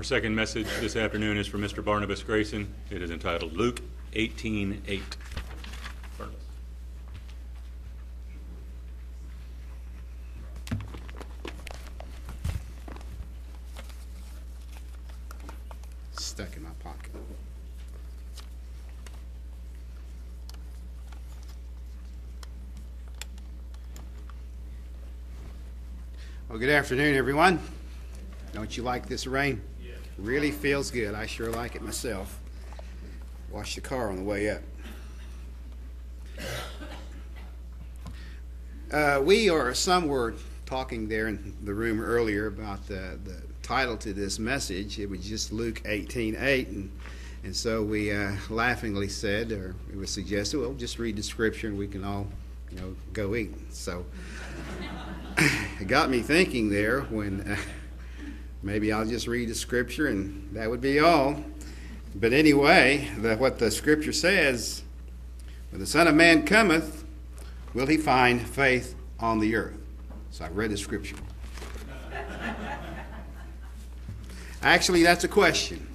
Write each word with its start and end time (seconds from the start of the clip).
Our 0.00 0.04
second 0.04 0.34
message 0.34 0.66
this 0.80 0.96
afternoon 0.96 1.36
is 1.36 1.46
from 1.46 1.60
Mr. 1.60 1.84
Barnabas 1.84 2.22
Grayson. 2.22 2.72
It 2.90 3.02
is 3.02 3.10
entitled 3.10 3.52
Luke 3.52 3.82
18:8. 4.14 5.02
Barnabas. 6.16 6.40
Stuck 16.12 16.56
in 16.56 16.62
my 16.62 16.70
pocket. 16.82 17.12
Well, 26.48 26.58
good 26.58 26.70
afternoon, 26.70 27.16
everyone. 27.16 27.60
Don't 28.54 28.74
you 28.74 28.82
like 28.82 29.06
this 29.06 29.26
rain? 29.26 29.60
Really 30.20 30.50
feels 30.50 30.90
good. 30.90 31.14
I 31.14 31.24
sure 31.24 31.50
like 31.50 31.74
it 31.74 31.82
myself. 31.82 32.38
Washed 33.50 33.76
the 33.76 33.80
car 33.80 34.10
on 34.10 34.16
the 34.16 34.22
way 34.22 34.50
up. 34.50 34.60
Uh, 38.92 39.20
we 39.24 39.48
or 39.48 39.72
some 39.72 40.08
were 40.08 40.34
talking 40.66 41.08
there 41.08 41.28
in 41.28 41.56
the 41.62 41.72
room 41.72 42.02
earlier 42.02 42.48
about 42.48 42.86
the, 42.86 43.18
the 43.24 43.40
title 43.62 43.96
to 43.96 44.12
this 44.12 44.38
message. 44.38 44.98
It 44.98 45.08
was 45.08 45.26
just 45.26 45.52
Luke 45.52 45.80
18 45.86 46.36
8. 46.38 46.68
And, 46.68 46.90
and 47.42 47.56
so 47.56 47.82
we 47.82 48.12
uh, 48.12 48.32
laughingly 48.50 49.08
said, 49.08 49.52
or 49.52 49.74
it 49.90 49.96
was 49.96 50.10
suggested, 50.10 50.60
well, 50.60 50.74
just 50.74 50.98
read 50.98 51.16
the 51.16 51.22
scripture 51.22 51.68
and 51.68 51.78
we 51.78 51.88
can 51.88 52.04
all, 52.04 52.26
you 52.70 52.78
know, 52.78 52.94
go 53.14 53.34
eat. 53.34 53.54
So 53.72 54.04
it 55.38 55.88
got 55.88 56.10
me 56.10 56.20
thinking 56.20 56.68
there 56.68 57.00
when 57.02 57.40
uh, 57.40 57.56
maybe 58.62 58.92
I'll 58.92 59.06
just 59.06 59.26
read 59.26 59.48
the 59.48 59.54
scripture 59.54 60.08
and 60.08 60.48
that 60.54 60.68
would 60.68 60.80
be 60.80 61.00
all. 61.00 61.42
But 62.14 62.32
anyway, 62.32 63.08
the, 63.18 63.36
what 63.36 63.58
the 63.58 63.70
scripture 63.70 64.12
says, 64.12 64.82
when 65.70 65.80
the 65.80 65.86
Son 65.86 66.08
of 66.08 66.14
Man 66.14 66.44
cometh, 66.44 67.04
will 67.72 67.86
he 67.86 67.96
find 67.96 68.46
faith 68.46 68.96
on 69.20 69.38
the 69.38 69.54
earth? 69.54 69.78
So 70.30 70.44
I 70.44 70.48
read 70.48 70.70
the 70.70 70.76
scripture. 70.76 71.16
Actually, 74.62 75.02
that's 75.02 75.24
a 75.24 75.28
question. 75.28 75.86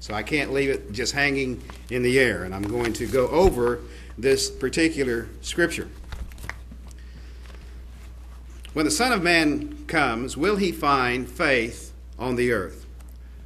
So 0.00 0.14
I 0.14 0.22
can't 0.22 0.52
leave 0.52 0.70
it 0.70 0.92
just 0.92 1.12
hanging 1.12 1.62
in 1.90 2.02
the 2.02 2.18
air. 2.18 2.44
And 2.44 2.54
I'm 2.54 2.62
going 2.62 2.92
to 2.94 3.06
go 3.06 3.28
over 3.28 3.80
this 4.16 4.50
particular 4.50 5.28
scripture. 5.40 5.88
When 8.72 8.84
the 8.84 8.90
Son 8.90 9.12
of 9.12 9.22
Man 9.22 9.84
comes, 9.86 10.36
will 10.36 10.56
he 10.56 10.70
find 10.70 11.28
faith 11.28 11.87
on 12.18 12.36
the 12.36 12.52
earth? 12.52 12.86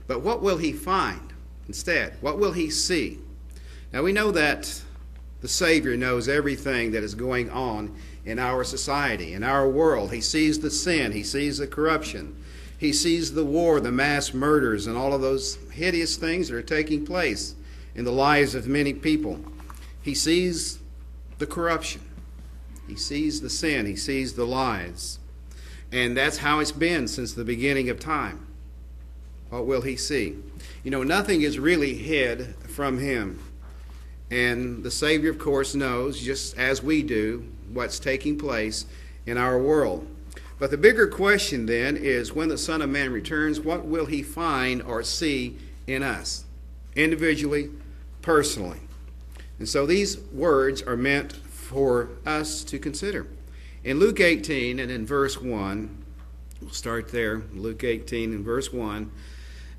But 0.07 0.23
what 0.23 0.43
will 0.43 0.59
he 0.59 0.73
find 0.73 1.33
instead? 1.67 2.17
What 2.21 2.39
will 2.39 2.53
he 2.53 2.71
see? 2.71 3.19
Now 3.93 4.03
we 4.03 4.13
know 4.13 4.31
that 4.31 4.83
the 5.41 5.49
Savior 5.49 5.97
knows 5.97 6.29
everything 6.29 6.93
that 6.93 7.03
is 7.03 7.15
going 7.15 7.51
on 7.51 7.95
in 8.25 8.39
our 8.39 8.65
society, 8.65 9.33
in 9.33 9.43
our 9.43 9.69
world. 9.69 10.13
He 10.13 10.21
sees 10.21 10.61
the 10.61 10.71
sin, 10.71 11.13
he 11.13 11.23
sees 11.23 11.59
the 11.59 11.67
corruption, 11.67 12.37
he 12.79 12.93
sees 12.93 13.35
the 13.35 13.45
war, 13.45 13.81
the 13.81 13.93
mass 13.93 14.33
murders, 14.33 14.87
and 14.87 14.97
all 14.97 15.13
of 15.13 15.21
those 15.21 15.59
hideous 15.73 16.17
things 16.17 16.49
that 16.49 16.57
are 16.57 16.63
taking 16.63 17.05
place 17.05 17.55
in 17.95 18.05
the 18.05 18.13
lives 18.13 18.55
of 18.55 18.67
many 18.67 18.95
people. 18.95 19.41
He 20.01 20.15
sees 20.15 20.79
the 21.39 21.47
corruption, 21.47 22.03
he 22.87 22.97
sees 22.97 23.41
the 23.41 23.51
sin, 23.51 23.87
he 23.87 23.97
sees 23.97 24.35
the 24.35 24.47
lies. 24.47 25.19
And 25.91 26.17
that's 26.17 26.39
how 26.39 26.61
it's 26.61 26.73
been 26.73 27.07
since 27.07 27.35
the 27.35 27.45
beginning 27.45 27.91
of 27.91 28.01
time. 28.01 28.47
What 29.53 29.67
will 29.67 29.83
he 29.83 29.97
see? 29.97 30.39
You 30.83 30.91
know, 30.91 31.03
nothing 31.03 31.43
is 31.43 31.59
really 31.59 31.95
hid 31.95 32.55
from 32.69 32.97
him. 32.97 33.39
And 34.31 34.83
the 34.83 34.91
Savior, 34.91 35.29
of 35.29 35.39
course, 35.39 35.75
knows, 35.75 36.19
just 36.19 36.57
as 36.57 36.83
we 36.83 37.03
do, 37.03 37.47
what's 37.71 37.99
taking 37.99 38.39
place 38.39 38.87
in 39.27 39.37
our 39.37 39.59
world. 39.59 40.07
But 40.59 40.71
the 40.71 40.79
bigger 40.79 41.07
question 41.07 41.67
then 41.67 41.99
is 41.99 42.33
when 42.33 42.49
the 42.49 42.57
Son 42.57 42.81
of 42.81 42.89
Man 42.89 43.13
returns, 43.13 43.61
what 43.61 43.85
will 43.85 44.07
he 44.07 44.23
find 44.23 44.81
or 44.81 45.03
see 45.03 45.59
in 45.87 46.03
us, 46.03 46.47
individually, 46.97 47.69
personally? 48.23 48.81
And 49.59 49.69
so 49.69 49.85
these 49.85 50.19
words 50.33 50.81
are 50.81 50.97
meant 50.97 51.35
for 51.35 52.09
us 52.25 52.65
to 52.65 52.79
consider. 52.79 53.27
In 53.85 53.99
Luke 53.99 54.19
18 54.19 54.81
and 54.81 54.91
in 54.91 55.05
verse 55.05 55.39
1, 55.39 56.05
we'll 56.63 56.71
start 56.71 57.13
there, 57.13 57.43
Luke 57.53 57.85
18 57.85 58.33
and 58.33 58.43
verse 58.47 58.73
1. 58.73 59.13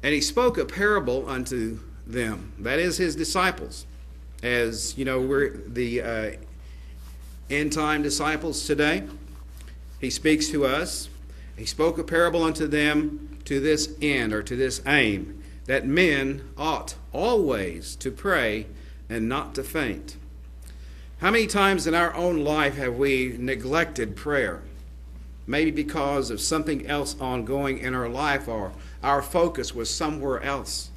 And 0.03 0.13
he 0.13 0.21
spoke 0.21 0.57
a 0.57 0.65
parable 0.65 1.27
unto 1.27 1.79
them, 2.05 2.51
that 2.59 2.77
is, 2.77 2.97
his 2.97 3.15
disciples. 3.15 3.85
As 4.43 4.97
you 4.97 5.05
know, 5.05 5.21
we're 5.21 5.55
the 5.65 6.01
uh, 6.01 6.31
end 7.49 7.71
time 7.71 8.03
disciples 8.03 8.67
today. 8.67 9.03
He 10.01 10.09
speaks 10.09 10.49
to 10.49 10.65
us. 10.65 11.09
He 11.55 11.65
spoke 11.65 11.97
a 11.97 12.03
parable 12.03 12.43
unto 12.43 12.67
them 12.67 13.39
to 13.45 13.61
this 13.61 13.95
end 14.01 14.33
or 14.33 14.43
to 14.43 14.55
this 14.57 14.81
aim 14.85 15.41
that 15.65 15.87
men 15.87 16.43
ought 16.57 16.95
always 17.13 17.95
to 17.97 18.11
pray 18.11 18.67
and 19.07 19.29
not 19.29 19.55
to 19.55 19.63
faint. 19.63 20.17
How 21.19 21.31
many 21.31 21.47
times 21.47 21.87
in 21.87 21.95
our 21.95 22.13
own 22.13 22.43
life 22.43 22.75
have 22.75 22.97
we 22.97 23.37
neglected 23.39 24.17
prayer? 24.17 24.61
Maybe 25.45 25.71
because 25.71 26.29
of 26.29 26.39
something 26.39 26.87
else 26.87 27.19
ongoing 27.19 27.79
in 27.79 27.93
our 27.93 28.07
life 28.07 28.47
or 28.47 28.71
our 29.01 29.21
focus 29.21 29.75
was 29.75 29.89
somewhere 29.89 30.41
else. 30.41 30.89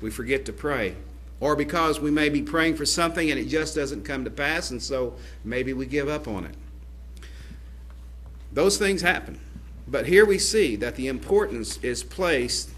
We 0.00 0.10
forget 0.10 0.44
to 0.46 0.52
pray. 0.52 0.96
Or 1.40 1.56
because 1.56 2.00
we 2.00 2.10
may 2.10 2.28
be 2.28 2.42
praying 2.42 2.76
for 2.76 2.84
something 2.84 3.30
and 3.30 3.38
it 3.38 3.46
just 3.46 3.74
doesn't 3.74 4.04
come 4.04 4.24
to 4.24 4.30
pass, 4.30 4.70
and 4.70 4.82
so 4.82 5.14
maybe 5.44 5.72
we 5.72 5.86
give 5.86 6.08
up 6.08 6.26
on 6.28 6.44
it. 6.44 6.54
Those 8.52 8.76
things 8.76 9.02
happen. 9.02 9.40
But 9.86 10.06
here 10.06 10.26
we 10.26 10.38
see 10.38 10.76
that 10.76 10.96
the 10.96 11.06
importance 11.06 11.78
is 11.78 12.02
placed 12.02 12.70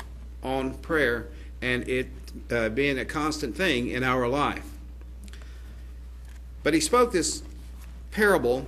on 0.42 0.74
prayer 0.74 1.28
and 1.60 1.88
it 1.88 2.08
uh, 2.50 2.68
being 2.68 2.98
a 2.98 3.04
constant 3.04 3.56
thing 3.56 3.88
in 3.88 4.04
our 4.04 4.28
life. 4.28 4.64
But 6.62 6.74
he 6.74 6.80
spoke 6.80 7.12
this 7.12 7.42
parable 8.10 8.66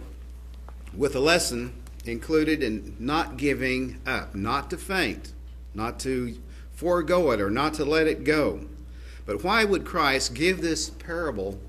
with 0.97 1.15
a 1.15 1.21
lesson 1.21 1.73
included 2.05 2.63
in 2.63 2.97
not 2.99 3.37
giving 3.37 4.01
up, 4.07 4.35
not 4.35 4.71
to 4.71 4.77
faint, 4.77 5.33
not 5.75 6.01
to 6.01 6.37
forego 6.73 7.31
it 7.31 7.41
or 7.41 7.51
not 7.51 7.75
to 7.75 7.85
let 7.85 8.07
it 8.07 8.25
go. 8.25 8.61
But 9.25 9.45
why 9.45 9.65
would 9.65 9.85
Christ 9.85 10.35
give 10.35 10.61
this 10.61 10.91
parable 10.91 11.61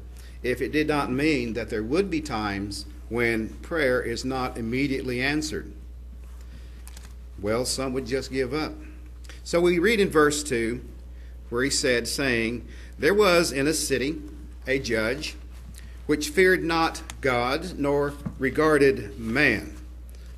if 0.42 0.62
it 0.62 0.72
did 0.72 0.88
not 0.88 1.12
mean 1.12 1.54
that 1.54 1.70
there 1.70 1.84
would 1.84 2.10
be 2.10 2.22
times 2.22 2.86
when 3.10 3.50
prayer 3.50 4.02
is 4.02 4.26
not 4.26 4.58
immediately 4.58 5.22
answered? 5.22 5.72
Well, 7.40 7.66
some 7.66 7.94
would 7.94 8.06
just 8.06 8.32
give 8.32 8.54
up. 8.54 8.74
So 9.44 9.60
we 9.62 9.78
read 9.78 10.00
in 10.00 10.10
verse 10.10 10.44
2 10.44 10.84
where 11.50 11.64
he 11.64 11.70
said, 11.70 12.08
saying, 12.08 12.68
There 12.98 13.14
was 13.14 13.52
in 13.52 13.68
a 13.68 13.74
city 13.74 14.22
a 14.66 14.80
judge 14.80 15.36
which 16.06 16.30
feared 16.30 16.64
not 16.64 17.02
God 17.22 17.78
nor 17.78 18.14
regarded 18.40 19.20
man. 19.20 19.76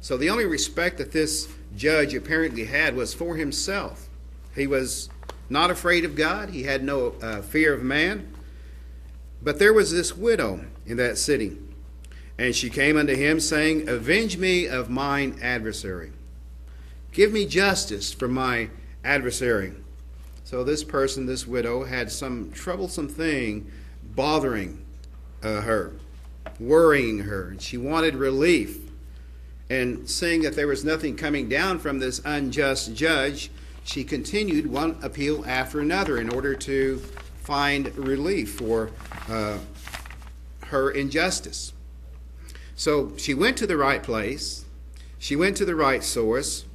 So 0.06 0.18
the 0.18 0.30
only 0.30 0.46
respect 0.46 1.00
that 1.00 1.12
this 1.12 1.48
judge 1.76 2.14
apparently 2.14 2.66
had 2.66 2.96
was 2.96 3.16
for 3.16 3.38
himself. 3.38 4.08
He 4.54 4.68
was 4.68 5.10
not 5.50 5.72
afraid 5.72 6.06
of 6.06 6.16
God, 6.16 6.50
he 6.50 6.62
had 6.62 6.84
no 6.84 7.16
uh, 7.24 7.42
fear 7.42 7.74
of 7.74 7.82
man. 7.82 8.32
But 9.42 9.58
there 9.58 9.74
was 9.74 9.92
this 9.92 10.16
widow 10.16 10.64
in 10.86 10.98
that 10.98 11.18
city, 11.18 11.58
and 12.38 12.56
she 12.56 12.70
came 12.70 12.98
unto 12.98 13.16
him, 13.16 13.40
saying, 13.40 13.90
Avenge 13.90 14.38
me 14.38 14.68
of 14.68 14.92
mine 14.92 15.40
adversary. 15.42 16.12
Give 17.12 17.34
me 17.34 17.48
justice 17.48 18.14
for 18.14 18.28
my 18.28 18.70
adversary. 19.04 19.74
So 20.44 20.64
this 20.64 20.84
person, 20.84 21.26
this 21.26 21.48
widow, 21.48 21.84
had 21.84 22.12
some 22.12 22.52
troublesome 22.52 23.10
thing 23.10 23.72
bothering 24.04 24.86
uh, 25.42 25.62
her, 25.62 25.94
worrying 26.60 27.18
her, 27.18 27.50
and 27.50 27.60
she 27.60 27.78
wanted 27.80 28.14
relief. 28.14 28.85
And 29.70 30.10
seeing 30.10 30.44
that 30.44 30.56
there 30.56 30.68
was 30.68 30.86
nothing 30.86 31.16
coming 31.16 31.50
down 31.50 31.80
from 31.80 32.00
this 32.00 32.22
unjust 32.24 32.94
judge, 32.94 33.50
she 33.84 34.04
continued 34.04 34.68
one 34.68 34.98
appeal 35.02 35.44
after 35.46 35.80
another 35.80 36.18
in 36.18 36.30
order 36.30 36.56
to 36.56 36.98
find 37.42 37.96
relief 37.98 38.56
for 38.56 38.92
uh, 39.28 39.58
her 40.68 40.92
injustice. 40.92 41.74
So 42.76 43.14
she 43.18 43.34
went 43.34 43.58
to 43.58 43.68
the 43.68 43.78
right 43.78 44.04
place. 44.04 44.66
She 45.18 45.36
went 45.36 45.56
to 45.58 45.66
the 45.66 45.76
right 45.76 46.04
source. 46.04 46.66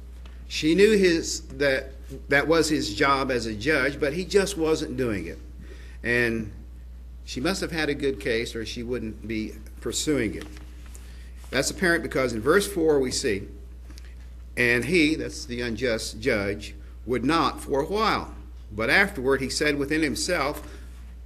She 0.47 0.75
knew 0.75 0.97
his 0.97 1.41
that 1.57 1.93
that 2.27 2.47
was 2.47 2.69
his 2.69 2.93
job 2.93 3.31
as 3.31 3.45
a 3.45 3.53
judge, 3.53 3.99
but 3.99 4.13
he 4.13 4.25
just 4.25 4.57
wasn't 4.57 4.97
doing 4.97 5.27
it. 5.27 5.39
And 6.03 6.51
she 7.23 7.39
must 7.39 7.61
have 7.61 7.71
had 7.71 7.87
a 7.87 7.93
good 7.93 8.19
case, 8.19 8.55
or 8.55 8.65
she 8.65 8.83
wouldn't 8.83 9.27
be 9.27 9.53
pursuing 9.79 10.35
it. 10.35 10.45
That's 11.51 11.69
apparent 11.69 12.01
because 12.01 12.33
in 12.33 12.41
verse 12.41 12.65
4 12.65 12.99
we 12.99 13.11
see, 13.11 13.47
and 14.57 14.85
he, 14.85 15.15
that's 15.15 15.45
the 15.45 15.61
unjust 15.61 16.19
judge, 16.19 16.73
would 17.05 17.23
not 17.23 17.61
for 17.61 17.81
a 17.81 17.85
while. 17.85 18.33
But 18.71 18.89
afterward 18.89 19.41
he 19.41 19.49
said 19.49 19.77
within 19.77 20.01
himself, 20.01 20.67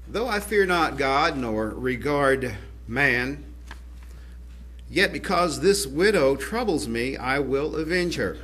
Though 0.08 0.28
I 0.28 0.40
fear 0.40 0.66
not 0.66 0.98
God 0.98 1.38
nor 1.38 1.70
regard 1.70 2.56
man, 2.88 3.44
yet 4.90 5.12
because 5.12 5.60
this 5.60 5.88
widow 5.88 6.36
troubles 6.36 6.88
me, 6.88 7.18
I 7.18 7.40
will 7.40 7.76
avenge 7.76 8.16
her, 8.16 8.38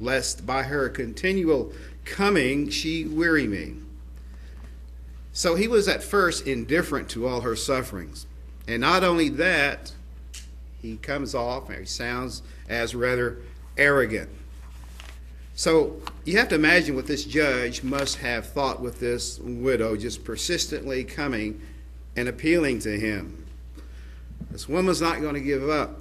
lest 0.00 0.46
by 0.46 0.64
her 0.64 0.88
continual 0.88 1.72
coming 2.04 2.70
she 2.70 3.04
weary 3.04 3.46
me. 3.46 3.74
So 5.32 5.54
he 5.54 5.68
was 5.68 5.88
at 5.88 6.02
first 6.02 6.46
indifferent 6.46 7.08
to 7.10 7.26
all 7.26 7.42
her 7.42 7.56
sufferings. 7.56 8.26
And 8.66 8.80
not 8.80 9.04
only 9.04 9.28
that, 9.30 9.92
he 10.80 10.96
comes 10.96 11.34
off, 11.34 11.68
and 11.68 11.78
he 11.78 11.84
sounds 11.84 12.42
as 12.68 12.94
rather 12.94 13.38
arrogant. 13.76 14.28
So 15.54 16.00
you 16.24 16.38
have 16.38 16.48
to 16.50 16.54
imagine 16.54 16.94
what 16.94 17.06
this 17.06 17.24
judge 17.24 17.82
must 17.82 18.18
have 18.18 18.46
thought 18.46 18.80
with 18.80 19.00
this 19.00 19.40
widow 19.40 19.96
just 19.96 20.24
persistently 20.24 21.02
coming 21.02 21.60
and 22.14 22.28
appealing 22.28 22.78
to 22.80 22.98
him. 22.98 23.44
This 24.50 24.68
woman's 24.68 25.00
not 25.00 25.20
going 25.20 25.34
to 25.34 25.40
give 25.40 25.68
up. 25.68 26.00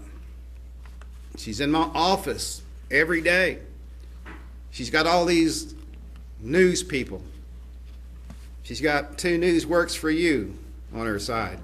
She's 1.38 1.60
in 1.60 1.72
my 1.72 1.90
office 1.94 2.62
every 2.92 3.22
day. 3.22 3.60
She's 4.72 4.90
got 4.90 5.08
all 5.08 5.26
these 5.26 5.74
news 6.40 6.84
people. 6.84 7.22
She's 8.64 8.82
got 8.82 9.18
two 9.18 9.38
news 9.38 9.66
works 9.66 9.96
for 9.96 10.10
you 10.10 10.58
on 10.94 11.06
her 11.06 11.20
side. 11.20 11.60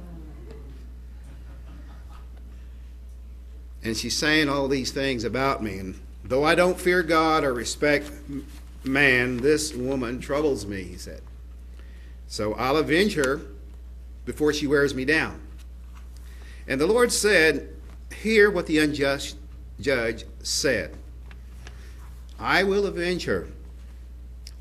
And 3.83 3.97
she's 3.97 4.18
saying 4.18 4.50
all 4.50 4.68
these 4.68 4.91
things 4.91 5.24
about 5.24 5.62
me. 5.62 5.77
And 5.77 6.00
though 6.24 6.44
I 6.44 6.56
don't 6.56 6.80
fear 6.80 7.03
God 7.03 7.44
or 7.44 7.53
respect 7.53 8.09
man, 8.83 9.38
this 9.38 9.74
woman 9.74 10.19
troubles 10.19 10.65
me, 10.65 10.83
he 10.83 10.97
said. 10.97 11.21
So 12.27 12.53
I'll 12.53 12.77
avenge 12.77 13.15
her 13.15 13.41
before 14.25 14.53
she 14.53 14.68
wears 14.68 14.95
me 14.95 15.06
down. 15.06 15.39
And 16.68 16.80
the 16.80 16.88
Lord 16.88 17.12
said, 17.12 17.69
Hear 18.21 18.50
what 18.50 18.68
the 18.68 18.80
unjust 18.80 19.38
judge 19.80 20.24
said. 20.41 20.95
I 22.39 22.63
will 22.63 22.86
avenge 22.86 23.25
her. 23.25 23.47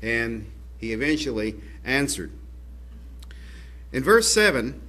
And 0.01 0.51
he 0.77 0.91
eventually 0.91 1.55
answered. 1.85 2.31
In 3.93 4.03
verse 4.03 4.31
7, 4.33 4.81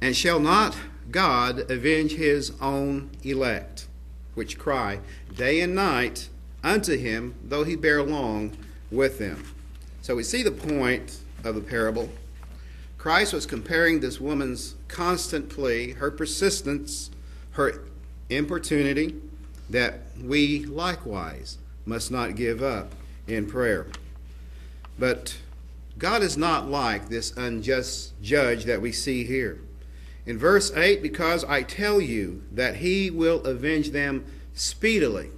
and 0.00 0.16
shall 0.16 0.38
not 0.38 0.76
God 1.10 1.70
avenge 1.70 2.12
his 2.12 2.52
own 2.60 3.10
elect, 3.22 3.86
which 4.34 4.58
cry 4.58 5.00
day 5.34 5.60
and 5.60 5.74
night 5.74 6.28
unto 6.62 6.96
him, 6.96 7.34
though 7.42 7.64
he 7.64 7.76
bear 7.76 8.02
long 8.02 8.56
with 8.90 9.18
them? 9.18 9.44
So 10.02 10.14
we 10.16 10.22
see 10.22 10.42
the 10.42 10.50
point 10.50 11.18
of 11.44 11.54
the 11.54 11.60
parable. 11.60 12.10
Christ 12.98 13.32
was 13.32 13.46
comparing 13.46 14.00
this 14.00 14.20
woman's 14.20 14.74
constant 14.88 15.48
plea, 15.48 15.92
her 15.92 16.10
persistence, 16.10 17.10
her 17.52 17.82
importunity, 18.28 19.14
that 19.70 20.00
we 20.22 20.64
likewise 20.66 21.58
must 21.86 22.10
not 22.10 22.36
give 22.36 22.62
up 22.62 22.92
in 23.26 23.46
prayer. 23.46 23.86
But 24.98 25.38
God 25.98 26.22
is 26.22 26.36
not 26.36 26.68
like 26.68 27.08
this 27.08 27.32
unjust 27.36 28.20
judge 28.22 28.64
that 28.64 28.82
we 28.82 28.92
see 28.92 29.24
here. 29.24 29.60
In 30.30 30.38
verse 30.38 30.70
8, 30.76 31.02
because 31.02 31.42
I 31.42 31.64
tell 31.64 32.00
you 32.00 32.44
that 32.52 32.76
he 32.76 33.10
will 33.10 33.42
avenge 33.42 33.90
them 33.90 34.24
speedily, 34.54 35.30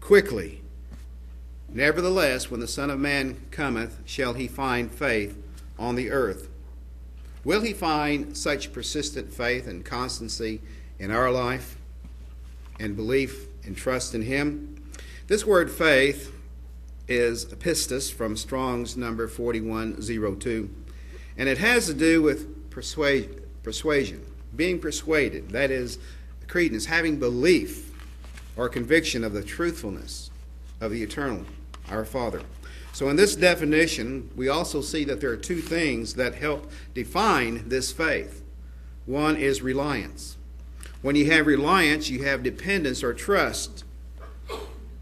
quickly. 0.00 0.60
Nevertheless, 1.68 2.50
when 2.50 2.58
the 2.58 2.66
Son 2.66 2.90
of 2.90 2.98
Man 2.98 3.40
cometh, 3.52 4.00
shall 4.04 4.34
he 4.34 4.48
find 4.48 4.90
faith 4.90 5.40
on 5.78 5.94
the 5.94 6.10
earth. 6.10 6.48
Will 7.44 7.60
he 7.60 7.72
find 7.72 8.36
such 8.36 8.72
persistent 8.72 9.32
faith 9.32 9.68
and 9.68 9.84
constancy 9.84 10.60
in 10.98 11.12
our 11.12 11.30
life 11.30 11.76
and 12.80 12.96
belief 12.96 13.46
and 13.64 13.76
trust 13.76 14.16
in 14.16 14.22
him? 14.22 14.82
This 15.28 15.46
word 15.46 15.70
faith 15.70 16.34
is 17.06 17.44
pistis 17.44 18.12
from 18.12 18.36
Strong's 18.36 18.96
number 18.96 19.28
4102, 19.28 20.70
and 21.38 21.48
it 21.48 21.58
has 21.58 21.86
to 21.86 21.94
do 21.94 22.20
with 22.20 22.68
persuasion 22.68 23.41
persuasion, 23.62 24.24
being 24.56 24.78
persuaded, 24.78 25.50
that 25.50 25.70
is, 25.70 25.98
credence, 26.48 26.86
having 26.86 27.18
belief 27.18 27.92
or 28.56 28.68
conviction 28.68 29.24
of 29.24 29.32
the 29.32 29.42
truthfulness 29.42 30.30
of 30.80 30.90
the 30.90 31.02
eternal, 31.02 31.44
our 31.90 32.04
Father. 32.04 32.42
So, 32.92 33.08
in 33.08 33.16
this 33.16 33.34
definition, 33.34 34.30
we 34.36 34.48
also 34.48 34.82
see 34.82 35.04
that 35.04 35.20
there 35.20 35.30
are 35.30 35.36
two 35.36 35.60
things 35.60 36.14
that 36.14 36.34
help 36.34 36.70
define 36.92 37.68
this 37.68 37.90
faith. 37.90 38.42
One 39.06 39.36
is 39.36 39.62
reliance. 39.62 40.36
When 41.00 41.16
you 41.16 41.30
have 41.30 41.46
reliance, 41.46 42.10
you 42.10 42.22
have 42.24 42.42
dependence 42.42 43.02
or 43.02 43.14
trust 43.14 43.84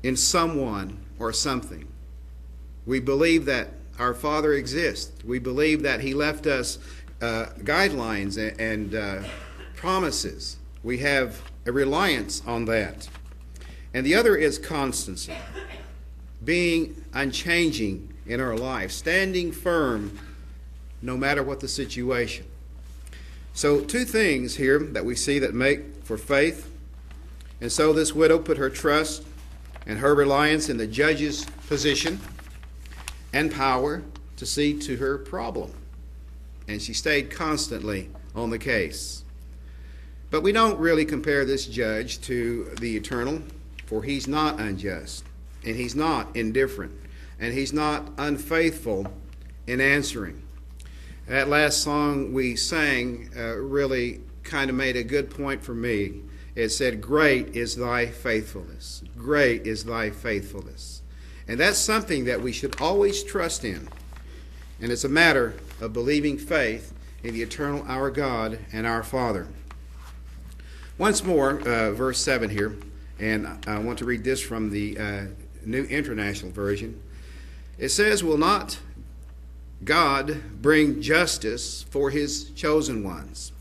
in 0.02 0.16
someone 0.16 0.98
or 1.18 1.32
something. 1.32 1.86
We 2.86 3.00
believe 3.00 3.44
that 3.46 3.70
our 3.98 4.14
Father 4.14 4.54
exists. 4.54 5.22
We 5.24 5.38
believe 5.38 5.82
that 5.82 6.00
He 6.00 6.14
left 6.14 6.46
us 6.46 6.78
uh, 7.20 7.46
guidelines 7.58 8.38
and, 8.38 8.60
and 8.60 8.94
uh, 8.94 9.22
promises. 9.76 10.56
We 10.82 10.98
have 10.98 11.42
a 11.66 11.72
reliance 11.72 12.42
on 12.46 12.64
that. 12.66 13.08
And 13.92 14.06
the 14.06 14.14
other 14.14 14.36
is 14.36 14.58
constancy, 14.58 15.34
being 16.44 17.04
unchanging 17.12 18.12
in 18.26 18.40
our 18.40 18.56
life, 18.56 18.92
standing 18.92 19.52
firm 19.52 20.18
no 21.02 21.16
matter 21.16 21.42
what 21.42 21.60
the 21.60 21.68
situation. 21.68 22.46
So, 23.52 23.80
two 23.80 24.04
things 24.04 24.56
here 24.56 24.78
that 24.78 25.04
we 25.04 25.16
see 25.16 25.38
that 25.40 25.54
make 25.54 26.04
for 26.04 26.16
faith. 26.16 26.70
And 27.60 27.70
so, 27.70 27.92
this 27.92 28.14
widow 28.14 28.38
put 28.38 28.58
her 28.58 28.70
trust 28.70 29.24
and 29.86 29.98
her 29.98 30.14
reliance 30.14 30.68
in 30.68 30.76
the 30.76 30.86
judge's 30.86 31.46
position 31.66 32.20
and 33.32 33.50
power 33.52 34.02
to 34.36 34.46
see 34.46 34.78
to 34.80 34.96
her 34.96 35.18
problem 35.18 35.72
and 36.70 36.80
she 36.80 36.92
stayed 36.92 37.30
constantly 37.30 38.08
on 38.32 38.50
the 38.50 38.58
case. 38.58 39.24
But 40.30 40.42
we 40.42 40.52
don't 40.52 40.78
really 40.78 41.04
compare 41.04 41.44
this 41.44 41.66
judge 41.66 42.20
to 42.22 42.72
the 42.80 42.96
eternal, 42.96 43.42
for 43.86 44.04
he's 44.04 44.28
not 44.28 44.60
unjust, 44.60 45.24
and 45.64 45.74
he's 45.74 45.96
not 45.96 46.34
indifferent, 46.36 46.92
and 47.40 47.52
he's 47.52 47.72
not 47.72 48.08
unfaithful 48.18 49.12
in 49.66 49.80
answering. 49.80 50.42
That 51.26 51.48
last 51.48 51.82
song 51.82 52.32
we 52.32 52.54
sang 52.54 53.30
uh, 53.36 53.56
really 53.56 54.20
kind 54.44 54.70
of 54.70 54.76
made 54.76 54.94
a 54.94 55.02
good 55.02 55.28
point 55.28 55.64
for 55.64 55.74
me. 55.74 56.20
It 56.54 56.68
said, 56.68 57.00
Great 57.00 57.56
is 57.56 57.74
thy 57.74 58.06
faithfulness. 58.06 59.02
Great 59.16 59.66
is 59.66 59.84
thy 59.84 60.10
faithfulness. 60.10 61.02
And 61.48 61.58
that's 61.58 61.78
something 61.78 62.26
that 62.26 62.40
we 62.40 62.52
should 62.52 62.80
always 62.80 63.24
trust 63.24 63.64
in. 63.64 63.88
And 64.80 64.92
it's 64.92 65.04
a 65.04 65.08
matter 65.08 65.54
of 65.80 65.92
believing 65.92 66.38
faith 66.38 66.92
in 67.22 67.34
the 67.34 67.42
eternal 67.42 67.84
our 67.88 68.10
God 68.10 68.58
and 68.72 68.86
our 68.86 69.02
Father. 69.02 69.48
Once 70.98 71.24
more, 71.24 71.60
uh, 71.66 71.92
verse 71.92 72.18
7 72.20 72.50
here, 72.50 72.76
and 73.18 73.46
I 73.66 73.78
want 73.78 73.98
to 73.98 74.04
read 74.04 74.24
this 74.24 74.40
from 74.40 74.70
the 74.70 74.98
uh, 74.98 75.22
New 75.64 75.84
International 75.84 76.50
Version. 76.50 77.02
It 77.78 77.90
says, 77.90 78.24
Will 78.24 78.38
not 78.38 78.78
God 79.84 80.42
bring 80.60 81.00
justice 81.00 81.82
for 81.84 82.10
his 82.10 82.50
chosen 82.50 83.02
ones? 83.02 83.52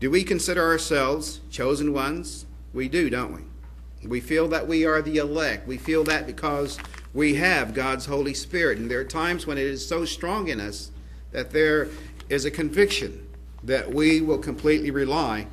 Do 0.00 0.10
we 0.10 0.24
consider 0.24 0.62
ourselves 0.62 1.40
chosen 1.50 1.92
ones? 1.92 2.46
We 2.72 2.88
do, 2.88 3.10
don't 3.10 3.34
we? 3.34 4.08
We 4.08 4.20
feel 4.20 4.48
that 4.48 4.66
we 4.66 4.86
are 4.86 5.02
the 5.02 5.18
elect. 5.18 5.68
We 5.68 5.76
feel 5.76 6.04
that 6.04 6.26
because 6.26 6.78
we 7.12 7.34
have 7.34 7.74
God's 7.74 8.06
Holy 8.06 8.34
Spirit. 8.34 8.78
And 8.78 8.90
there 8.90 9.00
are 9.00 9.04
times 9.04 9.46
when 9.46 9.58
it 9.58 9.66
is 9.66 9.86
so 9.86 10.04
strong 10.04 10.48
in 10.48 10.58
us 10.58 10.90
that 11.32 11.50
there 11.50 11.88
is 12.28 12.44
a 12.44 12.50
conviction 12.50 13.26
that 13.62 13.92
we 13.92 14.20
will 14.20 14.38
completely 14.38 14.90
rely 14.90 15.46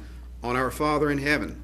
on 0.43 0.55
our 0.55 0.71
Father 0.71 1.11
in 1.11 1.17
heaven. 1.17 1.61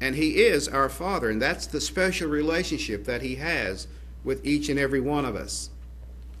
And 0.00 0.14
He 0.16 0.42
is 0.42 0.68
our 0.68 0.88
Father, 0.88 1.30
and 1.30 1.40
that's 1.40 1.66
the 1.66 1.80
special 1.80 2.28
relationship 2.28 3.04
that 3.04 3.22
He 3.22 3.36
has 3.36 3.86
with 4.22 4.44
each 4.44 4.68
and 4.68 4.78
every 4.78 5.00
one 5.00 5.24
of 5.24 5.36
us 5.36 5.70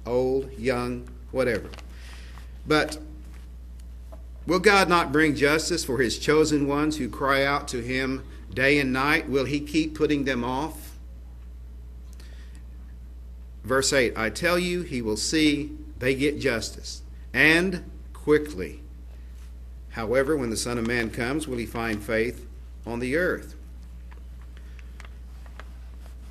old, 0.06 0.52
young, 0.58 1.08
whatever. 1.30 1.70
But 2.66 2.98
will 4.46 4.58
God 4.58 4.88
not 4.88 5.12
bring 5.12 5.34
justice 5.34 5.84
for 5.84 5.98
His 5.98 6.18
chosen 6.18 6.66
ones 6.68 6.98
who 6.98 7.08
cry 7.08 7.44
out 7.44 7.68
to 7.68 7.80
Him 7.80 8.24
day 8.52 8.78
and 8.78 8.92
night? 8.92 9.28
Will 9.28 9.46
He 9.46 9.60
keep 9.60 9.94
putting 9.94 10.24
them 10.24 10.44
off? 10.44 10.84
Verse 13.64 13.92
8 13.92 14.12
I 14.16 14.30
tell 14.30 14.58
you, 14.58 14.82
he 14.82 15.00
will 15.00 15.16
see 15.16 15.72
they 16.04 16.14
get 16.14 16.38
justice, 16.38 17.02
and 17.32 17.90
quickly. 18.12 18.82
However, 19.90 20.36
when 20.36 20.50
the 20.50 20.56
Son 20.56 20.76
of 20.76 20.86
Man 20.86 21.08
comes, 21.08 21.48
will 21.48 21.56
he 21.56 21.64
find 21.64 22.02
faith 22.02 22.46
on 22.84 23.00
the 23.00 23.16
earth? 23.16 23.54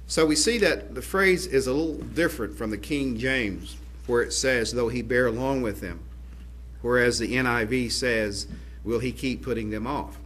So 0.05 0.27
we 0.27 0.35
see 0.35 0.59
that 0.59 0.93
the 0.93 1.01
phrase 1.01 1.47
is 1.47 1.65
a 1.65 1.73
little 1.73 1.95
different 1.95 2.55
from 2.55 2.69
the 2.69 2.77
King 2.77 3.17
James, 3.17 3.77
where 4.05 4.21
it 4.21 4.31
says, 4.31 4.73
though 4.73 4.89
he 4.89 5.01
bear 5.01 5.25
along 5.25 5.63
with 5.63 5.81
them, 5.81 6.01
whereas 6.83 7.17
the 7.17 7.33
NIV 7.33 7.91
says, 7.91 8.45
will 8.83 8.99
he 8.99 9.11
keep 9.11 9.41
putting 9.41 9.71
them 9.71 9.87
off? 9.87 10.19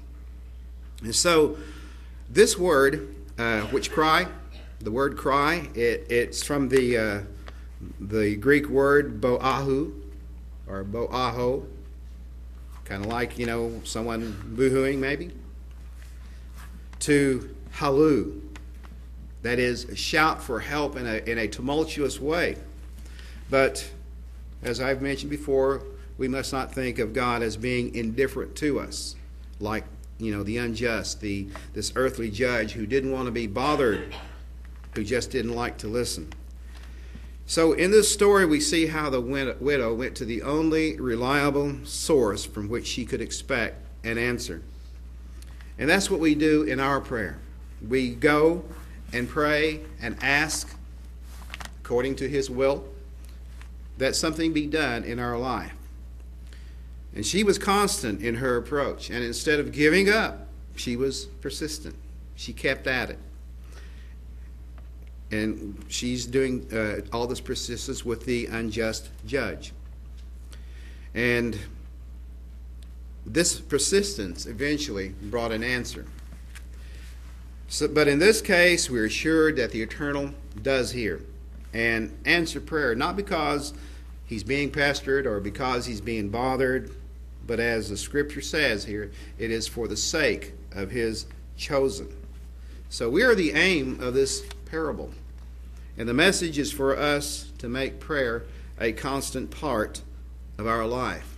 And 1.04 1.16
so 1.16 1.58
this 2.30 2.58
word, 2.58 3.16
uh, 3.38 3.62
which 3.68 3.92
cry, 3.92 4.28
the 4.80 4.92
word 4.92 5.16
cry, 5.16 5.70
it, 5.74 6.08
it's 6.10 6.44
from 6.44 6.68
the, 6.68 6.98
uh, 6.98 7.22
the 8.00 8.36
Greek 8.36 8.68
word 8.68 9.22
boahu, 9.22 9.94
or 10.68 10.84
boaho, 10.84 11.66
kind 12.86 13.04
of 13.04 13.10
like, 13.12 13.38
you 13.38 13.46
know, 13.46 13.82
someone 13.84 14.34
boohooing 14.56 14.98
maybe, 14.98 15.32
to 17.00 17.56
halloo, 17.72 18.42
that 19.44 19.60
is, 19.60 19.86
a 19.86 19.96
shout 19.96 20.42
for 20.42 20.60
help 20.60 20.96
in 20.96 21.06
a, 21.06 21.18
in 21.30 21.38
a 21.38 21.48
tumultuous 21.48 22.20
way. 22.20 22.58
But 23.50 23.90
as 24.64 24.82
I've 24.82 25.02
mentioned 25.02 25.30
before, 25.30 25.84
we 26.18 26.28
must 26.28 26.52
not 26.52 26.74
think 26.74 27.00
of 27.00 27.14
God 27.14 27.42
as 27.44 27.56
being 27.56 27.94
indifferent 27.96 28.56
to 28.58 28.80
us, 28.80 29.16
like 29.60 29.84
you 30.18 30.36
know 30.36 30.44
the 30.44 30.58
unjust, 30.58 31.22
the 31.22 31.48
this 31.74 31.94
earthly 31.96 32.32
judge 32.32 32.72
who 32.72 32.86
didn't 32.86 33.12
want 33.12 33.28
to 33.28 33.32
be 33.32 33.48
bothered, 33.48 34.16
who 34.96 35.04
just 35.04 35.30
didn't 35.32 35.54
like 35.54 35.78
to 35.80 35.88
listen. 35.88 36.32
So 37.50 37.72
in 37.72 37.92
this 37.92 38.12
story, 38.12 38.46
we 38.46 38.60
see 38.60 38.88
how 38.88 39.10
the 39.10 39.22
widow 39.22 39.94
went 39.94 40.16
to 40.18 40.26
the 40.26 40.42
only 40.42 41.00
reliable 41.00 41.78
source 41.86 42.46
from 42.46 42.68
which 42.68 42.86
she 42.86 43.06
could 43.06 43.22
expect 43.22 43.78
an 44.04 44.18
answer. 44.18 44.62
And 45.80 45.90
that's 45.90 46.12
what 46.12 46.20
we 46.20 46.36
do 46.36 46.64
in 46.64 46.82
our 46.82 47.00
prayer. 47.00 47.40
We 47.88 48.14
go 48.14 48.66
and 49.14 49.30
pray 49.30 49.80
and 50.02 50.18
ask, 50.22 50.76
according 51.80 52.18
to 52.18 52.28
His 52.28 52.50
will, 52.50 52.84
that 53.98 54.14
something 54.18 54.52
be 54.52 54.68
done 54.68 55.06
in 55.06 55.18
our 55.18 55.38
life. 55.38 55.74
And 57.16 57.26
she 57.26 57.46
was 57.46 57.58
constant 57.58 58.22
in 58.22 58.36
her 58.36 58.58
approach. 58.58 59.10
And 59.10 59.24
instead 59.24 59.62
of 59.62 59.72
giving 59.72 60.10
up, 60.10 60.48
she 60.76 60.98
was 60.98 61.26
persistent. 61.26 61.96
She 62.36 62.52
kept 62.52 62.88
at 62.88 63.10
it. 63.10 63.20
And 65.32 65.84
she's 65.90 66.26
doing 66.26 66.68
uh, 66.74 67.02
all 67.12 67.28
this 67.28 67.42
persistence 67.42 68.06
with 68.06 68.26
the 68.26 68.46
unjust 68.46 69.10
judge. 69.26 69.74
And 71.14 71.60
this 73.26 73.60
persistence 73.60 74.46
eventually 74.46 75.10
brought 75.10 75.52
an 75.52 75.64
answer. 75.64 76.06
So, 77.68 77.90
but 77.90 78.08
in 78.08 78.20
this 78.20 78.42
case, 78.42 78.90
we're 78.90 79.06
assured 79.06 79.58
that 79.58 79.72
the 79.72 79.82
Eternal 79.82 80.32
does 80.62 80.92
hear 80.92 81.22
and 81.74 82.18
answer 82.26 82.62
prayer, 82.62 82.96
not 82.96 83.18
because 83.18 83.74
he's 84.26 84.44
being 84.44 84.72
pestered 84.72 85.28
or 85.28 85.42
because 85.42 85.86
he's 85.86 86.00
being 86.00 86.30
bothered, 86.30 86.92
but 87.46 87.60
as 87.60 87.90
the 87.90 87.98
scripture 87.98 88.42
says 88.42 88.86
here, 88.86 89.12
it 89.38 89.52
is 89.52 89.68
for 89.68 89.88
the 89.88 89.98
sake 89.98 90.54
of 90.72 90.92
his 90.92 91.26
chosen. 91.58 92.08
So 92.90 93.10
we 93.10 93.24
are 93.24 93.36
the 93.36 93.52
aim 93.52 94.00
of 94.02 94.14
this 94.14 94.44
parable. 94.70 95.12
And 95.98 96.08
the 96.08 96.14
message 96.14 96.60
is 96.60 96.72
for 96.72 96.96
us 96.96 97.52
to 97.58 97.68
make 97.68 98.00
prayer 98.00 98.44
a 98.80 98.92
constant 98.92 99.50
part 99.50 100.02
of 100.58 100.68
our 100.68 100.86
life, 100.86 101.38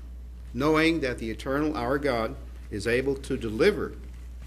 knowing 0.53 0.99
that 1.01 1.17
the 1.17 1.29
eternal, 1.29 1.75
our 1.77 1.97
God, 1.97 2.35
is 2.69 2.87
able 2.87 3.15
to 3.15 3.37
deliver 3.37 3.93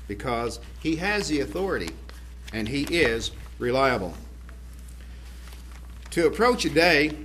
because 0.08 0.60
he 0.80 0.96
has 0.96 1.28
the 1.28 1.40
authority 1.40 1.90
and 2.52 2.68
he 2.68 2.82
is 2.82 3.30
reliable. 3.58 4.14
To 6.10 6.26
approach 6.26 6.64
a 6.66 6.70
day 6.70 7.16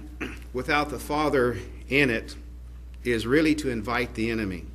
without 0.53 0.89
the 0.89 0.99
Father 0.99 1.57
in 1.89 2.09
it 2.09 2.35
is 3.03 3.27
really 3.27 3.55
to 3.55 3.69
invite 3.69 4.13
the 4.15 4.31
enemy. 4.31 4.65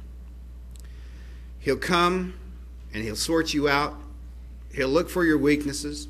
He'll 1.58 1.76
come 1.76 2.34
and 2.92 3.02
he'll 3.02 3.16
sort 3.16 3.54
you 3.54 3.68
out. 3.68 3.94
He'll 4.74 4.88
look 4.88 5.08
for 5.08 5.24
your 5.24 5.38
weaknesses. 5.38 6.08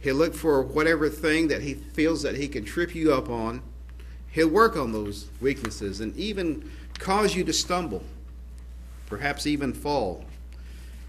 He'll 0.00 0.16
look 0.16 0.34
for 0.34 0.62
whatever 0.62 1.08
thing 1.08 1.48
that 1.48 1.62
he 1.62 1.74
feels 1.74 2.22
that 2.22 2.36
he 2.36 2.48
can 2.48 2.64
trip 2.64 2.94
you 2.94 3.12
up 3.12 3.28
on. 3.28 3.62
He'll 4.30 4.48
work 4.48 4.76
on 4.76 4.92
those 4.92 5.28
weaknesses 5.40 6.00
and 6.00 6.16
even 6.16 6.70
cause 6.98 7.34
you 7.34 7.44
to 7.44 7.52
stumble, 7.52 8.02
perhaps 9.06 9.46
even 9.46 9.72
fall. 9.72 10.24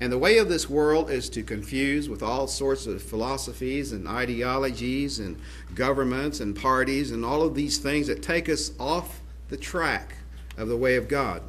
And 0.01 0.11
the 0.11 0.17
way 0.17 0.39
of 0.39 0.49
this 0.49 0.67
world 0.67 1.11
is 1.11 1.29
to 1.29 1.43
confuse 1.43 2.09
with 2.09 2.23
all 2.23 2.47
sorts 2.47 2.87
of 2.87 3.03
philosophies 3.03 3.91
and 3.91 4.07
ideologies 4.07 5.19
and 5.19 5.39
governments 5.75 6.39
and 6.39 6.55
parties 6.55 7.11
and 7.11 7.23
all 7.23 7.43
of 7.43 7.53
these 7.53 7.77
things 7.77 8.07
that 8.07 8.23
take 8.23 8.49
us 8.49 8.71
off 8.79 9.21
the 9.49 9.57
track 9.57 10.15
of 10.57 10.67
the 10.67 10.77
way 10.77 10.95
of 10.95 11.07
God. 11.07 11.43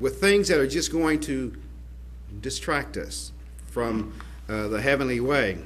With 0.00 0.20
things 0.20 0.48
that 0.48 0.58
are 0.58 0.66
just 0.66 0.90
going 0.90 1.20
to 1.20 1.54
distract 2.40 2.96
us 2.96 3.30
from 3.66 4.14
uh, 4.48 4.68
the 4.68 4.80
heavenly 4.80 5.20
way. 5.20 5.58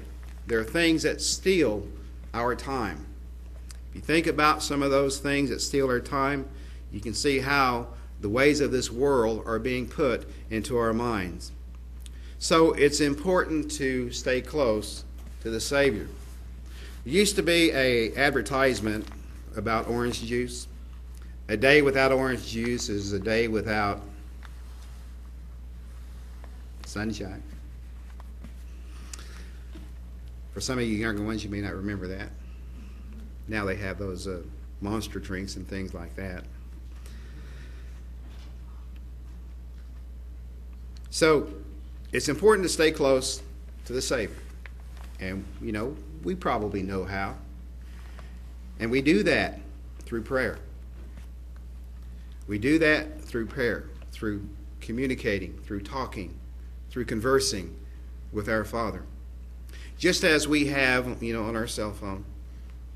There 0.49 0.59
are 0.59 0.64
things 0.64 1.02
that 1.02 1.21
steal 1.21 1.87
our 2.33 2.55
time. 2.55 3.05
If 3.90 3.97
you 3.97 4.00
think 4.00 4.26
about 4.26 4.62
some 4.62 4.83
of 4.83 4.90
those 4.90 5.19
things 5.19 5.50
that 5.50 5.61
steal 5.61 5.88
our 5.88 6.00
time, 6.00 6.49
you 6.90 7.00
can 7.00 7.12
see 7.12 7.38
how 7.38 7.88
the 8.23 8.31
ways 8.31 8.62
of 8.62 8.73
this 8.73 8.90
world 8.90 9.43
are 9.45 9.59
being 9.59 9.87
put 9.87 10.26
into 10.49 10.78
our 10.78 10.95
minds. 10.95 11.52
So 12.38 12.73
it's 12.73 13.00
important 13.00 13.71
to 13.73 14.11
stay 14.11 14.40
close 14.40 15.05
to 15.43 15.50
the 15.50 15.61
Savior. 15.61 16.09
There 17.05 17.12
used 17.12 17.37
to 17.37 17.43
be 17.43 17.71
a 17.73 18.17
advertisement 18.17 19.07
about 19.55 19.87
orange 19.87 20.25
juice. 20.25 20.67
A 21.49 21.59
day 21.59 21.83
without 21.83 22.11
orange 22.11 22.49
juice 22.49 22.88
is 22.88 23.12
a 23.12 23.21
day 23.21 23.49
without 23.49 24.00
sunshine. 26.87 27.43
For 30.59 30.62
some 30.62 30.81
of 30.81 30.85
you 30.85 30.97
younger 30.97 31.23
ones, 31.23 31.45
you 31.45 31.50
may 31.50 31.61
not 31.61 31.73
remember 31.73 32.09
that. 32.09 32.31
Now 33.47 33.65
they 33.65 33.77
have 33.77 33.97
those 33.97 34.27
uh, 34.27 34.43
monster 34.81 35.21
drinks 35.21 35.55
and 35.55 35.65
things 35.69 35.95
like 35.95 36.17
that. 36.17 36.43
So, 41.11 41.49
it's 42.12 42.29
important 42.29 42.65
to 42.65 42.69
stay 42.69 42.91
close 42.91 43.41
to 43.85 43.93
the 43.93 44.03
Savior. 44.03 44.35
And, 45.21 45.45
you 45.62 45.71
know, 45.71 45.95
we 46.25 46.35
probably 46.35 46.83
know 46.83 47.05
how. 47.05 47.37
And 48.81 48.91
we 48.91 49.00
do 49.00 49.23
that 49.23 49.61
through 50.07 50.23
prayer. 50.23 50.59
We 52.49 52.59
do 52.59 52.81
that 52.81 53.23
through 53.23 53.47
prayer, 53.47 53.91
through 54.11 54.49
communicating, 54.81 55.57
through 55.59 55.83
talking, 55.83 56.37
through 56.91 57.05
conversing 57.05 57.77
with 58.33 58.49
our 58.49 58.65
Father. 58.65 59.05
Just 59.99 60.23
as 60.23 60.47
we 60.47 60.67
have, 60.69 61.21
you 61.21 61.33
know, 61.33 61.45
on 61.45 61.57
our 61.57 61.67
cell 61.67 61.93
phone, 61.93 62.25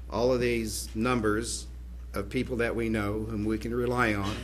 all 0.08 0.32
of 0.32 0.40
these 0.40 0.88
numbers 0.94 1.66
of 2.14 2.30
people 2.30 2.56
that 2.58 2.76
we 2.76 2.88
know 2.88 3.26
whom 3.28 3.44
we 3.44 3.58
can 3.58 3.74
rely 3.74 4.14
on, 4.14 4.36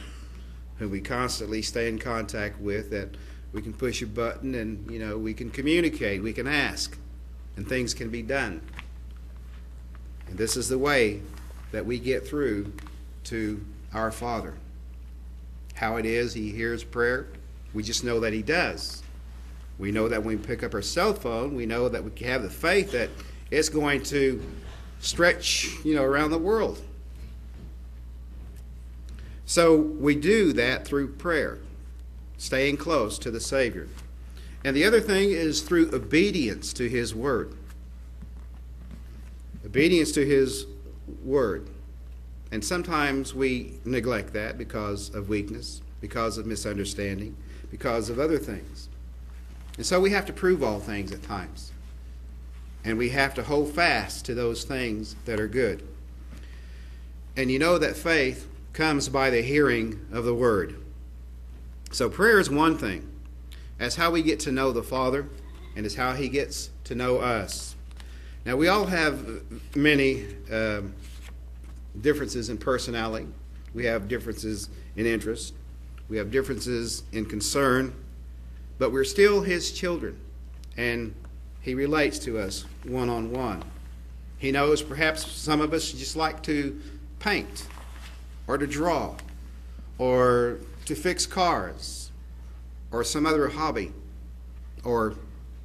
whom 0.78 0.90
we 0.90 1.00
constantly 1.00 1.62
stay 1.62 1.88
in 1.88 2.00
contact 2.00 2.60
with, 2.60 2.90
that 2.90 3.16
we 3.52 3.62
can 3.62 3.72
push 3.72 4.02
a 4.02 4.06
button 4.06 4.56
and, 4.56 4.90
you 4.90 4.98
know, 4.98 5.16
we 5.16 5.34
can 5.34 5.50
communicate, 5.50 6.20
we 6.20 6.32
can 6.32 6.48
ask, 6.48 6.98
and 7.56 7.68
things 7.68 7.94
can 7.94 8.10
be 8.10 8.22
done. 8.22 8.60
And 10.26 10.36
this 10.36 10.56
is 10.56 10.68
the 10.68 10.78
way 10.78 11.22
that 11.70 11.86
we 11.86 12.00
get 12.00 12.26
through 12.26 12.72
to 13.24 13.64
our 13.94 14.10
Father. 14.10 14.54
How 15.74 15.96
it 15.96 16.06
is 16.06 16.34
He 16.34 16.50
hears 16.50 16.82
prayer, 16.82 17.28
we 17.72 17.84
just 17.84 18.02
know 18.02 18.18
that 18.18 18.32
He 18.32 18.42
does. 18.42 19.04
We 19.78 19.92
know 19.92 20.08
that 20.08 20.23
when 20.23 20.38
we 20.38 20.42
pick 20.42 20.62
up 20.62 20.75
our 20.75 20.82
cell 20.82 21.14
phone, 21.14 21.54
we 21.54 21.66
know 21.66 21.88
that 21.88 22.02
we 22.02 22.11
have 22.25 22.42
the 22.42 22.50
faith 22.50 22.92
that 22.92 23.11
it's 23.50 23.68
going 23.68 24.02
to 24.04 24.42
stretch, 25.00 25.70
you 25.85 25.94
know, 25.94 26.02
around 26.02 26.30
the 26.30 26.38
world. 26.38 26.82
So 29.47 29.76
we 29.76 30.14
do 30.14 30.52
that 30.54 30.87
through 30.87 31.14
prayer 31.14 31.58
staying 32.37 32.76
close 32.76 33.18
to 33.20 33.30
the 33.30 33.40
Savior. 33.40 33.88
And 34.64 34.76
the 34.76 34.85
other 34.85 35.00
thing 35.00 35.30
is 35.30 35.62
through 35.62 35.94
obedience 35.94 36.73
to 36.75 36.88
His 36.88 37.14
Word. 37.14 37.54
Obedience 39.64 40.12
to 40.12 40.26
His 40.26 40.66
Word. 41.25 41.68
And 42.50 42.64
sometimes 42.64 43.35
we 43.35 43.78
neglect 43.85 44.32
that 44.32 44.58
because 44.58 45.14
of 45.14 45.28
weakness, 45.28 45.82
because 46.00 46.38
of 46.38 46.47
misunderstanding, 46.47 47.37
because 47.70 48.11
of 48.11 48.18
other 48.18 48.38
things. 48.38 48.88
And 49.78 49.87
so 49.87 50.00
we 50.00 50.11
have 50.11 50.26
to 50.26 50.32
prove 50.32 50.62
all 50.62 50.80
things 50.80 51.12
at 51.12 51.23
times. 51.23 51.73
And 52.85 52.99
we 52.99 53.08
have 53.11 53.32
to 53.35 53.42
hold 53.42 53.73
fast 53.73 54.26
to 54.26 54.35
those 54.35 54.64
things 54.64 55.14
that 55.25 55.40
are 55.40 55.49
good. 55.49 55.87
And 57.37 57.50
you 57.50 57.61
know 57.61 57.78
that 57.78 57.97
faith 57.97 58.49
comes 58.73 59.08
by 59.08 59.30
the 59.30 59.40
hearing 59.40 60.04
of 60.12 60.25
the 60.25 60.35
Word. 60.35 60.76
So 61.92 62.11
prayer 62.11 62.40
is 62.40 62.50
one 62.50 62.76
thing. 62.76 63.08
That's 63.78 63.94
how 63.94 64.11
we 64.11 64.23
get 64.23 64.40
to 64.40 64.52
know 64.52 64.73
the 64.73 64.82
Father, 64.82 65.26
and 65.76 65.87
it's 65.87 65.94
how 65.94 66.12
He 66.12 66.28
gets 66.28 66.70
to 66.85 66.97
know 66.97 67.18
us. 67.18 67.76
Now, 68.44 68.56
we 68.56 68.68
all 68.68 68.87
have 68.87 69.42
many 69.76 70.26
um, 70.50 70.94
differences 72.00 72.49
in 72.50 72.58
personality. 72.58 73.28
We 73.75 73.85
have 73.85 74.08
differences 74.08 74.70
in 74.97 75.06
interest. 75.06 75.54
We 76.08 76.16
have 76.16 76.30
differences 76.30 77.04
in 77.12 77.26
concern. 77.26 77.94
But 78.78 78.92
we're 78.92 79.04
still 79.04 79.42
His 79.42 79.73
children. 79.73 80.18
And 80.76 81.14
He 81.61 81.75
relates 81.75 82.18
to 82.20 82.38
us 82.38 82.64
one 82.85 83.08
on 83.08 83.32
one. 83.32 83.62
He 84.38 84.52
knows 84.52 84.82
perhaps 84.82 85.26
some 85.30 85.61
of 85.61 85.73
us 85.73 85.90
just 85.90 86.14
like 86.14 86.42
to 86.44 86.80
paint 87.18 87.66
or 88.47 88.56
to 88.56 88.66
draw 88.66 89.16
or 89.99 90.58
to 90.87 90.94
fix 90.94 91.26
cars 91.26 92.11
or 92.92 93.02
some 93.04 93.26
other 93.26 93.49
hobby 93.49 93.92
or, 94.85 95.14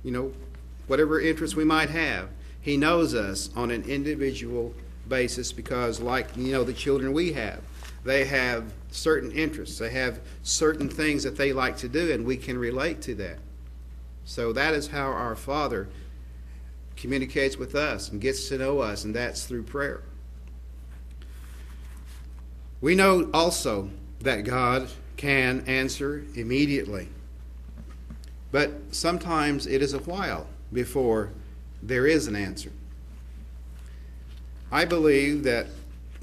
you 0.04 0.12
know, 0.12 0.34
whatever 0.88 1.22
interest 1.22 1.56
we 1.56 1.64
might 1.64 1.90
have. 1.90 2.30
He 2.60 2.78
knows 2.78 3.14
us 3.14 3.50
on 3.56 3.72
an 3.72 3.84
individual 3.84 4.74
basis 5.08 5.52
because, 5.52 6.00
like, 6.00 6.36
you 6.36 6.52
know, 6.52 6.64
the 6.64 6.74
children 6.74 7.14
we 7.14 7.34
have, 7.34 7.62
they 8.04 8.26
have 8.26 8.66
certain 8.94 9.32
interests, 9.32 9.80
they 9.80 9.90
have 9.90 10.22
certain 10.44 10.88
things 10.88 11.24
that 11.24 11.36
they 11.36 11.52
like 11.52 11.76
to 11.78 11.90
do, 11.90 12.12
and 12.12 12.26
we 12.26 12.38
can 12.38 12.58
relate 12.58 13.02
to 13.02 13.16
that. 13.16 13.40
So 14.24 14.54
that 14.54 14.74
is 14.74 14.88
how 14.88 15.08
our 15.08 15.36
Father 15.36 15.90
communicates 16.96 17.58
with 17.58 17.76
us 17.76 18.10
and 18.10 18.22
gets 18.22 18.48
to 18.50 18.58
know 18.58 18.80
us, 18.80 19.04
and 19.04 19.14
that's 19.16 19.46
through 19.46 19.64
prayer. 19.64 20.04
We 22.82 22.96
know 22.96 23.30
also 23.34 23.90
that 24.22 24.44
God 24.44 24.90
can 25.18 25.64
answer 25.68 26.24
immediately, 26.36 27.10
but 28.52 28.72
sometimes 28.92 29.66
it 29.66 29.82
is 29.82 29.94
a 29.94 30.00
while 30.00 30.48
before 30.72 31.32
there 31.82 32.06
is 32.06 32.28
an 32.28 32.36
answer. 32.36 32.72
I 34.72 34.86
believe 34.86 35.44
that 35.44 35.68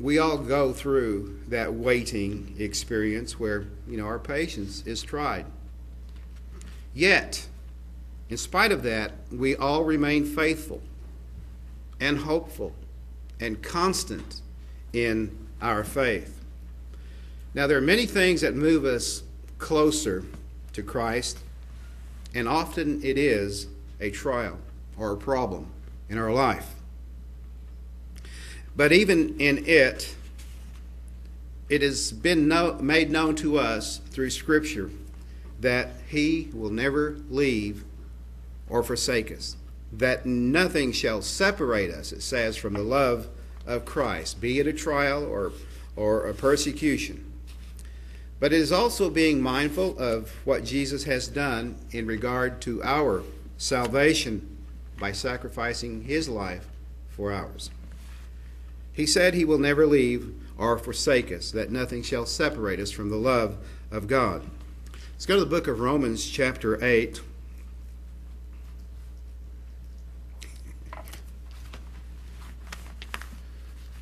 we 0.00 0.18
all 0.18 0.38
go 0.38 0.72
through 0.72 1.38
that 1.48 1.74
waiting 1.74 2.56
experience 2.58 3.38
where, 3.38 3.66
you 3.86 3.98
know, 3.98 4.06
our 4.06 4.18
patience 4.18 4.82
is 4.86 5.02
tried. 5.02 5.44
Yet, 6.94 7.46
in 8.30 8.38
spite 8.38 8.72
of 8.72 8.82
that, 8.84 9.12
we 9.30 9.54
all 9.56 9.84
remain 9.84 10.24
faithful 10.24 10.80
and 12.00 12.16
hopeful 12.18 12.72
and 13.40 13.62
constant 13.62 14.40
in 14.92 15.36
our 15.60 15.84
faith. 15.84 16.40
Now, 17.52 17.66
there 17.66 17.76
are 17.76 17.82
many 17.82 18.06
things 18.06 18.40
that 18.40 18.54
move 18.54 18.84
us 18.84 19.22
closer 19.58 20.24
to 20.72 20.82
Christ, 20.82 21.38
and 22.34 22.48
often 22.48 23.02
it 23.04 23.18
is 23.18 23.66
a 24.00 24.10
trial 24.10 24.58
or 24.96 25.12
a 25.12 25.16
problem 25.16 25.66
in 26.08 26.16
our 26.16 26.32
life. 26.32 26.74
But 28.80 28.92
even 28.92 29.38
in 29.38 29.66
it, 29.66 30.16
it 31.68 31.82
has 31.82 32.12
been 32.12 32.48
no, 32.48 32.78
made 32.80 33.10
known 33.10 33.36
to 33.36 33.58
us 33.58 33.98
through 34.08 34.30
Scripture 34.30 34.90
that 35.60 35.90
He 36.08 36.48
will 36.54 36.70
never 36.70 37.18
leave 37.28 37.84
or 38.70 38.82
forsake 38.82 39.30
us, 39.32 39.58
that 39.92 40.24
nothing 40.24 40.92
shall 40.92 41.20
separate 41.20 41.90
us, 41.90 42.10
it 42.10 42.22
says, 42.22 42.56
from 42.56 42.72
the 42.72 42.80
love 42.80 43.28
of 43.66 43.84
Christ, 43.84 44.40
be 44.40 44.58
it 44.60 44.66
a 44.66 44.72
trial 44.72 45.26
or, 45.26 45.52
or 45.94 46.26
a 46.26 46.32
persecution. 46.32 47.30
But 48.38 48.54
it 48.54 48.60
is 48.60 48.72
also 48.72 49.10
being 49.10 49.42
mindful 49.42 49.98
of 49.98 50.30
what 50.46 50.64
Jesus 50.64 51.04
has 51.04 51.28
done 51.28 51.76
in 51.90 52.06
regard 52.06 52.62
to 52.62 52.82
our 52.82 53.24
salvation 53.58 54.56
by 54.98 55.12
sacrificing 55.12 56.04
his 56.04 56.30
life 56.30 56.66
for 57.10 57.30
ours. 57.30 57.68
He 59.00 59.06
said 59.06 59.32
he 59.32 59.46
will 59.46 59.56
never 59.56 59.86
leave 59.86 60.34
or 60.58 60.76
forsake 60.76 61.32
us, 61.32 61.50
that 61.52 61.70
nothing 61.72 62.02
shall 62.02 62.26
separate 62.26 62.78
us 62.78 62.90
from 62.90 63.08
the 63.08 63.16
love 63.16 63.56
of 63.90 64.06
God. 64.06 64.42
Let's 65.14 65.24
go 65.24 65.36
to 65.36 65.40
the 65.40 65.46
book 65.46 65.68
of 65.68 65.80
Romans, 65.80 66.28
chapter 66.28 66.84
8. 66.84 67.22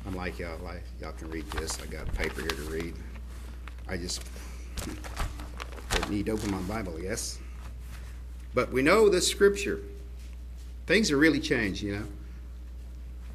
I'm 0.05 0.15
like 0.17 0.37
y'all, 0.37 0.59
like, 0.65 0.83
y'all 0.99 1.13
can 1.13 1.31
read 1.31 1.49
this. 1.51 1.79
I 1.81 1.85
got 1.85 2.05
a 2.05 2.11
paper 2.11 2.41
here 2.41 2.49
to 2.49 2.61
read. 2.63 2.93
I 3.87 3.95
just 3.95 4.21
need 6.09 6.25
to 6.25 6.33
open 6.33 6.51
my 6.51 6.59
Bible, 6.63 6.97
guess. 6.97 7.39
But 8.53 8.73
we 8.73 8.81
know 8.81 9.07
the 9.07 9.21
scripture. 9.21 9.79
Things 10.87 11.07
have 11.07 11.19
really 11.19 11.39
changed, 11.39 11.83
you 11.83 11.95
know. 11.95 12.05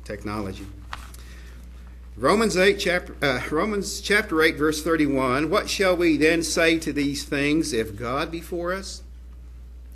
Technology. 0.05 0.67
Romans 2.17 2.57
8 2.57 2.79
chapter 2.79 3.17
uh, 3.23 3.41
Romans 3.51 4.01
chapter 4.01 4.41
8 4.41 4.57
verse 4.57 4.85
31 4.85 5.51
What 5.51 5.69
shall 5.69 5.97
we 5.97 6.17
then 6.17 6.45
say 6.45 6.79
to 6.79 6.93
these 6.93 7.25
things 7.25 7.73
if 7.73 7.97
God 7.97 8.31
be 8.31 8.41
for 8.41 8.73
us? 8.73 9.03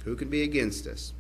Who 0.04 0.16
can 0.16 0.28
be 0.28 0.42
against 0.42 0.88
us? 0.88 1.12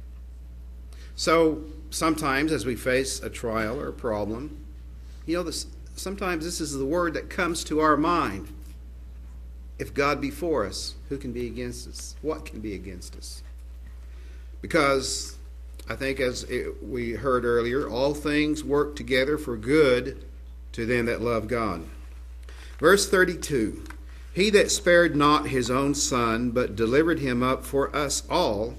So 1.14 1.62
sometimes 1.90 2.50
as 2.50 2.66
we 2.66 2.74
face 2.74 3.22
a 3.22 3.30
trial 3.30 3.78
or 3.78 3.88
a 3.88 3.92
problem 3.92 4.64
you 5.24 5.36
know 5.36 5.44
this 5.44 5.68
sometimes 5.94 6.44
this 6.44 6.60
is 6.60 6.76
the 6.76 6.84
word 6.84 7.14
that 7.14 7.30
comes 7.30 7.62
to 7.64 7.78
our 7.78 7.96
mind. 7.96 8.48
If 9.78 9.94
God 9.94 10.20
be 10.20 10.32
for 10.32 10.66
us 10.66 10.96
who 11.10 11.16
can 11.16 11.32
be 11.32 11.46
against 11.46 11.86
us? 11.86 12.16
What 12.22 12.44
can 12.44 12.58
be 12.58 12.74
against 12.74 13.14
us? 13.14 13.44
Because 14.60 15.38
I 15.88 15.94
think 15.94 16.18
as 16.18 16.42
it, 16.42 16.82
we 16.84 17.12
heard 17.12 17.44
earlier 17.44 17.88
all 17.88 18.14
things 18.14 18.64
work 18.64 18.96
together 18.96 19.38
for 19.38 19.56
good 19.56 20.24
to 20.78 20.86
them 20.86 21.06
that 21.06 21.20
love 21.20 21.48
God. 21.48 21.84
Verse 22.78 23.10
32 23.10 23.82
He 24.32 24.48
that 24.50 24.70
spared 24.70 25.16
not 25.16 25.48
his 25.48 25.70
own 25.72 25.92
son, 25.94 26.52
but 26.52 26.76
delivered 26.76 27.18
him 27.18 27.42
up 27.42 27.64
for 27.64 27.94
us 27.94 28.22
all, 28.30 28.76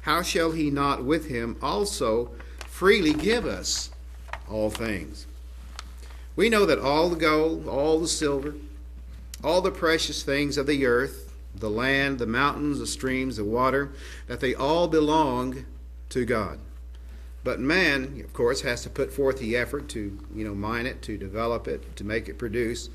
how 0.00 0.20
shall 0.20 0.50
he 0.50 0.68
not 0.68 1.04
with 1.04 1.28
him 1.28 1.56
also 1.62 2.32
freely 2.66 3.12
give 3.12 3.46
us 3.46 3.90
all 4.50 4.68
things? 4.68 5.26
We 6.34 6.48
know 6.48 6.66
that 6.66 6.80
all 6.80 7.08
the 7.08 7.16
gold, 7.16 7.68
all 7.68 8.00
the 8.00 8.08
silver, 8.08 8.54
all 9.44 9.60
the 9.60 9.70
precious 9.70 10.24
things 10.24 10.58
of 10.58 10.66
the 10.66 10.86
earth, 10.86 11.32
the 11.54 11.70
land, 11.70 12.18
the 12.18 12.26
mountains, 12.26 12.80
the 12.80 12.86
streams, 12.86 13.36
the 13.36 13.44
water, 13.44 13.92
that 14.26 14.40
they 14.40 14.56
all 14.56 14.88
belong 14.88 15.66
to 16.08 16.24
God. 16.24 16.58
But 17.48 17.60
man, 17.60 18.20
of 18.22 18.34
course, 18.34 18.60
has 18.60 18.82
to 18.82 18.90
put 18.90 19.10
forth 19.10 19.38
the 19.38 19.56
effort 19.56 19.88
to, 19.88 20.18
you 20.34 20.44
know, 20.44 20.54
mine 20.54 20.84
it, 20.84 21.00
to 21.00 21.16
develop 21.16 21.66
it, 21.66 21.96
to 21.96 22.04
make 22.04 22.28
it 22.28 22.36
produce. 22.36 22.90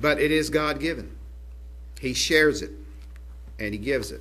But 0.00 0.20
it 0.20 0.30
is 0.30 0.50
God 0.50 0.78
given. 0.78 1.16
He 2.00 2.14
shares 2.14 2.62
it 2.62 2.70
and 3.58 3.74
he 3.74 3.78
gives 3.78 4.12
it. 4.12 4.20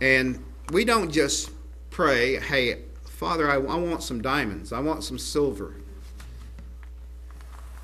And 0.00 0.44
we 0.70 0.84
don't 0.84 1.10
just 1.10 1.50
pray, 1.90 2.36
hey, 2.38 2.82
Father, 3.06 3.50
I, 3.50 3.54
I 3.54 3.74
want 3.74 4.04
some 4.04 4.22
diamonds. 4.22 4.72
I 4.72 4.78
want 4.78 5.02
some 5.02 5.18
silver. 5.18 5.74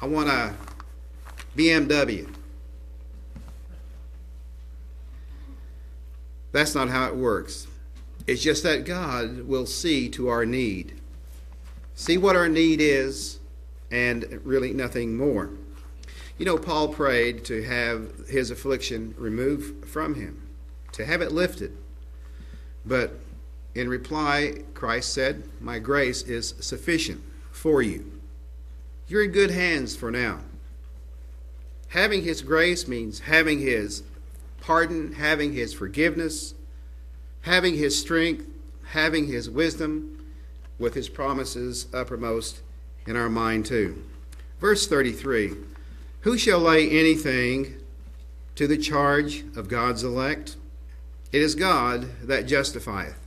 I 0.01 0.07
want 0.07 0.29
a 0.29 0.55
BMW. 1.57 2.33
That's 6.53 6.77
not 6.77 6.91
how 6.91 7.09
it 7.09 7.17
works. 7.17 7.67
It's 8.27 8.43
just 8.43 8.63
that 8.65 8.85
God 8.85 9.43
will 9.43 9.67
see 9.67 10.09
to 10.11 10.29
our 10.29 10.45
need. 10.45 11.01
See 11.95 12.19
what 12.19 12.37
our 12.37 12.49
need 12.49 12.81
is, 12.81 13.39
and 13.91 14.41
really 14.45 14.73
nothing 14.73 15.17
more. 15.17 15.51
You 16.39 16.45
know, 16.45 16.59
Paul 16.59 16.89
prayed 16.89 17.45
to 17.47 17.63
have 17.63 18.29
his 18.29 18.51
affliction 18.51 19.15
removed 19.17 19.89
from 19.89 20.15
him, 20.17 20.43
to 20.93 21.07
have 21.07 21.23
it 21.23 21.33
lifted. 21.33 21.77
But 22.85 23.19
in 23.75 23.89
reply, 23.89 24.63
Christ 24.75 25.15
said, 25.15 25.45
My 25.61 25.79
grace 25.79 26.23
is 26.23 26.55
sufficient 26.61 27.23
for 27.53 27.81
you. 27.81 28.21
You're 29.09 29.25
in 29.25 29.31
good 29.31 29.51
hands 29.51 29.95
for 29.95 30.11
now. 30.11 30.41
Having 31.89 32.25
his 32.25 32.43
grace 32.43 32.89
means 32.89 33.21
having 33.21 33.61
his 33.61 34.03
pardon, 34.61 35.13
having 35.13 35.53
his 35.53 35.73
forgiveness, 35.73 36.55
having 37.47 37.77
his 37.77 37.97
strength, 37.97 38.45
having 38.89 39.29
his 39.29 39.49
wisdom, 39.49 40.13
with 40.81 40.95
his 40.95 41.09
promises 41.09 41.87
uppermost 41.95 42.61
in 43.07 43.17
our 43.17 43.31
mind 43.31 43.65
too. 43.65 44.05
Verse 44.61 44.87
33 44.89 45.55
Who 46.23 46.37
shall 46.37 46.59
lay 46.59 46.91
anything 46.91 47.77
to 48.57 48.67
the 48.67 48.77
charge 48.77 49.45
of 49.57 49.69
God's 49.69 50.03
elect? 50.03 50.57
It 51.33 51.41
is 51.41 51.55
God 51.55 52.09
that 52.25 52.47
justifieth. 52.47 53.19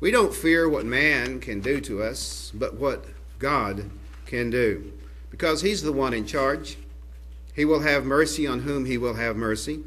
We 0.00 0.10
don't 0.10 0.34
fear 0.34 0.68
what 0.68 0.84
man 0.84 1.38
can 1.38 1.60
do 1.60 1.80
to 1.82 2.02
us, 2.02 2.50
but 2.52 2.74
what 2.74 3.04
God 3.38 3.88
can 4.26 4.50
do. 4.50 4.92
Because 5.30 5.62
he's 5.62 5.82
the 5.82 5.92
one 5.92 6.12
in 6.12 6.26
charge. 6.26 6.76
He 7.54 7.64
will 7.64 7.80
have 7.80 8.04
mercy 8.04 8.48
on 8.48 8.60
whom 8.60 8.84
he 8.84 8.98
will 8.98 9.14
have 9.14 9.36
mercy. 9.36 9.80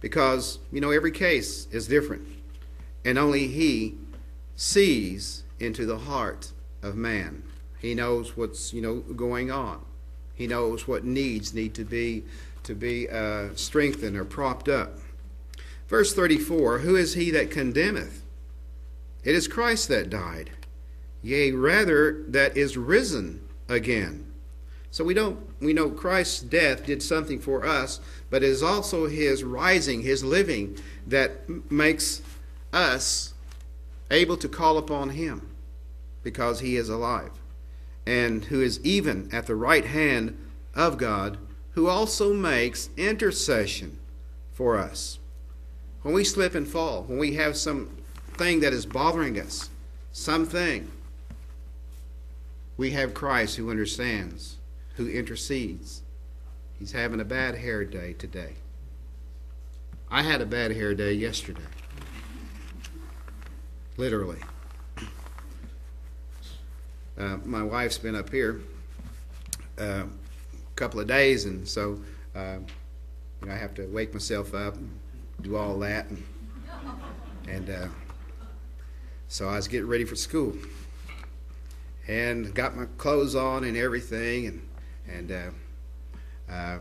Because, 0.00 0.58
you 0.72 0.80
know, 0.80 0.90
every 0.90 1.12
case 1.12 1.68
is 1.70 1.86
different 1.86 2.31
and 3.04 3.18
only 3.18 3.48
He 3.48 3.96
sees 4.56 5.42
into 5.58 5.86
the 5.86 5.98
heart 5.98 6.52
of 6.82 6.96
man. 6.96 7.42
He 7.78 7.94
knows 7.94 8.36
what's 8.36 8.72
you 8.72 8.80
know 8.80 9.00
going 9.00 9.50
on. 9.50 9.84
He 10.34 10.46
knows 10.46 10.88
what 10.88 11.04
needs 11.04 11.54
need 11.54 11.74
to 11.74 11.84
be 11.84 12.24
to 12.64 12.74
be 12.74 13.08
uh, 13.08 13.48
strengthened 13.54 14.16
or 14.16 14.24
propped 14.24 14.68
up. 14.68 14.98
Verse 15.88 16.14
34 16.14 16.78
Who 16.78 16.96
is 16.96 17.14
he 17.14 17.30
that 17.32 17.50
condemneth? 17.50 18.22
It 19.24 19.34
is 19.34 19.46
Christ 19.46 19.88
that 19.88 20.10
died, 20.10 20.50
yea, 21.22 21.52
rather, 21.52 22.24
that 22.28 22.56
is 22.56 22.76
risen 22.76 23.46
again. 23.68 24.26
So 24.90 25.04
we 25.04 25.14
don't 25.14 25.38
we 25.60 25.72
know 25.72 25.90
Christ's 25.90 26.40
death 26.40 26.86
did 26.86 27.02
something 27.02 27.40
for 27.40 27.64
us, 27.64 28.00
but 28.30 28.42
it 28.42 28.48
is 28.48 28.62
also 28.62 29.06
his 29.06 29.42
rising, 29.42 30.02
his 30.02 30.24
living 30.24 30.78
that 31.06 31.48
makes 31.70 32.20
us 32.72 33.34
able 34.10 34.36
to 34.36 34.48
call 34.48 34.78
upon 34.78 35.10
him 35.10 35.48
because 36.22 36.60
he 36.60 36.76
is 36.76 36.88
alive 36.88 37.32
and 38.06 38.46
who 38.46 38.60
is 38.60 38.84
even 38.84 39.28
at 39.32 39.46
the 39.46 39.54
right 39.54 39.84
hand 39.84 40.36
of 40.74 40.98
God, 40.98 41.38
who 41.72 41.88
also 41.88 42.32
makes 42.32 42.90
intercession 42.96 43.98
for 44.52 44.78
us. 44.78 45.18
When 46.02 46.14
we 46.14 46.24
slip 46.24 46.54
and 46.54 46.66
fall, 46.66 47.04
when 47.04 47.18
we 47.18 47.34
have 47.34 47.56
some 47.56 47.96
thing 48.34 48.60
that 48.60 48.72
is 48.72 48.86
bothering 48.86 49.38
us, 49.38 49.70
something, 50.10 50.90
we 52.76 52.90
have 52.90 53.14
Christ 53.14 53.56
who 53.56 53.70
understands, 53.70 54.56
who 54.96 55.08
intercedes. 55.08 56.02
He's 56.78 56.92
having 56.92 57.20
a 57.20 57.24
bad 57.24 57.56
hair 57.56 57.84
day 57.84 58.14
today. 58.14 58.54
I 60.10 60.22
had 60.22 60.40
a 60.40 60.46
bad 60.46 60.72
hair 60.72 60.94
day 60.94 61.12
yesterday. 61.12 61.62
Literally. 63.96 64.38
Uh, 67.18 67.36
my 67.44 67.62
wife's 67.62 67.98
been 67.98 68.16
up 68.16 68.30
here 68.30 68.62
uh, 69.78 70.04
a 70.04 70.74
couple 70.76 70.98
of 70.98 71.06
days, 71.06 71.44
and 71.44 71.68
so 71.68 72.00
uh, 72.34 72.56
you 73.40 73.48
know, 73.48 73.52
I 73.52 73.56
have 73.56 73.74
to 73.74 73.86
wake 73.86 74.12
myself 74.12 74.54
up 74.54 74.74
and 74.76 74.90
do 75.42 75.56
all 75.56 75.78
that. 75.80 76.06
And, 76.08 76.24
and 77.48 77.70
uh, 77.70 77.88
so 79.28 79.48
I 79.48 79.56
was 79.56 79.68
getting 79.68 79.88
ready 79.88 80.04
for 80.04 80.16
school 80.16 80.54
and 82.08 82.54
got 82.54 82.76
my 82.76 82.86
clothes 82.98 83.34
on 83.34 83.64
and 83.64 83.76
everything. 83.76 84.46
And, 84.46 84.68
and 85.08 85.32
uh, 85.32 86.52
uh, 86.52 86.78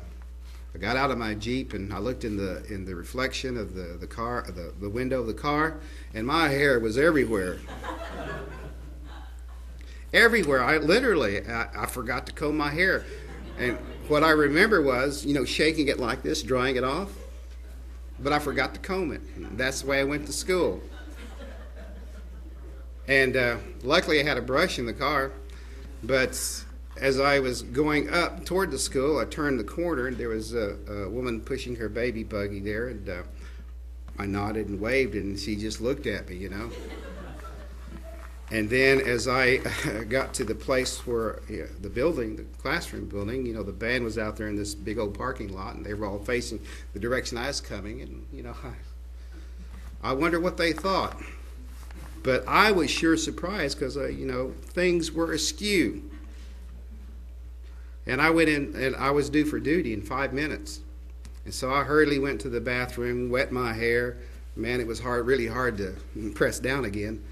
I 0.73 0.77
got 0.77 0.95
out 0.95 1.11
of 1.11 1.17
my 1.17 1.33
Jeep 1.33 1.73
and 1.73 1.93
I 1.93 1.97
looked 1.99 2.23
in 2.23 2.37
the, 2.37 2.63
in 2.73 2.85
the 2.85 2.95
reflection 2.95 3.57
of 3.57 3.73
the, 3.73 3.97
the 3.99 4.07
car, 4.07 4.45
the, 4.47 4.73
the 4.79 4.89
window 4.89 5.19
of 5.19 5.27
the 5.27 5.33
car, 5.33 5.79
and 6.13 6.25
my 6.25 6.47
hair 6.47 6.79
was 6.79 6.97
everywhere 6.97 7.59
everywhere. 10.13 10.63
I 10.63 10.77
literally, 10.77 11.45
I, 11.45 11.83
I, 11.83 11.85
forgot 11.85 12.25
to 12.27 12.33
comb 12.33 12.57
my 12.57 12.69
hair. 12.69 13.05
And 13.57 13.77
what 14.07 14.23
I 14.23 14.31
remember 14.31 14.81
was, 14.81 15.25
you 15.25 15.33
know, 15.33 15.45
shaking 15.45 15.87
it 15.87 15.99
like 15.99 16.21
this, 16.21 16.43
drying 16.43 16.75
it 16.75 16.83
off. 16.83 17.09
But 18.19 18.33
I 18.33 18.39
forgot 18.39 18.73
to 18.75 18.79
comb 18.79 19.11
it. 19.11 19.21
That's 19.57 19.81
the 19.81 19.87
way 19.87 19.99
I 19.99 20.03
went 20.03 20.25
to 20.27 20.33
school. 20.33 20.81
And 23.07 23.35
uh, 23.35 23.57
luckily, 23.83 24.19
I 24.19 24.23
had 24.23 24.37
a 24.37 24.41
brush 24.41 24.79
in 24.79 24.85
the 24.85 24.93
car. 24.93 25.31
But 26.03 26.63
as 26.97 27.19
I 27.19 27.39
was 27.39 27.61
going 27.61 28.09
up 28.09 28.45
toward 28.45 28.71
the 28.71 28.79
school, 28.79 29.19
I 29.19 29.25
turned 29.25 29.59
the 29.59 29.63
corner, 29.63 30.07
and 30.07 30.17
there 30.17 30.29
was 30.29 30.53
a, 30.53 30.77
a 30.87 31.09
woman 31.09 31.41
pushing 31.41 31.75
her 31.77 31.89
baby 31.89 32.23
buggy 32.23 32.59
there. 32.59 32.89
And 32.89 33.09
uh, 33.09 33.23
I 34.19 34.25
nodded 34.25 34.67
and 34.67 34.79
waved, 34.79 35.15
and 35.15 35.39
she 35.39 35.55
just 35.55 35.81
looked 35.81 36.05
at 36.05 36.29
me, 36.29 36.35
you 36.35 36.49
know. 36.49 36.69
And 38.51 38.69
then 38.69 38.99
as 38.99 39.29
I 39.29 39.57
got 40.09 40.33
to 40.35 40.43
the 40.43 40.53
place 40.53 41.07
where 41.07 41.41
the 41.47 41.89
building, 41.89 42.35
the 42.35 42.43
classroom 42.61 43.07
building, 43.07 43.45
you 43.45 43.53
know, 43.53 43.63
the 43.63 43.71
band 43.71 44.03
was 44.03 44.17
out 44.17 44.35
there 44.35 44.49
in 44.49 44.57
this 44.57 44.75
big 44.75 44.99
old 44.99 45.17
parking 45.17 45.55
lot, 45.55 45.75
and 45.75 45.85
they 45.85 45.93
were 45.93 46.05
all 46.05 46.19
facing 46.19 46.59
the 46.93 46.99
direction 46.99 47.37
I 47.37 47.47
was 47.47 47.61
coming, 47.61 48.01
and 48.01 48.25
you 48.33 48.43
know, 48.43 48.55
I, 50.03 50.09
I 50.09 50.13
wonder 50.13 50.39
what 50.39 50.57
they 50.57 50.73
thought. 50.73 51.21
But 52.23 52.43
I 52.47 52.71
was 52.71 52.91
sure 52.91 53.17
surprised 53.17 53.79
because, 53.79 53.97
uh, 53.97 54.07
you 54.07 54.27
know, 54.27 54.53
things 54.73 55.11
were 55.11 55.33
askew. 55.33 56.10
And 58.07 58.21
I 58.21 58.29
went 58.29 58.49
in, 58.49 58.75
and 58.75 58.95
I 58.95 59.11
was 59.11 59.29
due 59.29 59.45
for 59.45 59.59
duty 59.59 59.93
in 59.93 60.01
five 60.01 60.33
minutes. 60.33 60.81
And 61.45 61.53
so 61.53 61.73
I 61.73 61.83
hurriedly 61.83 62.19
went 62.19 62.41
to 62.41 62.49
the 62.49 62.61
bathroom, 62.61 63.29
wet 63.29 63.51
my 63.51 63.73
hair. 63.73 64.17
Man, 64.55 64.79
it 64.79 64.87
was 64.87 64.99
hard, 64.99 65.25
really 65.25 65.47
hard 65.47 65.77
to 65.77 65.95
press 66.35 66.59
down 66.59 66.85
again 66.85 67.23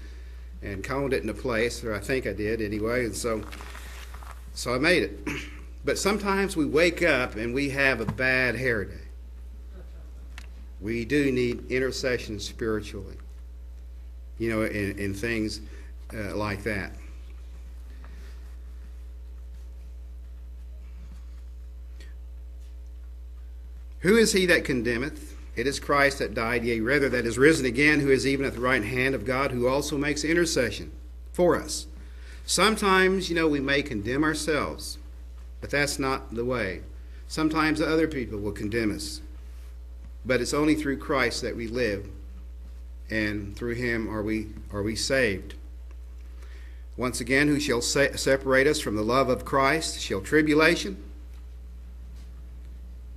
and 0.62 0.84
combed 0.84 1.12
it 1.12 1.22
into 1.22 1.34
place, 1.34 1.82
or 1.84 1.94
I 1.94 2.00
think 2.00 2.26
I 2.26 2.32
did 2.32 2.60
anyway, 2.60 3.04
and 3.04 3.14
so 3.14 3.42
so 4.54 4.74
I 4.74 4.78
made 4.78 5.02
it. 5.04 5.18
But 5.82 5.98
sometimes 5.98 6.58
we 6.58 6.66
wake 6.66 7.02
up 7.02 7.36
and 7.36 7.54
we 7.54 7.70
have 7.70 8.02
a 8.02 8.04
bad 8.04 8.54
hair 8.54 8.84
day. 8.84 9.00
We 10.78 11.06
do 11.06 11.32
need 11.32 11.70
intercession 11.70 12.38
spiritually, 12.38 13.16
you 14.36 14.50
know, 14.50 14.60
in, 14.60 14.98
in 14.98 15.14
things 15.14 15.62
uh, 16.12 16.36
like 16.36 16.64
that. 16.64 16.92
Who 24.00 24.16
is 24.16 24.32
he 24.32 24.46
that 24.46 24.64
condemneth? 24.64 25.36
It 25.56 25.66
is 25.66 25.80
Christ 25.80 26.18
that 26.20 26.34
died, 26.34 26.64
yea, 26.64 26.80
rather, 26.80 27.08
that 27.10 27.26
is 27.26 27.36
risen 27.36 27.66
again, 27.66 28.00
who 28.00 28.10
is 28.10 28.26
even 28.26 28.46
at 28.46 28.54
the 28.54 28.60
right 28.60 28.82
hand 28.82 29.14
of 29.14 29.26
God, 29.26 29.50
who 29.50 29.68
also 29.68 29.98
makes 29.98 30.24
intercession 30.24 30.90
for 31.32 31.56
us. 31.56 31.86
Sometimes, 32.46 33.28
you 33.28 33.36
know, 33.36 33.48
we 33.48 33.60
may 33.60 33.82
condemn 33.82 34.24
ourselves, 34.24 34.98
but 35.60 35.70
that's 35.70 35.98
not 35.98 36.34
the 36.34 36.44
way. 36.44 36.80
Sometimes 37.28 37.80
other 37.80 38.08
people 38.08 38.38
will 38.38 38.52
condemn 38.52 38.94
us, 38.94 39.20
but 40.24 40.40
it's 40.40 40.54
only 40.54 40.74
through 40.74 40.98
Christ 40.98 41.42
that 41.42 41.56
we 41.56 41.68
live, 41.68 42.08
and 43.10 43.54
through 43.56 43.74
him 43.74 44.08
are 44.08 44.22
we, 44.22 44.48
are 44.72 44.82
we 44.82 44.96
saved. 44.96 45.54
Once 46.96 47.20
again, 47.20 47.48
who 47.48 47.60
shall 47.60 47.82
separate 47.82 48.66
us 48.66 48.80
from 48.80 48.96
the 48.96 49.02
love 49.02 49.28
of 49.28 49.44
Christ? 49.44 50.00
Shall 50.00 50.20
tribulation? 50.20 51.02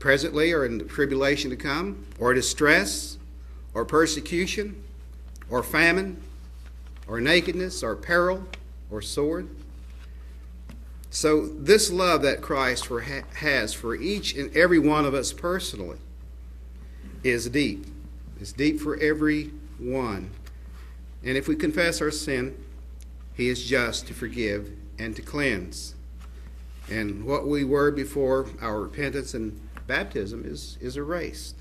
Presently 0.04 0.52
or 0.52 0.66
in 0.66 0.80
the 0.80 0.84
tribulation 0.84 1.50
to 1.50 1.56
come, 1.56 2.06
or 2.20 2.34
distress, 2.34 3.18
or 3.74 3.86
persecution, 3.86 4.84
or 5.50 5.63
famine, 5.63 6.22
or 7.08 7.22
nakedness, 7.22 7.82
or 7.82 7.96
peril, 7.96 8.46
or 8.92 9.02
sword. 9.02 9.48
So, 11.10 11.48
this 11.48 11.89
love 11.89 12.22
that 12.24 12.42
Christ 12.42 12.86
for, 12.88 13.00
has 13.00 13.74
for 13.74 13.96
each 13.96 14.36
and 14.36 14.54
every 14.58 14.78
one 14.78 15.06
of 15.06 15.13
us 15.13 15.32
personally 15.32 16.00
is 17.24 17.48
deep. 17.48 17.86
It's 18.42 18.52
deep 18.52 18.82
for 18.82 18.98
every 18.98 19.52
one. 19.80 20.32
And 21.24 21.38
if 21.38 21.48
we 21.48 21.56
confess 21.56 22.02
our 22.02 22.12
sin, 22.12 22.62
He 23.36 23.48
is 23.48 23.63
just 23.63 24.08
to 24.08 24.13
forgive 24.13 24.70
and 25.00 25.16
to 25.16 25.22
cleanse. 25.22 25.96
And 26.89 27.24
what 27.24 27.48
we 27.48 27.63
were 27.63 27.89
before 27.89 28.48
our 28.60 28.82
repentance 28.82 29.34
and 29.34 29.58
baptism 29.88 30.43
is, 30.46 30.78
is 30.82 30.98
erased. 30.98 31.56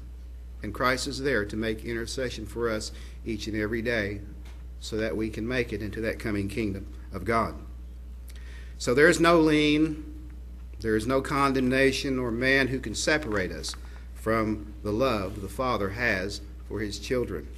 And 0.62 0.72
Christ 0.72 1.06
is 1.06 1.20
there 1.20 1.44
to 1.44 1.56
make 1.56 1.84
intercession 1.84 2.46
for 2.46 2.70
us 2.70 2.92
each 3.24 3.46
and 3.46 3.56
every 3.56 3.82
day 3.82 4.20
so 4.80 4.96
that 4.96 5.16
we 5.16 5.30
can 5.30 5.46
make 5.46 5.72
it 5.72 5.82
into 5.82 6.00
that 6.00 6.18
coming 6.18 6.48
kingdom 6.48 6.86
of 7.12 7.24
God. 7.24 7.54
So 8.78 8.94
there 8.94 9.08
is 9.08 9.20
no 9.20 9.40
lien, 9.40 10.04
there 10.80 10.96
is 10.96 11.06
no 11.06 11.20
condemnation 11.20 12.18
or 12.18 12.30
man 12.30 12.68
who 12.68 12.80
can 12.80 12.94
separate 12.94 13.52
us 13.52 13.74
from 14.14 14.74
the 14.82 14.92
love 14.92 15.40
the 15.40 15.48
Father 15.48 15.90
has 15.90 16.40
for 16.68 16.80
his 16.80 16.98
children. 16.98 17.48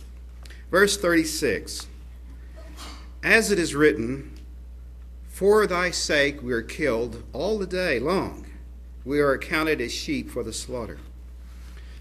Verse 0.70 0.96
36 0.96 1.87
As 3.22 3.50
it 3.50 3.59
is 3.59 3.74
written, 3.74 4.33
For 5.29 5.66
thy 5.66 5.90
sake 5.90 6.42
we 6.42 6.53
are 6.53 6.62
killed 6.62 7.22
all 7.33 7.59
the 7.59 7.66
day 7.66 7.98
long 7.98 8.43
we 9.05 9.21
are 9.21 9.33
accounted 9.33 9.81
as 9.81 9.93
sheep 9.93 10.31
for 10.31 10.43
the 10.43 10.53
slaughter. 10.53 10.99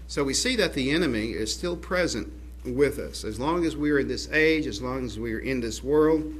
So 0.06 0.24
we 0.24 0.34
see 0.34 0.56
that 0.56 0.74
the 0.74 0.90
enemy 0.90 1.30
is 1.30 1.52
still 1.52 1.76
present 1.76 2.32
with 2.64 2.98
us. 2.98 3.24
As 3.24 3.38
long 3.38 3.64
as 3.64 3.76
we 3.76 3.90
are 3.90 3.98
in 3.98 4.08
this 4.08 4.30
age, 4.30 4.66
as 4.66 4.80
long 4.80 5.04
as 5.04 5.18
we 5.18 5.34
are 5.34 5.38
in 5.38 5.60
this 5.60 5.82
world, 5.82 6.32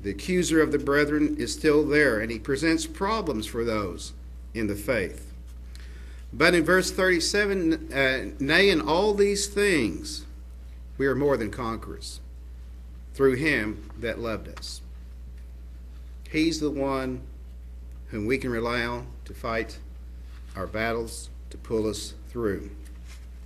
the 0.00 0.10
accuser 0.10 0.62
of 0.62 0.72
the 0.72 0.78
brethren 0.78 1.36
is 1.38 1.52
still 1.52 1.84
there, 1.84 2.20
and 2.20 2.30
he 2.30 2.38
presents 2.38 2.86
problems 2.86 3.46
for 3.46 3.64
those 3.64 4.12
in 4.54 4.68
the 4.68 4.76
faith. 4.76 5.32
But 6.32 6.54
in 6.54 6.64
verse 6.64 6.90
37, 6.90 7.92
uh, 7.92 8.30
nay, 8.38 8.70
in 8.70 8.80
all 8.80 9.14
these 9.14 9.46
things, 9.46 10.26
we 10.98 11.06
are 11.06 11.14
more 11.14 11.36
than 11.36 11.50
conquerors 11.50 12.20
through 13.14 13.36
him 13.36 13.90
that 13.98 14.18
loved 14.18 14.48
us. 14.48 14.80
He's 16.30 16.60
the 16.60 16.70
one 16.70 17.22
whom 18.08 18.26
we 18.26 18.38
can 18.38 18.50
rely 18.50 18.82
on 18.82 19.06
to 19.24 19.34
fight 19.34 19.78
our 20.58 20.66
battles 20.66 21.30
to 21.50 21.56
pull 21.56 21.88
us 21.88 22.14
through. 22.28 22.70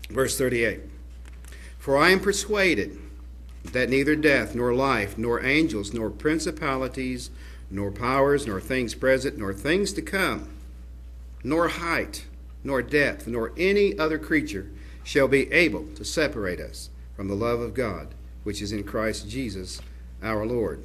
Verse 0.09 0.37
38 0.39 0.81
For 1.79 1.97
I 1.97 2.11
am 2.11 2.21
persuaded 2.21 2.99
that 3.65 3.91
neither 3.91 4.17
death, 4.17 4.55
nor 4.55 4.75
life, 4.75 5.19
nor 5.19 5.45
angels, 5.45 5.93
nor 5.93 6.11
principalities, 6.11 7.31
nor 7.71 7.93
powers, 7.93 8.47
nor 8.47 8.61
things 8.61 8.95
present, 8.95 9.37
nor 9.37 9.53
things 9.53 9.93
to 9.93 10.03
come, 10.03 10.49
nor 11.45 11.69
height, 11.69 12.27
nor 12.65 12.83
depth, 12.83 13.27
nor 13.27 13.53
any 13.57 13.97
other 13.99 14.19
creature 14.19 14.71
shall 15.05 15.29
be 15.29 15.53
able 15.53 15.87
to 15.95 16.05
separate 16.05 16.61
us 16.61 16.89
from 17.15 17.29
the 17.29 17.35
love 17.35 17.61
of 17.61 17.75
God, 17.75 18.09
which 18.43 18.63
is 18.63 18.73
in 18.73 18.85
Christ 18.85 19.29
Jesus 19.29 19.81
our 20.23 20.47
Lord. 20.47 20.85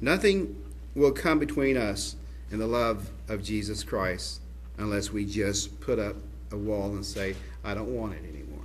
Nothing 0.00 0.62
will 0.94 1.12
come 1.12 1.38
between 1.38 1.76
us 1.76 2.16
and 2.50 2.60
the 2.60 2.66
love 2.66 3.10
of 3.28 3.42
Jesus 3.42 3.84
Christ 3.84 4.40
unless 4.78 5.12
we 5.12 5.24
just 5.24 5.80
put 5.80 5.98
up 5.98 6.16
a 6.52 6.56
wall 6.56 6.92
and 6.92 7.04
say, 7.04 7.34
I 7.64 7.74
don't 7.74 7.94
want 7.94 8.14
it 8.14 8.22
anymore. 8.24 8.64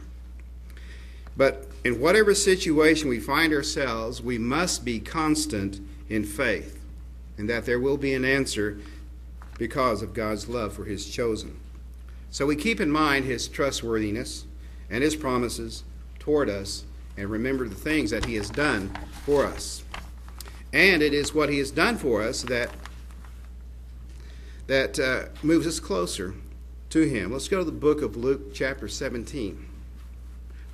But 1.36 1.68
in 1.84 2.00
whatever 2.00 2.36
situation 2.36 3.10
we 3.10 3.20
find 3.20 3.54
ourselves, 3.54 4.22
we 4.22 4.38
must 4.38 4.86
be 4.86 5.00
constant 5.00 5.80
in 6.10 6.24
faith, 6.24 6.80
and 7.38 7.50
that 7.50 7.66
there 7.66 7.80
will 7.80 7.98
be 7.98 8.14
an 8.14 8.24
answer 8.24 8.78
because 9.58 10.02
of 10.02 10.14
God's 10.14 10.48
love 10.48 10.74
for 10.74 10.86
His 10.86 11.10
chosen. 11.10 11.60
So 12.30 12.46
we 12.46 12.56
keep 12.56 12.80
in 12.80 12.92
mind 12.92 13.26
His 13.26 13.48
trustworthiness 13.48 14.46
and 14.90 15.04
His 15.04 15.16
promises 15.16 15.84
toward 16.20 16.50
us, 16.50 16.86
and 17.18 17.30
remember 17.30 17.68
the 17.68 17.76
things 17.76 18.12
that 18.12 18.26
He 18.26 18.36
has 18.36 18.50
done 18.50 18.92
for 19.26 19.46
us. 19.46 19.84
And 20.72 21.02
it 21.02 21.14
is 21.14 21.34
what 21.34 21.50
He 21.50 21.58
has 21.60 21.72
done 21.72 21.98
for 21.98 22.22
us 22.22 22.44
that 22.44 22.70
that 24.68 25.00
uh, 25.00 25.26
moves 25.42 25.68
us 25.68 25.80
closer 25.80 26.36
to 26.90 27.02
Him. 27.02 27.32
Let's 27.32 27.48
go 27.48 27.60
to 27.60 27.66
the 27.66 27.72
book 27.72 28.02
of 28.02 28.16
Luke, 28.16 28.54
chapter 28.54 28.88
17. 28.88 29.66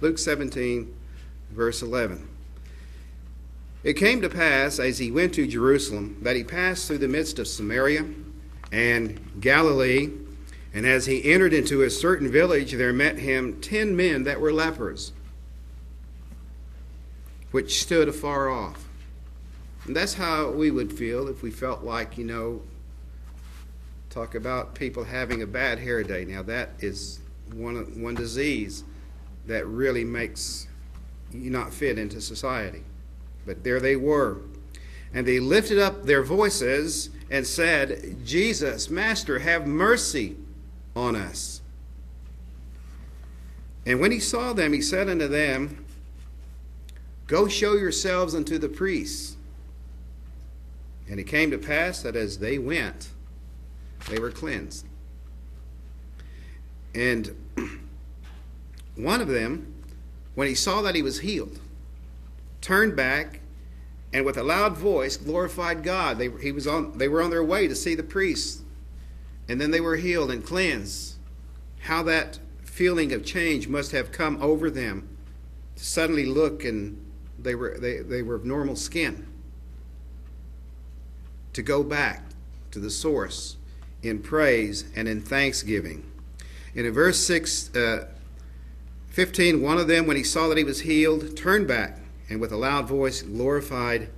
Luke 0.01 0.17
17, 0.17 0.93
verse 1.51 1.81
11. 1.81 2.27
It 3.83 3.93
came 3.93 4.21
to 4.21 4.29
pass 4.29 4.79
as 4.79 4.97
he 4.97 5.09
went 5.09 5.33
to 5.35 5.47
Jerusalem 5.47 6.17
that 6.21 6.35
he 6.35 6.43
passed 6.43 6.87
through 6.87 6.97
the 6.97 7.07
midst 7.07 7.39
of 7.39 7.47
Samaria 7.47 8.05
and 8.71 9.19
Galilee. 9.39 10.09
And 10.73 10.85
as 10.85 11.05
he 11.05 11.31
entered 11.31 11.53
into 11.53 11.81
a 11.81 11.89
certain 11.89 12.29
village, 12.29 12.73
there 12.73 12.93
met 12.93 13.17
him 13.17 13.59
ten 13.61 13.95
men 13.95 14.23
that 14.23 14.39
were 14.39 14.53
lepers, 14.53 15.13
which 17.51 17.81
stood 17.81 18.07
afar 18.07 18.49
off. 18.49 18.85
And 19.85 19.95
that's 19.95 20.13
how 20.13 20.51
we 20.51 20.69
would 20.69 20.93
feel 20.93 21.27
if 21.27 21.41
we 21.41 21.49
felt 21.49 21.83
like, 21.83 22.17
you 22.17 22.25
know, 22.25 22.61
talk 24.19 24.35
about 24.35 24.75
people 24.75 25.05
having 25.05 25.41
a 25.41 25.47
bad 25.47 25.79
hair 25.79 26.03
day. 26.03 26.25
Now, 26.25 26.43
that 26.43 26.71
is 26.79 27.19
one, 27.53 28.01
one 28.01 28.15
disease 28.15 28.83
that 29.45 29.65
really 29.65 30.03
makes 30.03 30.67
you 31.31 31.49
not 31.49 31.73
fit 31.73 31.97
into 31.97 32.19
society. 32.19 32.83
But 33.45 33.63
there 33.63 33.79
they 33.79 33.95
were. 33.95 34.41
And 35.13 35.25
they 35.25 35.39
lifted 35.39 35.79
up 35.79 36.03
their 36.03 36.21
voices 36.21 37.11
and 37.31 37.47
said, 37.47 38.17
Jesus, 38.25 38.89
Master, 38.89 39.39
have 39.39 39.65
mercy 39.65 40.35
on 40.97 41.15
us. 41.15 41.61
And 43.85 44.01
when 44.01 44.11
he 44.11 44.19
saw 44.19 44.51
them, 44.51 44.73
he 44.73 44.81
said 44.81 45.07
unto 45.07 45.29
them, 45.29 45.85
Go 47.25 47.47
show 47.47 47.73
yourselves 47.73 48.35
unto 48.35 48.57
the 48.57 48.69
priests. 48.69 49.37
And 51.09 51.19
it 51.21 51.23
came 51.23 51.51
to 51.51 51.57
pass 51.57 52.01
that 52.01 52.17
as 52.17 52.39
they 52.39 52.57
went, 52.57 53.11
they 54.07 54.19
were 54.19 54.31
cleansed. 54.31 54.85
And 56.95 57.35
one 58.95 59.21
of 59.21 59.27
them, 59.27 59.73
when 60.35 60.47
he 60.47 60.55
saw 60.55 60.81
that 60.81 60.95
he 60.95 61.01
was 61.01 61.19
healed, 61.19 61.59
turned 62.61 62.95
back 62.95 63.41
and 64.13 64.25
with 64.25 64.37
a 64.37 64.43
loud 64.43 64.75
voice 64.77 65.17
glorified 65.17 65.83
God. 65.83 66.17
They, 66.17 66.29
he 66.41 66.51
was 66.51 66.65
on, 66.67 66.97
they 66.97 67.07
were 67.07 67.21
on 67.21 67.29
their 67.29 67.43
way 67.43 67.67
to 67.67 67.75
see 67.75 67.95
the 67.95 68.03
priest. 68.03 68.61
And 69.47 69.59
then 69.59 69.71
they 69.71 69.81
were 69.81 69.95
healed 69.95 70.31
and 70.31 70.43
cleansed. 70.43 71.15
How 71.81 72.03
that 72.03 72.39
feeling 72.63 73.13
of 73.13 73.25
change 73.25 73.67
must 73.67 73.91
have 73.91 74.11
come 74.11 74.41
over 74.41 74.69
them 74.69 75.07
to 75.75 75.85
suddenly 75.85 76.25
look 76.25 76.63
and 76.63 77.03
they 77.37 77.55
were, 77.55 77.77
they, 77.79 77.99
they 77.99 78.21
were 78.21 78.35
of 78.35 78.45
normal 78.45 78.75
skin. 78.75 79.27
To 81.53 81.61
go 81.61 81.83
back 81.83 82.23
to 82.71 82.79
the 82.79 82.89
source 82.89 83.57
in 84.03 84.19
praise 84.19 84.85
and 84.95 85.07
in 85.07 85.21
thanksgiving. 85.21 86.09
And 86.75 86.85
in 86.85 86.93
verse 86.93 87.19
6, 87.25 87.75
uh, 87.75 88.07
15, 89.09 89.61
one 89.61 89.77
of 89.77 89.87
them, 89.87 90.07
when 90.07 90.17
he 90.17 90.23
saw 90.23 90.47
that 90.47 90.57
he 90.57 90.63
was 90.63 90.81
healed, 90.81 91.35
turned 91.35 91.67
back 91.67 91.99
and 92.29 92.39
with 92.39 92.51
a 92.51 92.57
loud 92.57 92.87
voice 92.87 93.21
glorified 93.21 94.09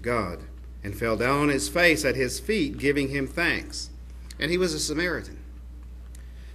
God 0.00 0.40
and 0.82 0.96
fell 0.96 1.16
down 1.16 1.40
on 1.40 1.48
his 1.50 1.68
face 1.68 2.04
at 2.04 2.16
his 2.16 2.40
feet, 2.40 2.78
giving 2.78 3.08
him 3.08 3.26
thanks. 3.26 3.90
And 4.38 4.50
he 4.50 4.58
was 4.58 4.72
a 4.72 4.78
Samaritan. 4.78 5.38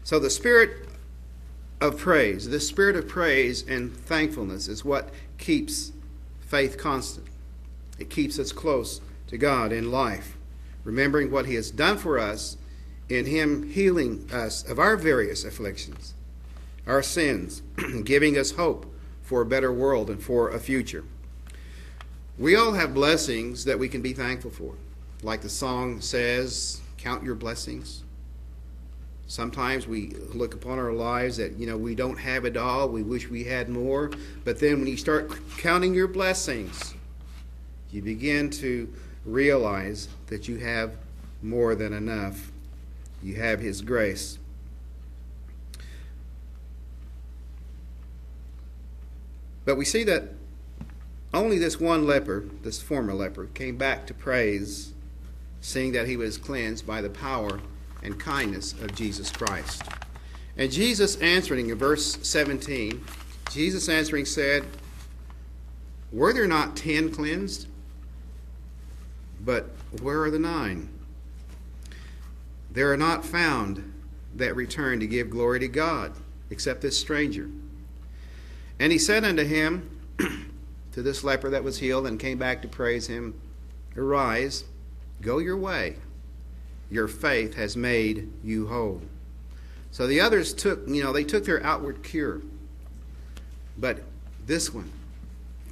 So 0.03 0.19
the 0.19 0.29
spirit 0.29 0.87
of 1.79 1.97
praise, 1.97 2.49
the 2.49 2.59
spirit 2.59 2.95
of 2.95 3.07
praise 3.07 3.67
and 3.67 3.95
thankfulness 3.95 4.67
is 4.67 4.83
what 4.83 5.11
keeps 5.37 5.91
faith 6.39 6.77
constant. 6.77 7.27
It 7.99 8.09
keeps 8.09 8.39
us 8.39 8.51
close 8.51 9.01
to 9.27 9.37
God 9.37 9.71
in 9.71 9.91
life, 9.91 10.37
remembering 10.83 11.31
what 11.31 11.45
he 11.45 11.55
has 11.55 11.71
done 11.71 11.97
for 11.97 12.17
us 12.17 12.57
in 13.09 13.25
him 13.25 13.69
healing 13.69 14.29
us 14.31 14.63
of 14.69 14.79
our 14.79 14.97
various 14.97 15.43
afflictions, 15.43 16.13
our 16.87 17.03
sins, 17.03 17.61
giving 18.03 18.37
us 18.37 18.51
hope 18.51 18.85
for 19.21 19.41
a 19.41 19.45
better 19.45 19.71
world 19.71 20.09
and 20.09 20.21
for 20.21 20.49
a 20.49 20.59
future. 20.59 21.03
We 22.37 22.55
all 22.55 22.73
have 22.73 22.93
blessings 22.93 23.65
that 23.65 23.79
we 23.79 23.87
can 23.87 24.01
be 24.01 24.13
thankful 24.13 24.51
for. 24.51 24.75
Like 25.23 25.41
the 25.41 25.49
song 25.49 26.01
says, 26.01 26.81
count 26.97 27.23
your 27.23 27.35
blessings. 27.35 28.03
Sometimes 29.27 29.87
we 29.87 30.11
look 30.33 30.53
upon 30.53 30.77
our 30.77 30.91
lives 30.91 31.37
that, 31.37 31.53
you 31.53 31.65
know, 31.65 31.77
we 31.77 31.95
don't 31.95 32.17
have 32.17 32.45
it 32.45 32.57
all. 32.57 32.89
We 32.89 33.01
wish 33.01 33.29
we 33.29 33.43
had 33.43 33.69
more. 33.69 34.11
But 34.43 34.59
then 34.59 34.79
when 34.79 34.87
you 34.87 34.97
start 34.97 35.31
counting 35.57 35.95
your 35.95 36.07
blessings, 36.07 36.93
you 37.91 38.01
begin 38.01 38.49
to 38.51 38.93
realize 39.25 40.09
that 40.27 40.47
you 40.47 40.57
have 40.57 40.97
more 41.41 41.73
than 41.73 41.93
enough. 41.93 42.51
You 43.21 43.35
have 43.35 43.59
His 43.59 43.81
grace. 43.81 44.39
But 49.65 49.77
we 49.77 49.85
see 49.85 50.03
that 50.03 50.29
only 51.33 51.57
this 51.57 51.79
one 51.79 52.05
leper, 52.05 52.45
this 52.61 52.81
former 52.81 53.13
leper, 53.13 53.47
came 53.47 53.77
back 53.77 54.05
to 54.07 54.13
praise, 54.13 54.93
seeing 55.59 55.91
that 55.91 56.07
he 56.07 56.15
was 56.15 56.37
cleansed 56.37 56.87
by 56.87 57.01
the 57.01 57.09
power 57.09 57.59
and 58.03 58.17
kindness 58.19 58.73
of 58.73 58.95
Jesus 58.95 59.31
Christ. 59.31 59.83
And 60.55 60.71
Jesus 60.71 61.17
answering 61.17 61.69
in 61.69 61.77
verse 61.77 62.17
17, 62.21 63.03
Jesus 63.51 63.89
answering 63.89 64.25
said, 64.25 64.65
Were 66.13 66.31
there 66.31 66.47
not 66.47 66.77
ten 66.77 67.11
cleansed? 67.11 67.67
But 69.43 69.69
where 70.01 70.23
are 70.23 70.31
the 70.31 70.39
nine? 70.39 70.87
There 72.75 72.91
are 72.91 72.97
not 72.97 73.25
found 73.25 73.93
that 74.35 74.53
return 74.53 74.99
to 74.99 75.07
give 75.07 75.29
glory 75.29 75.61
to 75.61 75.67
God, 75.69 76.11
except 76.49 76.81
this 76.81 76.99
stranger. 76.99 77.49
And 78.81 78.91
he 78.91 78.97
said 78.97 79.23
unto 79.23 79.45
him, 79.45 79.89
to 80.91 81.01
this 81.01 81.23
leper 81.23 81.49
that 81.49 81.63
was 81.63 81.79
healed 81.79 82.05
and 82.05 82.19
came 82.19 82.37
back 82.37 82.61
to 82.61 82.67
praise 82.67 83.07
him, 83.07 83.39
Arise, 83.95 84.65
go 85.21 85.37
your 85.37 85.55
way. 85.55 85.95
Your 86.91 87.07
faith 87.07 87.55
has 87.55 87.77
made 87.77 88.29
you 88.43 88.67
whole. 88.67 89.01
So 89.91 90.05
the 90.05 90.19
others 90.19 90.53
took, 90.53 90.85
you 90.85 91.01
know, 91.01 91.13
they 91.13 91.23
took 91.23 91.45
their 91.45 91.63
outward 91.63 92.03
cure. 92.03 92.41
But 93.77 94.03
this 94.45 94.73
one 94.73 94.91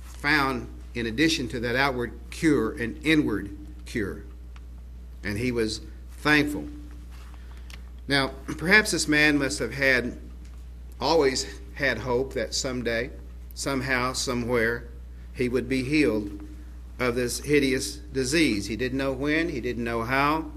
found, 0.04 0.70
in 0.96 1.06
addition 1.08 1.50
to 1.50 1.60
that 1.60 1.76
outward 1.76 2.14
cure, 2.30 2.72
an 2.72 3.02
inward 3.04 3.54
cure. 3.86 4.24
And 5.22 5.38
he 5.38 5.52
was 5.52 5.82
thankful. 6.14 6.66
Now, 8.08 8.32
perhaps 8.58 8.92
this 8.92 9.08
man 9.08 9.38
must 9.38 9.60
have 9.60 9.74
had 9.74 10.18
always 11.00 11.46
had 11.76 12.00
hope 12.00 12.34
that 12.34 12.54
someday, 12.54 13.12
somehow, 13.54 14.14
somewhere, 14.14 14.90
he 15.34 15.50
would 15.50 15.70
be 15.70 15.84
healed 15.84 16.44
of 17.00 17.16
this 17.16 17.40
hideous 17.40 17.96
disease. 17.96 18.68
He 18.68 18.76
didn't 18.76 18.98
know 18.98 19.14
when, 19.14 19.50
he 19.50 19.62
didn't 19.62 19.84
know 19.84 20.04
how, 20.04 20.52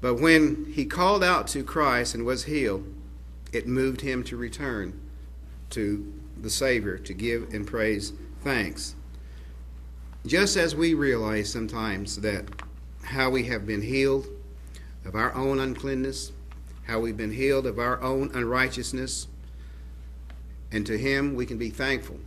but 0.00 0.16
when 0.16 0.72
he 0.72 0.84
called 0.84 1.22
out 1.22 1.46
to 1.48 1.62
Christ 1.62 2.14
and 2.14 2.24
was 2.24 2.44
healed, 2.44 2.84
it 3.52 3.66
moved 3.66 4.00
him 4.00 4.22
to 4.24 4.36
return 4.36 4.98
to 5.70 6.12
the 6.40 6.50
Savior 6.50 6.98
to 6.98 7.14
give 7.14 7.52
and 7.52 7.66
praise 7.66 8.12
thanks. 8.42 8.94
Just 10.26 10.56
as 10.56 10.74
we 10.74 10.94
realize 10.94 11.50
sometimes 11.50 12.16
that 12.16 12.44
how 13.02 13.30
we 13.30 13.44
have 13.44 13.66
been 13.66 13.82
healed 13.82 14.26
of 15.04 15.14
our 15.14 15.34
own 15.34 15.58
uncleanness, 15.58 16.32
how 16.90 16.98
we've 16.98 17.16
been 17.16 17.32
healed 17.32 17.66
of 17.66 17.78
our 17.78 18.02
own 18.02 18.32
unrighteousness, 18.34 19.28
and 20.72 20.84
to 20.86 20.98
Him 20.98 21.36
we 21.36 21.46
can 21.46 21.56
be 21.56 21.70
thankful 21.70 22.18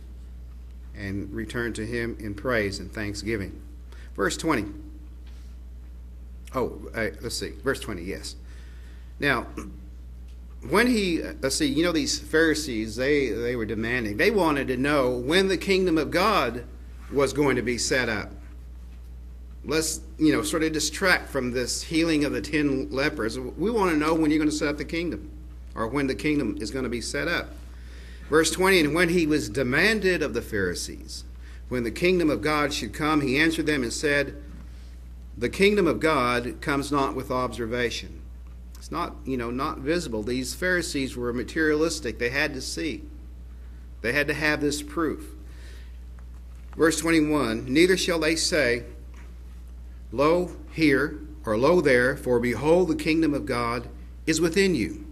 and 0.96 1.30
return 1.32 1.74
to 1.74 1.84
Him 1.84 2.16
in 2.18 2.34
praise 2.34 2.78
and 2.78 2.90
thanksgiving. 2.90 3.60
Verse 4.16 4.36
20 4.38 4.64
Oh, 6.54 6.80
uh, 6.94 7.08
let's 7.20 7.36
see, 7.36 7.50
verse 7.50 7.80
20, 7.80 8.02
yes. 8.02 8.36
Now, 9.18 9.48
when 10.70 10.86
he, 10.86 11.20
let's 11.42 11.56
see, 11.56 11.66
you 11.66 11.82
know, 11.82 11.90
these 11.90 12.18
Pharisees, 12.18 12.94
they, 12.94 13.30
they 13.30 13.56
were 13.56 13.66
demanding, 13.66 14.16
they 14.16 14.30
wanted 14.30 14.68
to 14.68 14.76
know 14.76 15.10
when 15.10 15.48
the 15.48 15.56
kingdom 15.56 15.98
of 15.98 16.12
God 16.12 16.64
was 17.12 17.32
going 17.32 17.56
to 17.56 17.62
be 17.62 17.76
set 17.76 18.08
up. 18.08 18.30
Let's, 19.66 20.00
you 20.18 20.32
know, 20.32 20.42
sort 20.42 20.62
of 20.62 20.72
distract 20.72 21.30
from 21.30 21.52
this 21.52 21.82
healing 21.82 22.24
of 22.24 22.32
the 22.32 22.42
ten 22.42 22.90
lepers. 22.90 23.38
We 23.38 23.70
want 23.70 23.92
to 23.92 23.96
know 23.96 24.14
when 24.14 24.30
you're 24.30 24.38
going 24.38 24.50
to 24.50 24.56
set 24.56 24.68
up 24.68 24.76
the 24.76 24.84
kingdom 24.84 25.30
or 25.74 25.88
when 25.88 26.06
the 26.06 26.14
kingdom 26.14 26.58
is 26.60 26.70
going 26.70 26.84
to 26.84 26.90
be 26.90 27.00
set 27.00 27.28
up. 27.28 27.48
Verse 28.28 28.50
20, 28.50 28.80
and 28.80 28.94
when 28.94 29.10
he 29.10 29.26
was 29.26 29.48
demanded 29.48 30.22
of 30.22 30.34
the 30.34 30.42
Pharisees, 30.42 31.24
when 31.68 31.84
the 31.84 31.90
kingdom 31.90 32.30
of 32.30 32.42
God 32.42 32.72
should 32.72 32.92
come, 32.92 33.20
he 33.20 33.38
answered 33.38 33.66
them 33.66 33.82
and 33.82 33.92
said, 33.92 34.36
The 35.36 35.48
kingdom 35.48 35.86
of 35.86 36.00
God 36.00 36.60
comes 36.60 36.92
not 36.92 37.14
with 37.14 37.30
observation. 37.30 38.22
It's 38.76 38.90
not, 38.90 39.16
you 39.24 39.36
know, 39.36 39.50
not 39.50 39.78
visible. 39.78 40.22
These 40.22 40.54
Pharisees 40.54 41.16
were 41.16 41.32
materialistic. 41.32 42.18
They 42.18 42.30
had 42.30 42.52
to 42.54 42.60
see. 42.60 43.02
They 44.02 44.12
had 44.12 44.28
to 44.28 44.34
have 44.34 44.60
this 44.60 44.82
proof. 44.82 45.34
Verse 46.76 46.98
21, 46.98 47.72
neither 47.72 47.96
shall 47.96 48.18
they 48.18 48.36
say, 48.36 48.84
Lo 50.14 50.48
here, 50.70 51.18
or 51.44 51.58
lo 51.58 51.80
there, 51.80 52.16
for 52.16 52.38
behold, 52.38 52.86
the 52.86 52.94
kingdom 52.94 53.34
of 53.34 53.46
God 53.46 53.88
is 54.26 54.40
within 54.40 54.72
you. 54.72 55.04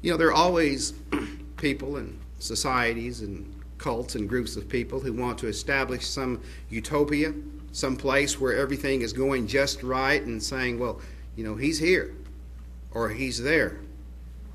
You 0.00 0.10
know, 0.10 0.16
there 0.16 0.26
are 0.26 0.34
always 0.34 0.92
people 1.56 1.98
and 1.98 2.18
societies 2.40 3.20
and 3.20 3.54
cults 3.78 4.16
and 4.16 4.28
groups 4.28 4.56
of 4.56 4.68
people 4.68 4.98
who 4.98 5.12
want 5.12 5.38
to 5.38 5.46
establish 5.46 6.04
some 6.04 6.42
utopia, 6.68 7.32
some 7.70 7.96
place 7.96 8.40
where 8.40 8.56
everything 8.56 9.02
is 9.02 9.12
going 9.12 9.46
just 9.46 9.84
right 9.84 10.20
and 10.22 10.42
saying, 10.42 10.80
well, 10.80 11.00
you 11.36 11.44
know, 11.44 11.54
he's 11.54 11.78
here 11.78 12.12
or 12.90 13.08
he's 13.08 13.40
there. 13.40 13.78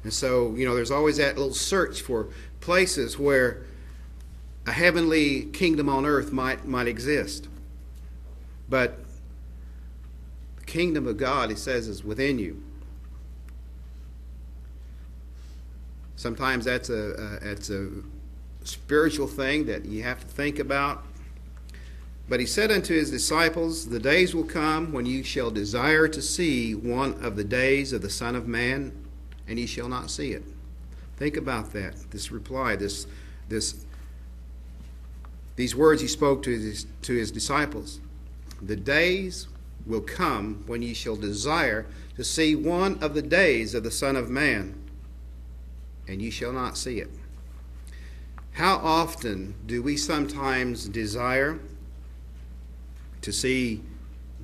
And 0.03 0.11
so, 0.11 0.53
you 0.55 0.65
know, 0.65 0.75
there's 0.75 0.91
always 0.91 1.15
that 1.17 1.37
little 1.37 1.53
search 1.53 2.01
for 2.01 2.27
places 2.59 3.17
where 3.17 3.63
a 4.65 4.73
heavenly 4.73 5.45
kingdom 5.45 5.87
on 5.87 6.05
earth 6.05 6.33
might, 6.33 6.65
might 6.65 6.87
exist. 6.87 7.47
But 8.69 8.99
the 10.59 10.65
kingdom 10.65 11.07
of 11.07 11.17
God, 11.17 11.49
he 11.49 11.55
says, 11.55 11.87
is 11.87 12.03
within 12.03 12.39
you. 12.39 12.61
Sometimes 16.15 16.65
that's 16.65 16.89
a, 16.89 16.93
a, 16.93 17.45
that's 17.45 17.69
a 17.69 17.89
spiritual 18.63 19.27
thing 19.27 19.65
that 19.67 19.85
you 19.85 20.03
have 20.03 20.19
to 20.19 20.27
think 20.27 20.59
about. 20.59 21.03
But 22.29 22.39
he 22.39 22.45
said 22.45 22.71
unto 22.71 22.93
his 22.93 23.09
disciples, 23.09 23.87
The 23.87 23.99
days 23.99 24.35
will 24.35 24.43
come 24.43 24.91
when 24.91 25.05
you 25.05 25.23
shall 25.23 25.49
desire 25.51 26.07
to 26.09 26.21
see 26.21 26.75
one 26.75 27.23
of 27.23 27.35
the 27.37 27.43
days 27.43 27.93
of 27.93 28.01
the 28.01 28.09
Son 28.09 28.35
of 28.35 28.47
Man, 28.47 28.91
and 29.47 29.57
ye 29.57 29.65
shall 29.65 29.87
not 29.87 30.11
see 30.11 30.33
it. 30.33 30.43
Think 31.15 31.37
about 31.37 31.71
that. 31.73 31.95
This 32.11 32.31
reply, 32.31 32.75
this, 32.75 33.07
this, 33.47 33.85
these 35.55 35.75
words 35.75 36.01
he 36.01 36.07
spoke 36.07 36.43
to 36.43 36.51
his, 36.51 36.85
to 37.03 37.13
his 37.13 37.31
disciples. 37.31 38.01
The 38.61 38.75
days 38.75 39.47
will 39.85 40.01
come 40.01 40.63
when 40.67 40.81
ye 40.81 40.93
shall 40.93 41.15
desire 41.15 41.85
to 42.15 42.23
see 42.23 42.55
one 42.55 43.01
of 43.01 43.13
the 43.13 43.21
days 43.21 43.73
of 43.73 43.83
the 43.83 43.91
Son 43.91 44.15
of 44.15 44.29
Man, 44.29 44.75
and 46.07 46.21
ye 46.21 46.29
shall 46.29 46.51
not 46.51 46.77
see 46.77 46.99
it. 46.99 47.09
How 48.53 48.77
often 48.77 49.53
do 49.67 49.83
we 49.83 49.97
sometimes 49.97 50.87
desire 50.87 51.59
to 53.21 53.31
see 53.31 53.83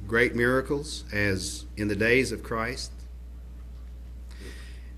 great 0.07 0.35
miracles 0.35 1.03
as 1.11 1.65
in 1.77 1.87
the 1.87 1.95
days 1.95 2.31
of 2.31 2.43
Christ? 2.43 2.91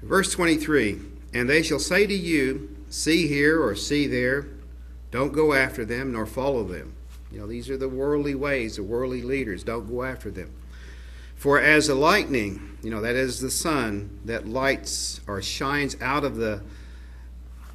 Verse 0.02 0.32
23 0.34 1.00
And 1.34 1.50
they 1.50 1.64
shall 1.64 1.80
say 1.80 2.06
to 2.06 2.14
you, 2.14 2.76
See 2.90 3.28
here 3.28 3.62
or 3.62 3.76
see 3.76 4.06
there, 4.08 4.48
don't 5.12 5.34
go 5.34 5.54
after 5.54 5.86
them 5.86 6.12
nor 6.12 6.26
follow 6.26 6.64
them. 6.64 6.95
You 7.36 7.42
know, 7.42 7.48
these 7.48 7.70
are 7.70 7.76
the 7.76 7.90
worldly 7.90 8.34
ways, 8.34 8.78
the 8.78 8.84
worldly 8.84 9.22
leaders. 9.22 9.62
Don't 9.62 9.90
go 9.90 10.04
after 10.04 10.32
them. 10.32 10.54
For 11.36 11.60
as 11.60 11.90
a 11.90 11.94
lightning, 11.94 12.78
you 12.82 12.90
know, 12.90 13.02
that 13.02 13.16
is 13.18 13.42
the 13.42 13.52
sun 13.52 14.22
that 14.24 14.48
lights 14.48 15.20
or 15.28 15.42
shines 15.42 15.98
out 16.00 16.24
of 16.24 16.38
the 16.38 16.62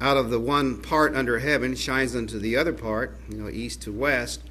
out 0.01 0.17
of 0.17 0.31
the 0.31 0.39
one 0.39 0.81
part 0.81 1.15
under 1.15 1.37
heaven, 1.37 1.75
shines 1.75 2.15
unto 2.15 2.39
the 2.39 2.57
other 2.57 2.73
part, 2.73 3.15
you 3.29 3.37
know, 3.37 3.49
east 3.49 3.83
to 3.83 3.91
west, 3.91 4.41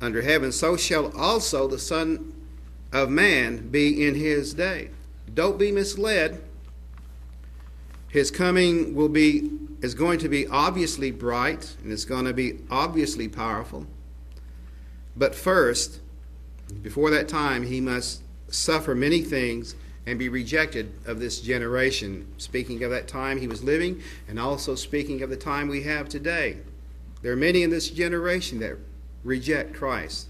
under 0.00 0.22
heaven, 0.22 0.52
so 0.52 0.74
shall 0.74 1.14
also 1.14 1.68
the 1.68 1.78
Son 1.78 2.32
of 2.90 3.10
Man 3.10 3.68
be 3.68 4.06
in 4.06 4.14
his 4.14 4.54
day. 4.54 4.88
Don't 5.34 5.58
be 5.58 5.70
misled. 5.70 6.42
His 8.08 8.30
coming 8.30 8.94
will 8.94 9.10
be 9.10 9.50
is 9.82 9.92
going 9.92 10.18
to 10.20 10.30
be 10.30 10.46
obviously 10.46 11.10
bright 11.10 11.76
and 11.82 11.92
it's 11.92 12.06
going 12.06 12.24
to 12.24 12.32
be 12.32 12.60
obviously 12.70 13.28
powerful. 13.28 13.86
But 15.20 15.34
first, 15.34 16.00
before 16.80 17.10
that 17.10 17.28
time, 17.28 17.66
he 17.66 17.78
must 17.78 18.22
suffer 18.48 18.94
many 18.94 19.20
things 19.20 19.74
and 20.06 20.18
be 20.18 20.30
rejected 20.30 20.94
of 21.04 21.20
this 21.20 21.42
generation. 21.42 22.26
Speaking 22.38 22.82
of 22.84 22.90
that 22.90 23.06
time 23.06 23.38
he 23.38 23.46
was 23.46 23.62
living, 23.62 24.00
and 24.28 24.40
also 24.40 24.74
speaking 24.74 25.20
of 25.20 25.28
the 25.28 25.36
time 25.36 25.68
we 25.68 25.82
have 25.82 26.08
today. 26.08 26.56
There 27.20 27.32
are 27.32 27.36
many 27.36 27.62
in 27.62 27.68
this 27.68 27.90
generation 27.90 28.60
that 28.60 28.78
reject 29.22 29.74
Christ, 29.74 30.28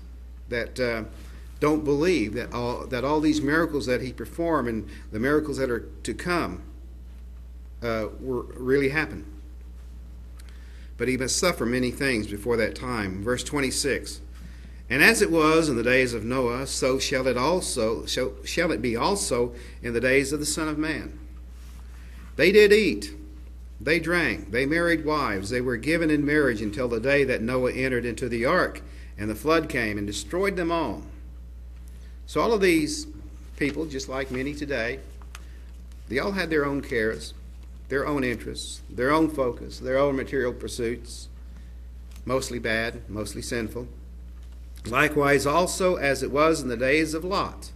that 0.49 0.81
uh, 0.81 1.05
don't 1.61 1.85
believe 1.85 2.35
that 2.35 2.53
all, 2.53 2.85
that 2.89 3.05
all 3.05 3.21
these 3.21 3.41
miracles 3.41 3.87
that 3.87 4.01
he 4.01 4.13
performed 4.13 4.69
and 4.69 4.89
the 5.13 5.21
miracles 5.21 5.59
that 5.59 5.71
are 5.71 5.89
to 6.03 6.15
come 6.15 6.65
uh, 7.81 8.07
were 8.19 8.43
really 8.57 8.89
happen. 8.89 9.25
But 10.97 11.07
he 11.07 11.17
must 11.17 11.37
suffer 11.37 11.65
many 11.65 11.93
things 11.93 12.27
before 12.27 12.57
that 12.57 12.75
time. 12.75 13.23
Verse 13.23 13.45
26. 13.45 14.23
And 14.91 15.05
as 15.05 15.23
it 15.23 15.31
was 15.31 15.69
in 15.69 15.77
the 15.77 15.85
days 15.85 16.13
of 16.15 16.25
Noah, 16.25 16.67
so 16.67 16.99
shall 16.99 17.29
it 17.29 17.37
also 17.37 18.05
shall, 18.07 18.33
shall 18.45 18.73
it 18.73 18.83
be 18.83 18.97
also 18.97 19.55
in 19.83 19.93
the 19.93 20.01
days 20.01 20.33
of 20.33 20.41
the 20.41 20.47
Son 20.47 20.67
of 20.67 20.79
Man. 20.79 21.17
They 22.35 22.51
did 22.51 22.73
eat, 22.73 23.15
they 23.81 24.01
drank, 24.01 24.51
they 24.51 24.67
married 24.67 25.05
wives, 25.05 25.51
they 25.51 25.61
were 25.61 25.77
given 25.77 26.11
in 26.11 26.27
marriage 26.27 26.61
until 26.61 26.89
the 26.89 26.99
day 26.99 27.23
that 27.23 27.41
Noah 27.41 27.73
entered 27.73 28.05
into 28.05 28.29
the 28.29 28.45
ark, 28.45 28.83
and 29.17 29.31
the 29.31 29.37
flood 29.37 29.69
came 29.69 29.97
and 29.97 30.09
destroyed 30.09 30.57
them 30.57 30.73
all. 30.73 31.03
So 32.27 32.41
all 32.41 32.53
of 32.53 32.61
these 32.61 33.07
people, 33.57 33.87
just 33.87 34.09
like 34.09 34.33
many 34.33 34.55
today, 34.55 34.99
they 36.09 36.19
all 36.19 36.33
had 36.33 36.51
their 36.51 36.65
own 36.65 36.81
cares, 36.81 37.33
their 37.89 38.07
own 38.07 38.25
interests, 38.25 38.83
their 38.91 39.13
own 39.13 39.29
focus, 39.29 39.79
their 39.79 39.99
own 39.99 40.17
material 40.17 40.53
pursuits, 40.53 41.29
mostly 42.25 42.59
bad, 42.59 43.09
mostly 43.09 43.43
sinful. 43.43 43.87
Likewise, 44.87 45.47
also 45.47 45.97
as 45.97 46.23
it 46.23 46.31
was 46.31 46.63
in 46.63 46.69
the 46.69 46.77
days 46.77 47.15
of 47.15 47.25
Lot. 47.25 47.71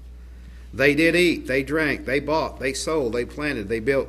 They 0.73 0.95
did 0.95 1.15
eat, 1.15 1.47
they 1.47 1.63
drank, 1.63 2.05
they 2.05 2.19
bought, 2.19 2.59
they 2.59 2.73
sold, 2.73 3.13
they 3.13 3.25
planted, 3.25 3.69
they 3.69 3.81
built. 3.81 4.09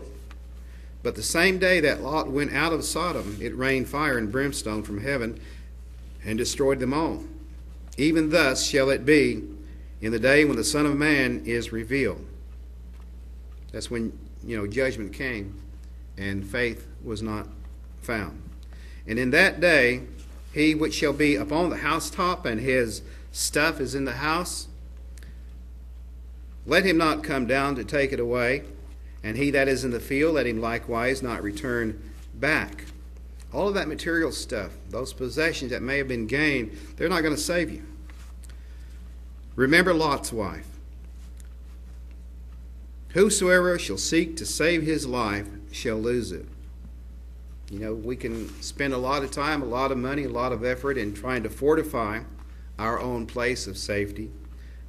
But 1.04 1.16
the 1.16 1.22
same 1.22 1.60
day 1.60 1.80
that 1.82 2.02
Lot 2.02 2.32
went 2.32 2.54
out 2.54 2.74
of 2.74 2.84
Sodom, 2.84 3.38
it 3.40 3.56
rained 3.56 3.88
fire 3.88 4.18
and 4.18 4.32
brimstone 4.32 4.82
from 4.82 5.02
heaven 5.02 5.40
and 6.24 6.38
destroyed 6.38 6.80
them 6.80 6.94
all. 6.94 7.24
Even 7.98 8.32
thus 8.32 8.66
shall 8.66 8.90
it 8.90 9.06
be 9.06 9.44
in 10.02 10.12
the 10.12 10.20
day 10.20 10.44
when 10.46 10.58
the 10.58 10.64
Son 10.64 10.88
of 10.88 10.96
Man 10.96 11.44
is 11.46 11.72
revealed. 11.72 12.26
That's 13.72 13.92
when, 13.92 14.18
you 14.44 14.58
know, 14.58 14.66
judgment 14.66 15.14
came 15.14 15.62
and 16.18 16.44
faith 16.44 16.88
was 17.04 17.22
not 17.22 17.48
found. 18.02 18.42
And 19.06 19.20
in 19.20 19.30
that 19.32 19.60
day, 19.60 20.02
he 20.56 20.74
which 20.74 20.94
shall 20.94 21.12
be 21.12 21.36
upon 21.36 21.70
the 21.70 21.76
housetop, 21.76 22.46
and 22.46 22.62
his 22.62 23.02
stuff 23.30 23.82
is 23.82 23.94
in 23.94 24.06
the 24.06 24.14
house, 24.14 24.70
let 26.66 26.86
him 26.86 26.98
not 26.98 27.26
come 27.26 27.46
down 27.46 27.76
to 27.76 27.84
take 27.84 28.14
it 28.14 28.22
away. 28.22 28.64
And 29.22 29.36
he 29.36 29.52
that 29.52 29.68
is 29.68 29.84
in 29.84 29.92
the 29.92 30.00
field, 30.00 30.36
let 30.36 30.48
him 30.48 30.62
likewise 30.62 31.22
not 31.22 31.44
return 31.44 32.02
back. 32.34 32.86
All 33.52 33.68
of 33.68 33.74
that 33.74 33.90
material 33.90 34.32
stuff, 34.32 34.72
those 34.90 35.12
possessions 35.12 35.72
that 35.72 35.82
may 35.82 35.98
have 35.98 36.08
been 36.08 36.26
gained, 36.26 36.72
they're 36.96 37.10
not 37.10 37.22
going 37.22 37.36
to 37.36 37.42
save 37.42 37.70
you. 37.70 37.84
Remember 39.58 39.94
Lot's 39.94 40.32
wife. 40.32 40.68
Whosoever 43.10 43.78
shall 43.78 43.98
seek 43.98 44.38
to 44.38 44.46
save 44.46 44.84
his 44.84 45.06
life 45.06 45.50
shall 45.74 45.98
lose 45.98 46.32
it. 46.32 46.46
You 47.70 47.80
know, 47.80 47.94
we 47.94 48.16
can 48.16 48.50
spend 48.62 48.94
a 48.94 48.98
lot 48.98 49.24
of 49.24 49.32
time, 49.32 49.62
a 49.62 49.66
lot 49.66 49.92
of 49.92 49.98
money, 49.98 50.26
a 50.26 50.30
lot 50.30 50.52
of 50.52 50.64
effort 50.64 50.98
in 50.98 51.14
trying 51.14 51.44
to 51.44 51.50
fortify 51.50 52.22
our 52.78 53.00
own 53.00 53.26
place 53.26 53.68
of 53.68 53.78
safety. 53.78 54.32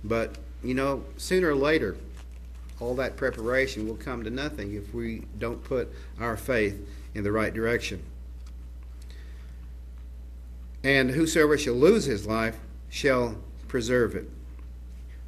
But, 0.05 0.37
you 0.63 0.75
know, 0.75 1.05
sooner 1.17 1.51
or 1.51 1.55
later, 1.55 1.97
all 2.79 2.95
that 2.97 3.17
preparation 3.17 3.89
will 3.89 3.97
come 3.97 4.25
to 4.25 4.31
nothing 4.31 4.75
if 4.75 4.93
we 4.93 5.23
don't 5.39 5.63
put 5.65 5.91
our 6.21 6.37
faith 6.37 6.87
in 7.15 7.25
the 7.25 7.33
right 7.33 7.55
direction. 7.55 8.03
And 10.85 11.11
whosoever 11.11 11.57
shall 11.57 11.75
lose 11.75 12.05
his 12.05 12.27
life 12.27 12.59
shall 12.91 13.37
preserve 13.69 14.15
it. 14.15 14.29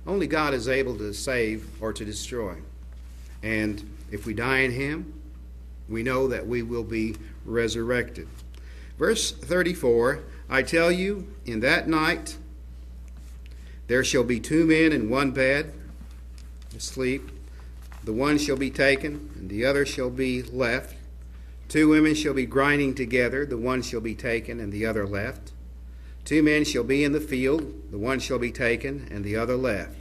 only 0.07 0.26
God 0.26 0.55
is 0.55 0.68
able 0.68 0.96
to 0.99 1.12
save 1.12 1.68
or 1.82 1.92
to 1.92 2.05
destroy. 2.05 2.55
And 3.42 3.88
if 4.11 4.26
we 4.26 4.34
die 4.34 4.61
in 4.61 4.70
Him, 4.70 5.12
we 5.88 6.03
know 6.03 6.28
that 6.28 6.46
we 6.46 6.62
will 6.62 6.84
be 6.84 7.16
resurrected. 7.49 8.28
Verse 8.99 9.30
34 9.32 10.24
I 10.51 10.62
tell 10.62 10.90
you, 10.90 11.28
in 11.44 11.61
that 11.61 11.88
night 11.88 12.38
there 13.86 14.05
shall 14.05 14.24
be 14.24 14.40
two 14.40 14.66
men 14.66 14.92
in 14.92 15.11
one 15.11 15.30
bed, 15.30 15.72
asleep. 16.76 17.30
The 18.05 18.12
one 18.12 18.38
shall 18.38 18.57
be 18.57 18.70
taken, 18.70 19.30
and 19.34 19.51
the 19.51 19.64
other 19.64 19.84
shall 19.84 20.11
be 20.11 20.42
left. 20.42 20.94
Two 21.68 21.88
women 21.88 22.14
shall 22.14 22.32
be 22.32 22.46
grinding 22.46 22.94
together, 22.94 23.44
the 23.44 23.59
one 23.59 23.82
shall 23.82 24.01
be 24.01 24.14
taken, 24.14 24.61
and 24.61 24.72
the 24.72 24.86
other 24.86 25.07
left. 25.07 25.53
Two 26.24 26.42
men 26.42 26.64
shall 26.64 26.84
be 26.84 27.05
in 27.05 27.12
the 27.12 27.20
field, 27.20 27.90
the 27.90 27.99
one 27.99 28.20
shall 28.20 28.38
be 28.38 28.53
taken, 28.53 29.09
and 29.11 29.24
the 29.24 29.36
other 29.36 29.57
left. 29.57 29.96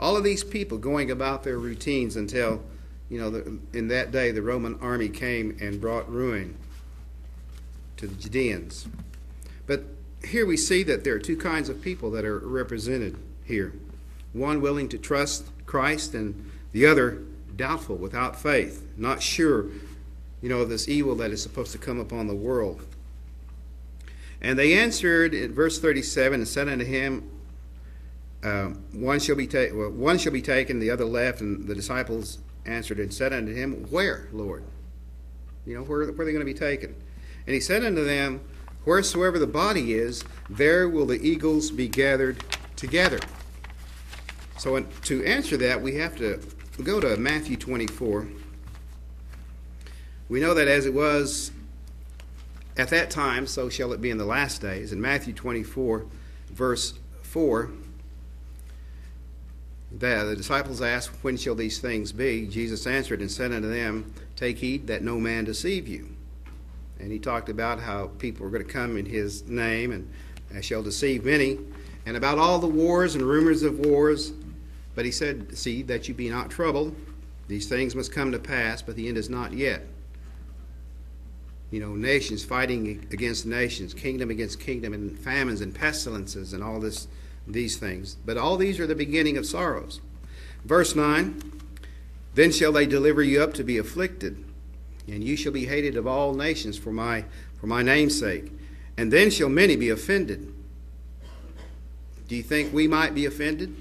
All 0.00 0.16
of 0.16 0.24
these 0.24 0.42
people 0.42 0.78
going 0.78 1.10
about 1.10 1.44
their 1.44 1.58
routines 1.58 2.16
until, 2.16 2.62
you 3.12 3.20
know, 3.20 3.28
the, 3.28 3.58
in 3.74 3.88
that 3.88 4.10
day 4.10 4.30
the 4.30 4.40
Roman 4.40 4.78
army 4.80 5.10
came 5.10 5.58
and 5.60 5.78
brought 5.78 6.10
ruin 6.10 6.56
to 7.98 8.06
the 8.06 8.14
Judeans. 8.14 8.88
But 9.66 9.84
here 10.24 10.46
we 10.46 10.56
see 10.56 10.82
that 10.84 11.04
there 11.04 11.14
are 11.16 11.18
two 11.18 11.36
kinds 11.36 11.68
of 11.68 11.82
people 11.82 12.10
that 12.12 12.24
are 12.24 12.38
represented 12.38 13.18
here 13.44 13.74
one 14.32 14.62
willing 14.62 14.88
to 14.88 14.96
trust 14.96 15.44
Christ, 15.66 16.14
and 16.14 16.50
the 16.72 16.86
other 16.86 17.22
doubtful, 17.54 17.96
without 17.96 18.40
faith, 18.40 18.82
not 18.96 19.20
sure, 19.20 19.66
you 20.40 20.48
know, 20.48 20.60
of 20.60 20.70
this 20.70 20.88
evil 20.88 21.14
that 21.16 21.30
is 21.30 21.42
supposed 21.42 21.70
to 21.72 21.78
come 21.78 22.00
upon 22.00 22.28
the 22.28 22.34
world. 22.34 22.80
And 24.40 24.58
they 24.58 24.72
answered 24.72 25.34
in 25.34 25.52
verse 25.52 25.78
37 25.78 26.40
and 26.40 26.48
said 26.48 26.66
unto 26.66 26.86
him, 26.86 27.28
uh, 28.42 28.68
one 28.92 29.20
shall 29.20 29.36
be 29.36 29.46
ta- 29.46 29.66
well, 29.74 29.90
one 29.90 30.16
shall 30.16 30.32
be 30.32 30.40
taken, 30.40 30.80
the 30.80 30.90
other 30.90 31.04
left. 31.04 31.42
And 31.42 31.68
the 31.68 31.74
disciples 31.74 32.38
answered 32.64 32.98
and 32.98 33.12
said 33.12 33.32
unto 33.32 33.52
him, 33.52 33.86
Where, 33.90 34.28
Lord? 34.32 34.64
You 35.66 35.76
know, 35.76 35.82
where, 35.84 36.00
where 36.12 36.22
are 36.22 36.24
they 36.24 36.32
going 36.32 36.44
to 36.44 36.44
be 36.44 36.54
taken? 36.54 36.94
And 37.46 37.54
he 37.54 37.60
said 37.60 37.84
unto 37.84 38.04
them, 38.04 38.40
Wheresoever 38.84 39.38
the 39.38 39.46
body 39.46 39.94
is, 39.94 40.24
there 40.50 40.88
will 40.88 41.06
the 41.06 41.24
eagles 41.26 41.70
be 41.70 41.88
gathered 41.88 42.42
together. 42.74 43.20
So, 44.58 44.80
to 44.80 45.24
answer 45.24 45.56
that, 45.58 45.80
we 45.80 45.96
have 45.96 46.16
to 46.16 46.40
go 46.82 47.00
to 47.00 47.16
Matthew 47.16 47.56
24. 47.56 48.28
We 50.28 50.40
know 50.40 50.54
that 50.54 50.68
as 50.68 50.86
it 50.86 50.94
was 50.94 51.52
at 52.76 52.88
that 52.88 53.10
time, 53.10 53.46
so 53.46 53.68
shall 53.68 53.92
it 53.92 54.00
be 54.00 54.10
in 54.10 54.18
the 54.18 54.24
last 54.24 54.60
days. 54.60 54.92
In 54.92 55.00
Matthew 55.00 55.32
24, 55.32 56.06
verse 56.50 56.94
4, 57.22 57.70
the, 59.98 60.24
the 60.24 60.36
disciples 60.36 60.80
asked, 60.82 61.10
When 61.22 61.36
shall 61.36 61.54
these 61.54 61.78
things 61.78 62.12
be? 62.12 62.46
Jesus 62.46 62.86
answered 62.86 63.20
and 63.20 63.30
said 63.30 63.52
unto 63.52 63.68
them, 63.68 64.12
Take 64.36 64.58
heed 64.58 64.86
that 64.86 65.02
no 65.02 65.18
man 65.18 65.44
deceive 65.44 65.88
you. 65.88 66.08
And 66.98 67.10
he 67.10 67.18
talked 67.18 67.48
about 67.48 67.80
how 67.80 68.08
people 68.18 68.46
are 68.46 68.50
going 68.50 68.64
to 68.64 68.72
come 68.72 68.96
in 68.96 69.06
his 69.06 69.48
name 69.48 69.92
and 69.92 70.64
shall 70.64 70.82
deceive 70.82 71.24
many, 71.24 71.58
and 72.06 72.16
about 72.16 72.38
all 72.38 72.58
the 72.58 72.66
wars 72.66 73.14
and 73.14 73.24
rumors 73.24 73.62
of 73.62 73.78
wars. 73.80 74.32
But 74.94 75.04
he 75.04 75.10
said, 75.10 75.56
See 75.56 75.82
that 75.82 76.08
you 76.08 76.14
be 76.14 76.28
not 76.28 76.50
troubled. 76.50 76.94
These 77.48 77.68
things 77.68 77.94
must 77.94 78.12
come 78.12 78.32
to 78.32 78.38
pass, 78.38 78.82
but 78.82 78.96
the 78.96 79.08
end 79.08 79.18
is 79.18 79.28
not 79.28 79.52
yet 79.52 79.86
you 81.72 81.80
know, 81.80 81.94
nations 81.94 82.44
fighting 82.44 83.06
against 83.10 83.46
nations, 83.46 83.94
kingdom 83.94 84.30
against 84.30 84.60
kingdom, 84.60 84.92
and 84.92 85.18
famines 85.18 85.62
and 85.62 85.74
pestilences 85.74 86.52
and 86.52 86.62
all 86.62 86.78
this, 86.78 87.08
these 87.46 87.76
things. 87.76 88.16
But 88.24 88.36
all 88.36 88.56
these 88.56 88.78
are 88.80 88.86
the 88.86 88.94
beginning 88.94 89.36
of 89.36 89.46
sorrows. 89.46 90.00
Verse 90.64 90.94
9 90.94 91.42
Then 92.34 92.52
shall 92.52 92.72
they 92.72 92.86
deliver 92.86 93.22
you 93.22 93.42
up 93.42 93.54
to 93.54 93.64
be 93.64 93.78
afflicted, 93.78 94.44
and 95.06 95.24
you 95.24 95.36
shall 95.36 95.52
be 95.52 95.66
hated 95.66 95.96
of 95.96 96.06
all 96.06 96.34
nations 96.34 96.78
for 96.78 96.92
my, 96.92 97.24
for 97.60 97.66
my 97.66 97.82
name's 97.82 98.18
sake. 98.18 98.52
And 98.96 99.12
then 99.12 99.30
shall 99.30 99.48
many 99.48 99.76
be 99.76 99.88
offended. 99.88 100.52
Do 102.28 102.36
you 102.36 102.42
think 102.42 102.72
we 102.72 102.86
might 102.86 103.14
be 103.14 103.26
offended? 103.26 103.74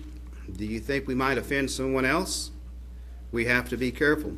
Do 0.55 0.65
you 0.65 0.79
think 0.79 1.07
we 1.07 1.15
might 1.15 1.37
offend 1.37 1.71
someone 1.71 2.05
else? 2.05 2.51
We 3.31 3.45
have 3.45 3.69
to 3.69 3.77
be 3.77 3.91
careful 3.91 4.33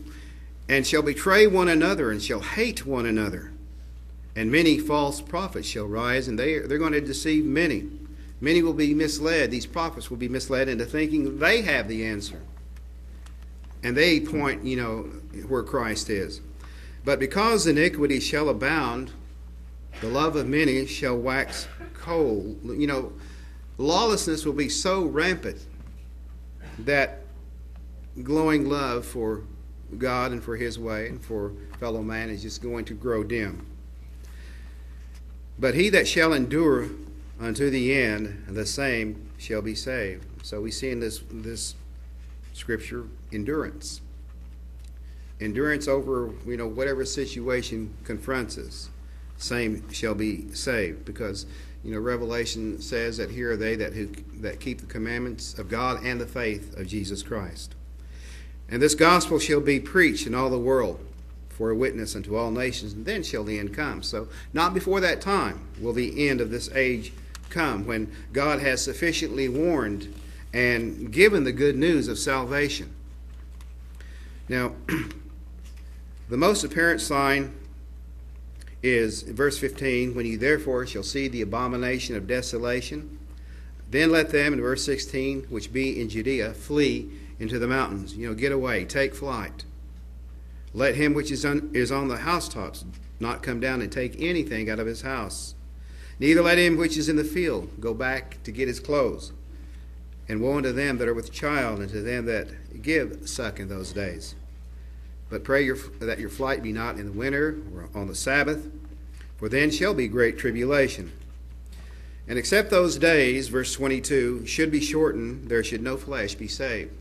and 0.70 0.88
shall 0.88 1.02
betray 1.02 1.48
one 1.48 1.68
another 1.68 2.12
and 2.12 2.22
shall 2.22 2.40
hate 2.40 2.86
one 2.86 3.06
another. 3.06 3.52
And 4.36 4.52
many 4.52 4.80
false 4.80 5.22
prophets 5.22 5.68
shall 5.68 5.86
rise, 5.86 6.28
and 6.28 6.40
they, 6.40 6.60
they're 6.60 6.80
going 6.80 6.94
to 6.94 7.02
deceive 7.02 7.46
many. 7.46 7.90
Many 8.44 8.62
will 8.62 8.74
be 8.74 8.94
misled. 8.94 9.52
These 9.52 9.66
prophets 9.66 10.10
will 10.10 10.18
be 10.18 10.28
misled 10.28 10.68
into 10.68 10.84
thinking 10.84 11.40
they 11.40 11.62
have 11.62 11.88
the 11.88 12.06
answer. 12.06 12.42
And 13.84 13.96
they 13.96 14.20
point, 14.20 14.66
you 14.66 14.76
know, 14.76 15.04
where 15.48 15.64
Christ 15.64 16.10
is. 16.10 16.42
But 17.06 17.22
because 17.22 17.68
iniquity 17.68 18.20
shall 18.20 18.50
abound, 18.50 19.14
the 20.02 20.10
love 20.10 20.36
of 20.36 20.46
many 20.46 20.86
shall 20.88 21.16
wax 21.16 21.70
cold. 21.94 22.60
You 22.66 22.86
know, 22.86 23.14
lawlessness 23.78 24.44
will 24.44 24.52
be 24.52 24.68
so 24.68 25.06
rampant 25.06 25.66
that 26.80 27.22
glowing 28.24 28.68
love 28.68 29.06
for 29.06 29.44
God 29.98 30.34
and 30.34 30.44
for 30.44 30.58
His 30.58 30.78
way 30.78 31.08
and 31.08 31.24
for 31.24 31.54
fellow 31.80 32.02
man 32.02 32.30
is 32.30 32.42
just 32.42 32.62
going 32.62 32.84
to 32.86 32.94
grow 32.94 33.24
dim. 33.24 33.66
But 35.58 35.76
he 35.76 35.90
that 35.92 36.10
shall 36.10 36.34
endure 36.34 36.90
unto 37.44 37.70
the 37.70 37.94
end, 37.94 38.46
the 38.48 38.66
same 38.66 39.30
shall 39.38 39.62
be 39.62 39.76
saved. 39.76 40.26
So 40.44 40.62
we 40.62 40.72
see 40.72 40.92
in 40.92 41.00
this 41.00 41.22
this 41.30 41.76
scripture 42.54 43.06
endurance. 43.32 44.02
Endurance 45.42 45.88
over 45.88 46.32
you 46.46 46.58
know 46.58 46.68
whatever 46.68 47.04
situation 47.04 47.94
confronts 48.06 48.58
us. 48.58 48.90
Same 49.38 49.90
shall 49.92 50.16
be 50.16 50.52
saved 50.54 51.04
because 51.04 51.46
you 51.84 51.92
know 51.92 52.00
Revelation 52.00 52.82
says 52.82 53.18
that 53.18 53.30
here 53.30 53.52
are 53.52 53.58
they 53.58 53.76
that 53.76 53.94
who 53.94 54.08
that 54.36 54.62
keep 54.62 54.80
the 54.80 54.88
commandments 54.88 55.60
of 55.60 55.68
God 55.68 56.04
and 56.04 56.22
the 56.22 56.28
faith 56.28 56.78
of 56.78 56.88
Jesus 56.88 57.22
Christ. 57.24 57.76
And 58.70 58.82
this 58.82 58.96
gospel 58.96 59.38
shall 59.38 59.60
be 59.60 59.82
preached 59.82 60.26
in 60.26 60.34
all 60.34 60.50
the 60.50 60.58
world 60.58 61.06
for 61.50 61.70
a 61.70 61.76
witness 61.76 62.16
unto 62.16 62.36
all 62.36 62.50
nations, 62.50 62.94
and 62.94 63.06
then 63.06 63.22
shall 63.22 63.44
the 63.44 63.60
end 63.60 63.74
come. 63.74 64.02
So, 64.02 64.28
not 64.54 64.74
before 64.74 65.00
that 65.02 65.22
time 65.22 65.68
will 65.80 65.94
the 65.94 66.28
end 66.28 66.42
of 66.42 66.50
this 66.50 66.72
age 66.74 67.12
come, 67.54 67.86
when 67.86 68.12
God 68.34 68.60
has 68.60 68.84
sufficiently 68.84 69.48
warned 69.48 70.14
and 70.54 71.12
given 71.12 71.44
the 71.44 71.52
good 71.52 71.76
news 71.76 72.08
of 72.08 72.20
salvation. 72.20 72.94
Now, 74.50 74.74
the 76.30 76.38
most 76.38 76.64
apparent 76.64 77.02
sign 77.02 77.56
is 78.82 79.24
verse 79.24 79.58
15 79.58 80.14
when 80.14 80.26
you 80.26 80.38
therefore 80.38 80.86
shall 80.86 81.04
see 81.04 81.28
the 81.28 81.42
abomination 81.42 82.16
of 82.16 82.28
desolation, 82.28 83.18
then 83.90 84.12
let 84.12 84.32
them, 84.32 84.54
in 84.54 84.62
verse 84.62 84.84
16, 84.84 85.44
which 85.50 85.72
be 85.72 86.02
in 86.02 86.10
Judea, 86.10 86.54
flee 86.54 87.10
into 87.40 87.60
the 87.60 87.68
mountains. 87.68 88.16
You 88.16 88.28
know, 88.28 88.34
get 88.34 88.52
away, 88.52 88.86
take 88.86 89.16
flight. 89.16 89.64
Let 90.74 90.96
him 90.96 91.14
which 91.14 91.32
is 91.32 91.46
on, 91.46 91.70
is 91.74 91.92
on 91.92 92.08
the 92.08 92.18
housetops 92.18 92.84
not 93.20 93.44
come 93.44 93.60
down 93.60 93.82
and 93.82 93.92
take 93.92 94.20
anything 94.20 94.70
out 94.70 94.80
of 94.80 94.88
his 94.88 95.02
house. 95.02 95.56
Neither 96.20 96.42
let 96.42 96.58
him 96.58 96.78
which 96.78 96.98
is 96.98 97.10
in 97.10 97.16
the 97.16 97.24
field 97.24 97.70
go 97.80 97.94
back 97.94 98.42
to 98.44 98.52
get 98.52 98.68
his 98.68 98.80
clothes. 98.80 99.32
And 100.30 100.42
woe 100.42 100.58
unto 100.58 100.72
them 100.72 100.98
that 101.00 101.08
are 101.08 101.14
with 101.14 101.34
child, 101.34 101.80
and 101.80 101.90
to 101.90 102.02
them 102.02 102.26
that 102.26 102.82
give 102.82 103.28
suck 103.28 103.60
in 103.60 103.68
those 103.68 103.92
days. 103.92 104.36
But 105.30 105.44
pray 105.44 105.66
your, 105.66 105.78
that 106.00 106.20
your 106.20 106.30
flight 106.30 106.64
be 106.64 106.72
not 106.72 106.98
in 106.98 107.08
the 107.08 107.12
winter 107.12 107.58
or 107.74 107.90
on 107.94 108.08
the 108.08 108.16
Sabbath, 108.16 108.72
for 109.38 109.50
then 109.50 109.70
shall 109.72 109.94
be 109.94 110.08
great 110.08 110.38
tribulation. 110.38 111.12
And 112.28 112.40
except 112.40 112.70
those 112.70 112.98
days, 112.98 113.50
verse 113.50 113.74
22, 113.74 114.46
should 114.46 114.72
be 114.72 114.80
shortened, 114.80 115.50
there 115.50 115.64
should 115.64 115.82
no 115.82 115.98
flesh 115.98 116.36
be 116.36 116.48
saved. 116.48 116.94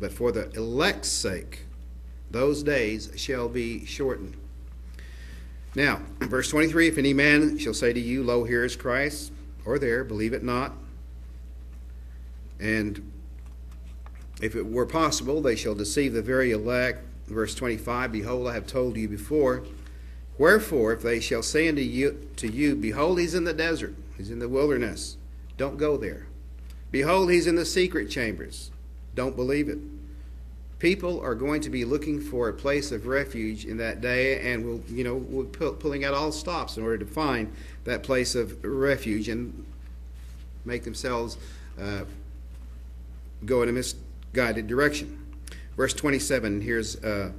But 0.00 0.12
for 0.12 0.32
the 0.32 0.50
elect's 0.52 1.08
sake, 1.08 1.60
those 2.30 2.62
days 2.62 3.12
shall 3.16 3.48
be 3.48 3.86
shortened. 3.86 4.36
Now, 5.76 6.00
verse 6.20 6.48
23 6.48 6.88
If 6.88 6.98
any 6.98 7.12
man 7.12 7.58
shall 7.58 7.74
say 7.74 7.92
to 7.92 8.00
you, 8.00 8.24
Lo, 8.24 8.44
here 8.44 8.64
is 8.64 8.74
Christ, 8.74 9.30
or 9.66 9.78
there, 9.78 10.02
believe 10.02 10.32
it 10.32 10.42
not. 10.42 10.72
And 12.58 13.12
if 14.40 14.56
it 14.56 14.66
were 14.66 14.86
possible, 14.86 15.42
they 15.42 15.54
shall 15.54 15.74
deceive 15.74 16.14
the 16.14 16.22
very 16.22 16.50
elect. 16.50 17.04
Verse 17.26 17.54
25 17.54 18.10
Behold, 18.10 18.48
I 18.48 18.54
have 18.54 18.66
told 18.66 18.96
you 18.96 19.06
before. 19.06 19.64
Wherefore, 20.38 20.94
if 20.94 21.02
they 21.02 21.20
shall 21.20 21.42
say 21.42 21.68
unto 21.68 21.82
you, 21.82 22.26
to 22.36 22.48
you, 22.48 22.74
Behold, 22.74 23.20
he's 23.20 23.34
in 23.34 23.44
the 23.44 23.54
desert, 23.54 23.94
he's 24.16 24.30
in 24.30 24.38
the 24.38 24.48
wilderness, 24.48 25.18
don't 25.58 25.76
go 25.76 25.98
there. 25.98 26.26
Behold, 26.90 27.30
he's 27.30 27.46
in 27.46 27.56
the 27.56 27.66
secret 27.66 28.08
chambers, 28.08 28.70
don't 29.14 29.36
believe 29.36 29.68
it. 29.68 29.78
People 30.78 31.20
are 31.20 31.34
going 31.34 31.62
to 31.62 31.70
be 31.70 31.86
looking 31.86 32.20
for 32.20 32.48
a 32.48 32.52
place 32.52 32.92
of 32.92 33.06
refuge 33.06 33.64
in 33.64 33.78
that 33.78 34.02
day, 34.02 34.52
and 34.52 34.64
will, 34.64 34.82
you 34.88 35.04
know, 35.04 35.14
will 35.14 35.44
pull, 35.44 35.72
pulling 35.72 36.04
out 36.04 36.12
all 36.12 36.30
stops 36.30 36.76
in 36.76 36.82
order 36.82 36.98
to 36.98 37.06
find 37.06 37.50
that 37.84 38.02
place 38.02 38.34
of 38.34 38.62
refuge 38.62 39.28
and 39.28 39.64
make 40.66 40.84
themselves 40.84 41.38
uh, 41.80 42.04
go 43.46 43.62
in 43.62 43.70
a 43.70 43.72
misguided 43.72 44.66
direction. 44.66 45.26
Verse 45.76 45.94
27, 45.94 46.60
here's 46.60 47.02
uh, 47.02 47.32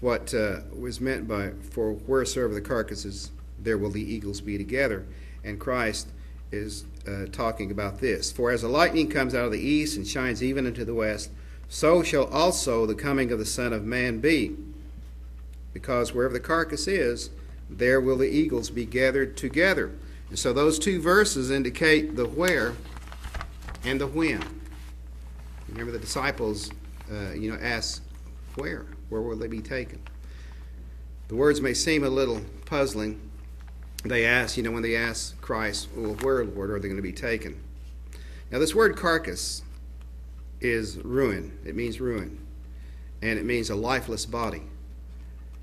what 0.00 0.34
uh, 0.34 0.60
was 0.76 1.00
meant 1.00 1.28
by, 1.28 1.50
for 1.70 1.92
wheresoever 1.92 2.54
the 2.54 2.60
carcasses, 2.60 3.30
there 3.58 3.78
will 3.78 3.90
the 3.90 4.02
eagles 4.02 4.40
be 4.40 4.58
together. 4.58 5.06
And 5.44 5.60
Christ 5.60 6.08
is 6.50 6.84
uh, 7.06 7.26
talking 7.30 7.70
about 7.70 8.00
this. 8.00 8.32
For 8.32 8.50
as 8.50 8.62
the 8.62 8.68
lightning 8.68 9.08
comes 9.08 9.34
out 9.34 9.44
of 9.44 9.52
the 9.52 9.60
east 9.60 9.96
and 9.96 10.06
shines 10.06 10.42
even 10.42 10.66
into 10.66 10.84
the 10.84 10.94
west, 10.94 11.30
so 11.72 12.02
shall 12.02 12.26
also 12.26 12.84
the 12.84 12.94
coming 12.94 13.32
of 13.32 13.38
the 13.38 13.46
Son 13.46 13.72
of 13.72 13.82
Man 13.82 14.20
be. 14.20 14.54
Because 15.72 16.12
wherever 16.12 16.34
the 16.34 16.38
carcass 16.38 16.86
is, 16.86 17.30
there 17.70 17.98
will 17.98 18.18
the 18.18 18.28
eagles 18.28 18.68
be 18.68 18.84
gathered 18.84 19.38
together. 19.38 19.90
And 20.28 20.38
so 20.38 20.52
those 20.52 20.78
two 20.78 21.00
verses 21.00 21.50
indicate 21.50 22.14
the 22.14 22.26
where 22.26 22.74
and 23.84 23.98
the 23.98 24.06
when. 24.06 24.44
Remember 25.70 25.92
the 25.92 25.98
disciples, 25.98 26.70
uh, 27.10 27.32
you 27.32 27.50
know, 27.50 27.58
asked, 27.58 28.02
where? 28.56 28.84
Where 29.08 29.22
will 29.22 29.38
they 29.38 29.48
be 29.48 29.62
taken? 29.62 29.98
The 31.28 31.36
words 31.36 31.62
may 31.62 31.72
seem 31.72 32.04
a 32.04 32.10
little 32.10 32.42
puzzling. 32.66 33.18
They 34.04 34.26
ask, 34.26 34.58
you 34.58 34.62
know, 34.62 34.72
when 34.72 34.82
they 34.82 34.94
ask 34.94 35.40
Christ, 35.40 35.88
well, 35.96 36.16
where, 36.16 36.44
Lord, 36.44 36.70
are 36.70 36.78
they 36.78 36.88
going 36.88 36.96
to 36.96 37.02
be 37.02 37.14
taken? 37.14 37.58
Now, 38.50 38.58
this 38.58 38.74
word 38.74 38.94
carcass 38.94 39.62
is 40.64 40.98
ruin. 40.98 41.56
It 41.64 41.74
means 41.74 42.00
ruin. 42.00 42.38
And 43.20 43.38
it 43.38 43.44
means 43.44 43.70
a 43.70 43.74
lifeless 43.74 44.26
body. 44.26 44.62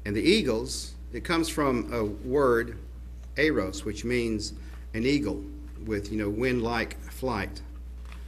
And 0.06 0.16
the 0.16 0.22
eagles, 0.22 0.94
it 1.14 1.24
comes 1.24 1.50
from 1.50 1.92
a 1.94 2.04
word, 2.04 2.78
aros, 3.38 3.86
which 3.86 4.06
means 4.06 4.54
an 4.94 5.06
eagle 5.06 5.44
with, 5.86 6.12
you 6.12 6.18
know, 6.18 6.30
wind 6.30 6.64
like 6.64 7.00
flight. 7.12 7.62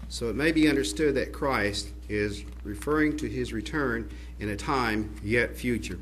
So 0.10 0.30
it 0.30 0.36
may 0.36 0.52
be 0.52 0.68
understood 0.68 1.16
that 1.16 1.32
Christ 1.32 1.90
is 2.10 2.44
referring 2.64 3.16
to 3.18 3.30
his 3.30 3.54
return 3.54 4.10
in 4.40 4.50
a 4.50 4.58
time 4.58 5.16
yet 5.24 5.56
future. 5.56 6.00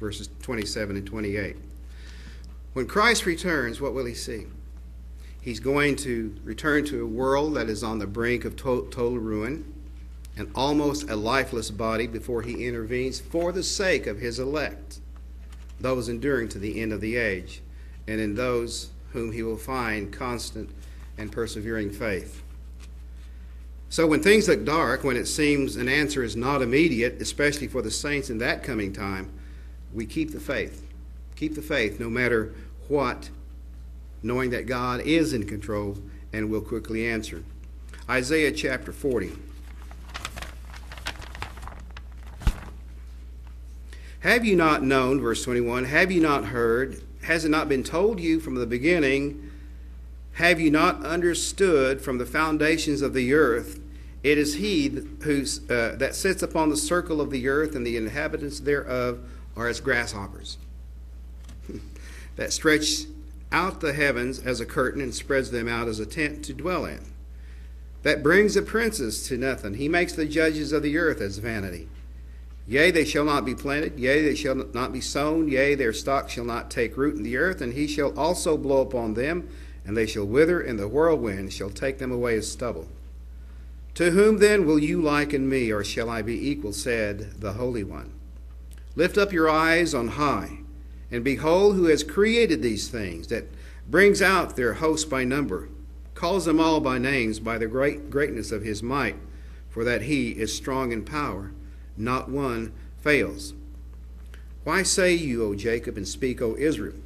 Verses 0.00 0.28
27 0.42 0.96
and 0.96 1.06
28. 1.06 1.56
When 2.72 2.86
Christ 2.86 3.24
returns, 3.24 3.80
what 3.80 3.94
will 3.94 4.04
he 4.04 4.14
see? 4.14 4.46
He's 5.44 5.60
going 5.60 5.96
to 5.96 6.34
return 6.42 6.86
to 6.86 7.02
a 7.02 7.06
world 7.06 7.52
that 7.56 7.68
is 7.68 7.84
on 7.84 7.98
the 7.98 8.06
brink 8.06 8.46
of 8.46 8.56
total 8.56 9.18
ruin 9.18 9.74
and 10.38 10.50
almost 10.54 11.10
a 11.10 11.16
lifeless 11.16 11.70
body 11.70 12.06
before 12.06 12.40
he 12.40 12.66
intervenes 12.66 13.20
for 13.20 13.52
the 13.52 13.62
sake 13.62 14.06
of 14.06 14.18
his 14.18 14.38
elect, 14.38 15.00
those 15.78 16.08
enduring 16.08 16.48
to 16.48 16.58
the 16.58 16.80
end 16.80 16.94
of 16.94 17.02
the 17.02 17.16
age, 17.16 17.60
and 18.08 18.22
in 18.22 18.34
those 18.34 18.88
whom 19.12 19.32
he 19.32 19.42
will 19.42 19.58
find 19.58 20.10
constant 20.10 20.70
and 21.18 21.30
persevering 21.30 21.90
faith. 21.90 22.42
So, 23.90 24.06
when 24.06 24.22
things 24.22 24.48
look 24.48 24.64
dark, 24.64 25.04
when 25.04 25.18
it 25.18 25.26
seems 25.26 25.76
an 25.76 25.90
answer 25.90 26.22
is 26.22 26.36
not 26.36 26.62
immediate, 26.62 27.20
especially 27.20 27.68
for 27.68 27.82
the 27.82 27.90
saints 27.90 28.30
in 28.30 28.38
that 28.38 28.62
coming 28.62 28.94
time, 28.94 29.30
we 29.92 30.06
keep 30.06 30.32
the 30.32 30.40
faith. 30.40 30.86
Keep 31.36 31.54
the 31.54 31.60
faith 31.60 32.00
no 32.00 32.08
matter 32.08 32.54
what, 32.88 33.28
knowing 34.24 34.50
that 34.50 34.66
God 34.66 35.02
is 35.02 35.32
in 35.32 35.46
control 35.46 35.98
and 36.32 36.50
will 36.50 36.62
quickly 36.62 37.06
answer. 37.06 37.44
Isaiah 38.08 38.52
chapter 38.52 38.92
40. 38.92 39.32
Have 44.20 44.44
you 44.44 44.56
not 44.56 44.82
known, 44.82 45.20
verse 45.20 45.44
21, 45.44 45.84
have 45.84 46.10
you 46.10 46.22
not 46.22 46.46
heard, 46.46 47.02
has 47.24 47.44
it 47.44 47.50
not 47.50 47.68
been 47.68 47.84
told 47.84 48.18
you 48.18 48.40
from 48.40 48.54
the 48.54 48.66
beginning, 48.66 49.50
have 50.32 50.58
you 50.58 50.70
not 50.70 51.04
understood 51.04 52.00
from 52.00 52.16
the 52.16 52.24
foundations 52.24 53.02
of 53.02 53.12
the 53.12 53.34
earth? 53.34 53.80
It 54.22 54.38
is 54.38 54.54
he 54.54 54.88
who's, 55.22 55.58
uh, 55.70 55.96
that 55.98 56.14
sits 56.14 56.42
upon 56.42 56.70
the 56.70 56.76
circle 56.78 57.20
of 57.20 57.30
the 57.30 57.46
earth, 57.48 57.76
and 57.76 57.86
the 57.86 57.98
inhabitants 57.98 58.60
thereof 58.60 59.20
are 59.56 59.68
as 59.68 59.80
grasshoppers, 59.80 60.56
that 62.36 62.52
stretch 62.52 63.04
out 63.52 63.80
the 63.80 63.92
heavens 63.92 64.38
as 64.38 64.60
a 64.60 64.66
curtain 64.66 65.00
and 65.00 65.14
spreads 65.14 65.50
them 65.50 65.68
out 65.68 65.88
as 65.88 66.00
a 66.00 66.06
tent 66.06 66.44
to 66.44 66.52
dwell 66.52 66.84
in. 66.84 67.00
That 68.02 68.22
brings 68.22 68.54
the 68.54 68.62
princes 68.62 69.26
to 69.28 69.38
nothing. 69.38 69.74
He 69.74 69.88
makes 69.88 70.12
the 70.12 70.26
judges 70.26 70.72
of 70.72 70.82
the 70.82 70.98
earth 70.98 71.20
as 71.20 71.38
vanity. 71.38 71.88
Yea, 72.66 72.90
they 72.90 73.04
shall 73.04 73.24
not 73.24 73.44
be 73.44 73.54
planted, 73.54 73.98
yea, 73.98 74.22
they 74.22 74.34
shall 74.34 74.54
not 74.54 74.92
be 74.92 75.00
sown, 75.00 75.48
yea, 75.48 75.74
their 75.74 75.92
stock 75.92 76.30
shall 76.30 76.44
not 76.44 76.70
take 76.70 76.96
root 76.96 77.16
in 77.16 77.22
the 77.22 77.36
earth, 77.36 77.60
and 77.60 77.74
he 77.74 77.86
shall 77.86 78.18
also 78.18 78.56
blow 78.56 78.80
upon 78.80 79.14
them, 79.14 79.48
and 79.84 79.96
they 79.96 80.06
shall 80.06 80.24
wither, 80.24 80.60
and 80.60 80.78
the 80.78 80.88
whirlwind 80.88 81.52
shall 81.52 81.68
take 81.68 81.98
them 81.98 82.10
away 82.10 82.36
as 82.36 82.50
stubble. 82.50 82.88
To 83.94 84.10
whom 84.10 84.38
then 84.38 84.66
will 84.66 84.78
you 84.78 85.00
liken 85.00 85.48
me, 85.48 85.70
or 85.70 85.84
shall 85.84 86.08
I 86.08 86.22
be 86.22 86.50
equal? 86.50 86.72
said 86.72 87.40
the 87.40 87.52
Holy 87.52 87.84
One. 87.84 88.12
Lift 88.96 89.18
up 89.18 89.32
your 89.32 89.48
eyes 89.48 89.94
on 89.94 90.08
high, 90.08 90.58
and 91.14 91.22
behold 91.22 91.76
who 91.76 91.84
has 91.84 92.02
created 92.02 92.60
these 92.60 92.88
things, 92.88 93.28
that 93.28 93.44
brings 93.88 94.20
out 94.20 94.56
their 94.56 94.74
host 94.74 95.08
by 95.08 95.22
number, 95.22 95.68
calls 96.14 96.44
them 96.44 96.58
all 96.58 96.80
by 96.80 96.98
names 96.98 97.38
by 97.38 97.56
the 97.56 97.68
great 97.68 98.10
greatness 98.10 98.50
of 98.50 98.64
his 98.64 98.82
might, 98.82 99.14
for 99.70 99.84
that 99.84 100.02
he 100.02 100.30
is 100.30 100.52
strong 100.52 100.90
in 100.90 101.04
power, 101.04 101.52
not 101.96 102.28
one 102.28 102.72
fails. 103.00 103.54
Why 104.64 104.82
say 104.82 105.14
you, 105.14 105.44
O 105.44 105.54
Jacob, 105.54 105.96
and 105.96 106.08
speak, 106.08 106.42
O 106.42 106.56
Israel? 106.56 106.96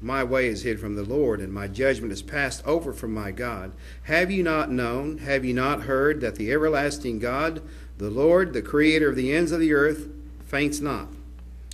My 0.00 0.22
way 0.22 0.46
is 0.46 0.62
hid 0.62 0.78
from 0.78 0.94
the 0.94 1.02
Lord, 1.02 1.40
and 1.40 1.52
my 1.52 1.66
judgment 1.66 2.12
is 2.12 2.22
passed 2.22 2.64
over 2.64 2.92
from 2.92 3.12
my 3.12 3.32
God. 3.32 3.72
Have 4.04 4.30
you 4.30 4.44
not 4.44 4.70
known, 4.70 5.18
have 5.18 5.44
you 5.44 5.54
not 5.54 5.82
heard, 5.82 6.20
that 6.20 6.36
the 6.36 6.52
everlasting 6.52 7.18
God, 7.18 7.62
the 7.98 8.10
Lord, 8.10 8.52
the 8.52 8.62
creator 8.62 9.08
of 9.08 9.16
the 9.16 9.32
ends 9.32 9.50
of 9.50 9.58
the 9.58 9.72
earth, 9.72 10.06
faints 10.44 10.78
not, 10.78 11.08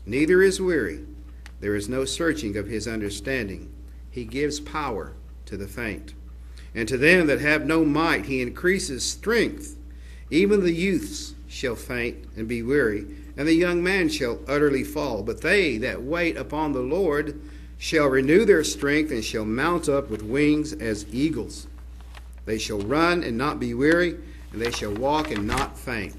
neither 0.07 0.41
is 0.41 0.59
weary? 0.59 1.05
There 1.63 1.77
is 1.77 1.89
no 1.89 2.05
searching 2.05 2.57
of 2.57 2.67
his 2.67 2.89
understanding. 2.89 3.73
He 4.11 4.25
gives 4.25 4.59
power 4.59 5.13
to 5.47 5.57
the 5.57 5.69
faint. 5.69 6.13
And 6.75 6.89
to 6.89 6.99
them 6.99 7.29
that 7.29 7.41
have 7.41 7.65
no 7.65 7.85
might, 7.85 8.27
he 8.27 8.43
increases 8.43 9.09
strength. 9.09 9.77
Even 10.29 10.65
the 10.65 10.73
youths 10.73 11.35
shall 11.47 11.77
faint 11.77 12.27
and 12.37 12.49
be 12.49 12.65
weary, 12.65 13.07
and 13.37 13.47
the 13.47 13.55
young 13.55 13.81
man 13.81 14.09
shall 14.09 14.41
utterly 14.49 14.83
fall. 14.83 15.23
But 15.23 15.41
they 15.41 15.79
that 15.79 16.03
wait 16.03 16.37
upon 16.37 16.73
the 16.73 16.81
Lord, 16.81 17.41
shall 17.79 18.09
renew 18.09 18.45
their 18.45 18.65
strength 18.65 19.13
and 19.13 19.25
shall 19.25 19.45
mount 19.45 19.89
up 19.89 20.11
with 20.11 20.23
wings 20.23 20.73
as 20.73 21.07
eagles. 21.13 21.69
They 22.45 22.59
shall 22.59 22.81
run 22.81 23.23
and 23.23 23.39
not 23.39 23.61
be 23.61 23.73
weary, 23.73 24.17
and 24.53 24.61
they 24.61 24.73
shall 24.73 24.95
walk 24.95 25.31
and 25.31 25.47
not 25.47 25.79
faint. 25.79 26.17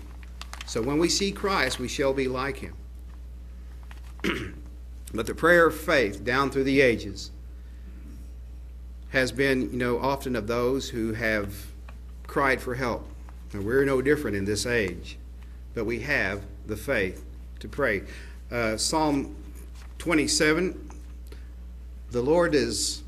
So 0.66 0.82
when 0.82 1.00
we 1.00 1.10
see 1.10 1.34
Christ, 1.34 1.80
we 1.80 1.90
shall 1.90 2.14
be 2.14 2.30
like 2.30 2.60
him. 2.60 2.76
but 5.14 5.26
the 5.26 5.36
prayer 5.36 5.68
of 5.68 5.76
faith 5.76 6.24
down 6.24 6.50
through 6.50 6.64
the 6.64 6.82
ages 6.82 7.32
has 9.10 9.32
been, 9.32 9.72
you 9.72 9.78
know, 9.78 10.00
often 10.00 10.36
of 10.36 10.48
those 10.48 10.90
who 10.90 11.14
have 11.14 11.54
cried 12.26 12.60
for 12.62 12.76
help. 12.76 13.08
And 13.52 13.64
we're 13.64 13.86
no 13.86 14.02
different 14.02 14.36
in 14.36 14.46
this 14.46 14.66
age, 14.66 15.18
but 15.76 15.86
we 15.86 16.00
have 16.00 16.42
the 16.66 16.76
faith 16.76 17.24
to 17.60 17.68
pray. 17.68 18.04
Uh, 18.52 18.78
Psalm 18.78 19.36
27 20.00 20.90
the 22.14 22.22
Lord 22.22 22.54
is 22.54 23.02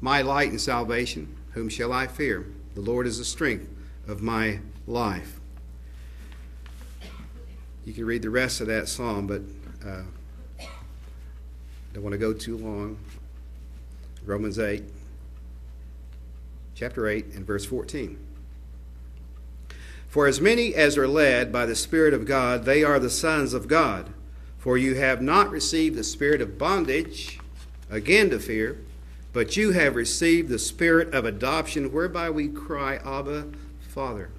my 0.00 0.22
light 0.22 0.48
and 0.48 0.58
salvation. 0.58 1.36
Whom 1.52 1.68
shall 1.68 1.92
I 1.92 2.06
fear? 2.06 2.46
The 2.74 2.80
Lord 2.80 3.06
is 3.06 3.18
the 3.18 3.24
strength 3.24 3.68
of 4.08 4.22
my 4.22 4.60
life. 4.86 5.38
You 7.84 7.92
can 7.92 8.06
read 8.06 8.22
the 8.22 8.30
rest 8.30 8.62
of 8.62 8.66
that 8.68 8.88
psalm, 8.88 9.26
but 9.26 9.42
uh, 9.86 10.04
don't 11.92 12.02
want 12.02 12.12
to 12.12 12.18
go 12.18 12.32
too 12.32 12.56
long. 12.56 12.98
Romans 14.24 14.58
8, 14.58 14.84
chapter 16.74 17.08
8, 17.08 17.26
and 17.34 17.46
verse 17.46 17.64
14. 17.64 18.18
For 20.08 20.26
as 20.26 20.40
many 20.40 20.74
as 20.74 20.98
are 20.98 21.08
led 21.08 21.52
by 21.52 21.66
the 21.66 21.76
Spirit 21.76 22.14
of 22.14 22.26
God, 22.26 22.64
they 22.64 22.82
are 22.82 22.98
the 22.98 23.10
sons 23.10 23.54
of 23.54 23.68
God. 23.68 24.10
For 24.58 24.76
you 24.76 24.94
have 24.96 25.22
not 25.22 25.50
received 25.50 25.96
the 25.96 26.04
spirit 26.04 26.42
of 26.42 26.58
bondage 26.58 27.40
again 27.88 28.28
to 28.30 28.38
fear, 28.38 28.78
but 29.32 29.56
you 29.56 29.70
have 29.70 29.94
received 29.96 30.48
the 30.48 30.58
spirit 30.58 31.14
of 31.14 31.24
adoption, 31.24 31.92
whereby 31.92 32.28
we 32.28 32.48
cry, 32.48 32.96
Abba, 32.96 33.46
Father. 33.80 34.30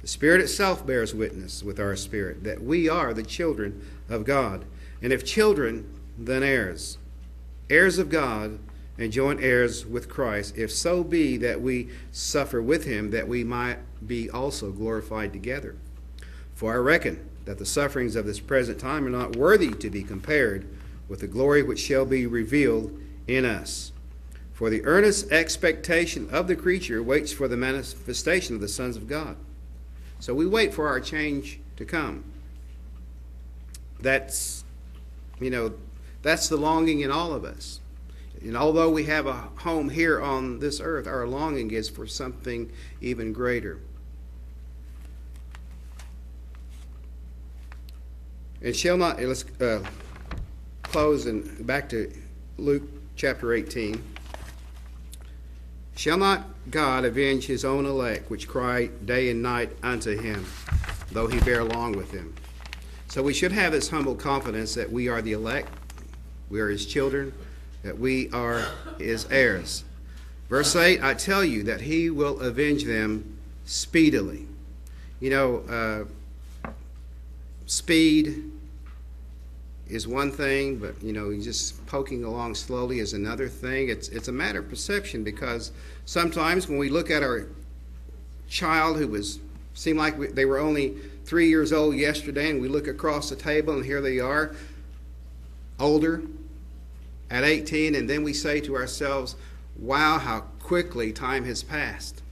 The 0.00 0.08
Spirit 0.08 0.40
itself 0.40 0.86
bears 0.86 1.14
witness 1.14 1.62
with 1.62 1.78
our 1.78 1.94
spirit 1.96 2.44
that 2.44 2.62
we 2.62 2.88
are 2.88 3.12
the 3.12 3.22
children 3.22 3.86
of 4.08 4.24
God. 4.24 4.64
And 5.02 5.12
if 5.12 5.24
children, 5.24 5.99
then 6.26 6.42
heirs, 6.42 6.98
heirs 7.68 7.98
of 7.98 8.10
God, 8.10 8.58
and 8.98 9.10
joint 9.10 9.40
heirs 9.42 9.86
with 9.86 10.10
Christ, 10.10 10.56
if 10.58 10.70
so 10.70 11.02
be 11.02 11.38
that 11.38 11.62
we 11.62 11.88
suffer 12.12 12.60
with 12.60 12.84
him, 12.84 13.10
that 13.10 13.26
we 13.26 13.42
might 13.42 13.78
be 14.06 14.28
also 14.28 14.70
glorified 14.70 15.32
together. 15.32 15.74
For 16.54 16.74
I 16.74 16.76
reckon 16.76 17.26
that 17.46 17.58
the 17.58 17.64
sufferings 17.64 18.14
of 18.14 18.26
this 18.26 18.40
present 18.40 18.78
time 18.78 19.06
are 19.06 19.10
not 19.10 19.36
worthy 19.36 19.70
to 19.70 19.88
be 19.88 20.02
compared 20.02 20.68
with 21.08 21.20
the 21.20 21.26
glory 21.26 21.62
which 21.62 21.80
shall 21.80 22.04
be 22.04 22.26
revealed 22.26 22.92
in 23.26 23.46
us. 23.46 23.92
For 24.52 24.68
the 24.68 24.84
earnest 24.84 25.32
expectation 25.32 26.28
of 26.30 26.46
the 26.46 26.54
creature 26.54 27.02
waits 27.02 27.32
for 27.32 27.48
the 27.48 27.56
manifestation 27.56 28.54
of 28.54 28.60
the 28.60 28.68
sons 28.68 28.96
of 28.96 29.08
God. 29.08 29.36
So 30.18 30.34
we 30.34 30.46
wait 30.46 30.74
for 30.74 30.86
our 30.86 31.00
change 31.00 31.58
to 31.76 31.86
come. 31.86 32.24
That's, 34.00 34.64
you 35.40 35.48
know, 35.48 35.72
that's 36.22 36.48
the 36.48 36.56
longing 36.56 37.00
in 37.00 37.10
all 37.10 37.32
of 37.32 37.44
us. 37.44 37.80
And 38.42 38.56
although 38.56 38.90
we 38.90 39.04
have 39.04 39.26
a 39.26 39.34
home 39.34 39.90
here 39.90 40.20
on 40.20 40.60
this 40.60 40.80
earth, 40.80 41.06
our 41.06 41.26
longing 41.26 41.70
is 41.70 41.88
for 41.88 42.06
something 42.06 42.70
even 43.00 43.32
greater. 43.32 43.78
And 48.62 48.74
shall 48.76 48.96
not, 48.96 49.20
let's 49.20 49.44
uh, 49.60 49.82
close 50.82 51.26
and 51.26 51.66
back 51.66 51.88
to 51.90 52.12
Luke 52.58 52.82
chapter 53.16 53.54
18. 53.54 54.02
Shall 55.96 56.16
not 56.16 56.46
God 56.70 57.04
avenge 57.04 57.46
his 57.46 57.64
own 57.64 57.84
elect, 57.84 58.30
which 58.30 58.48
cry 58.48 58.86
day 59.04 59.30
and 59.30 59.42
night 59.42 59.76
unto 59.82 60.18
him, 60.18 60.46
though 61.12 61.26
he 61.26 61.40
bear 61.40 61.62
long 61.62 61.92
with 61.92 62.10
them? 62.12 62.34
So 63.08 63.22
we 63.22 63.34
should 63.34 63.52
have 63.52 63.72
this 63.72 63.90
humble 63.90 64.14
confidence 64.14 64.74
that 64.74 64.90
we 64.90 65.08
are 65.08 65.20
the 65.20 65.32
elect, 65.32 65.68
we 66.50 66.60
are 66.60 66.68
his 66.68 66.84
children, 66.84 67.32
that 67.82 67.98
we 67.98 68.28
are 68.30 68.66
his 68.98 69.26
heirs. 69.30 69.84
Verse 70.48 70.74
8 70.74 71.02
I 71.02 71.14
tell 71.14 71.44
you 71.44 71.62
that 71.62 71.80
he 71.80 72.10
will 72.10 72.40
avenge 72.40 72.84
them 72.84 73.38
speedily. 73.64 74.46
You 75.20 75.30
know, 75.30 76.06
uh, 76.66 76.70
speed 77.66 78.50
is 79.88 80.08
one 80.08 80.30
thing, 80.32 80.78
but 80.78 81.00
you 81.02 81.12
know, 81.12 81.32
just 81.40 81.86
poking 81.86 82.24
along 82.24 82.56
slowly 82.56 82.98
is 82.98 83.12
another 83.12 83.48
thing. 83.48 83.88
It's 83.88 84.08
it's 84.08 84.28
a 84.28 84.32
matter 84.32 84.58
of 84.58 84.68
perception 84.68 85.22
because 85.22 85.72
sometimes 86.04 86.68
when 86.68 86.78
we 86.78 86.88
look 86.88 87.10
at 87.10 87.22
our 87.22 87.46
child 88.48 88.98
who 88.98 89.06
was 89.06 89.38
seemed 89.74 89.98
like 89.98 90.18
we, 90.18 90.26
they 90.26 90.44
were 90.44 90.58
only 90.58 90.96
three 91.24 91.48
years 91.48 91.72
old 91.72 91.94
yesterday, 91.94 92.50
and 92.50 92.60
we 92.60 92.66
look 92.66 92.88
across 92.88 93.30
the 93.30 93.36
table 93.36 93.74
and 93.74 93.84
here 93.84 94.00
they 94.00 94.18
are, 94.18 94.54
older, 95.78 96.22
at 97.30 97.44
18, 97.44 97.94
and 97.94 98.10
then 98.10 98.22
we 98.22 98.32
say 98.32 98.60
to 98.60 98.76
ourselves, 98.76 99.36
"Wow, 99.76 100.18
how 100.18 100.40
quickly 100.58 101.12
time 101.12 101.44
has 101.44 101.62
passed." 101.62 102.22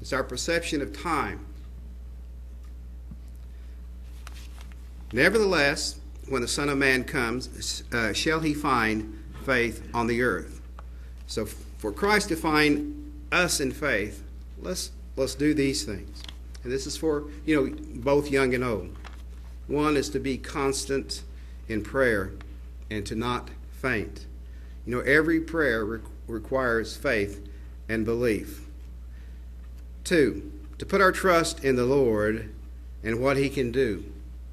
It's 0.00 0.12
our 0.12 0.22
perception 0.22 0.80
of 0.80 0.92
time. 0.92 1.44
Nevertheless, 5.12 5.96
when 6.28 6.42
the 6.42 6.48
Son 6.48 6.68
of 6.68 6.78
Man 6.78 7.04
comes, 7.04 7.82
uh, 7.92 8.12
shall 8.12 8.40
he 8.40 8.54
find 8.54 9.18
faith 9.44 9.82
on 9.94 10.06
the 10.06 10.22
earth? 10.22 10.60
So, 11.26 11.46
for 11.78 11.92
Christ 11.92 12.28
to 12.28 12.36
find 12.36 13.12
us 13.32 13.60
in 13.60 13.72
faith, 13.72 14.22
let's 14.60 14.90
let's 15.16 15.34
do 15.34 15.54
these 15.54 15.84
things. 15.84 16.22
And 16.62 16.72
this 16.72 16.86
is 16.86 16.96
for 16.96 17.24
you 17.44 17.56
know 17.56 17.76
both 18.00 18.30
young 18.30 18.54
and 18.54 18.62
old. 18.62 18.96
One 19.66 19.96
is 19.96 20.08
to 20.10 20.18
be 20.18 20.38
constant 20.38 21.22
in 21.68 21.82
prayer 21.82 22.32
and 22.90 23.04
to 23.06 23.14
not 23.14 23.50
faint. 23.80 24.26
You 24.86 24.96
know, 24.96 25.00
every 25.00 25.40
prayer 25.40 25.84
re- 25.84 26.00
requires 26.26 26.96
faith 26.96 27.46
and 27.88 28.04
belief. 28.04 28.66
Two, 30.04 30.52
to 30.78 30.86
put 30.86 31.00
our 31.00 31.12
trust 31.12 31.64
in 31.64 31.76
the 31.76 31.84
Lord 31.84 32.54
and 33.02 33.20
what 33.20 33.36
He 33.36 33.48
can 33.48 33.70
do, 33.70 34.04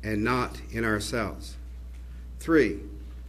and 0.04 0.24
not 0.24 0.62
in 0.72 0.84
ourselves. 0.84 1.56
Three, 2.40 2.80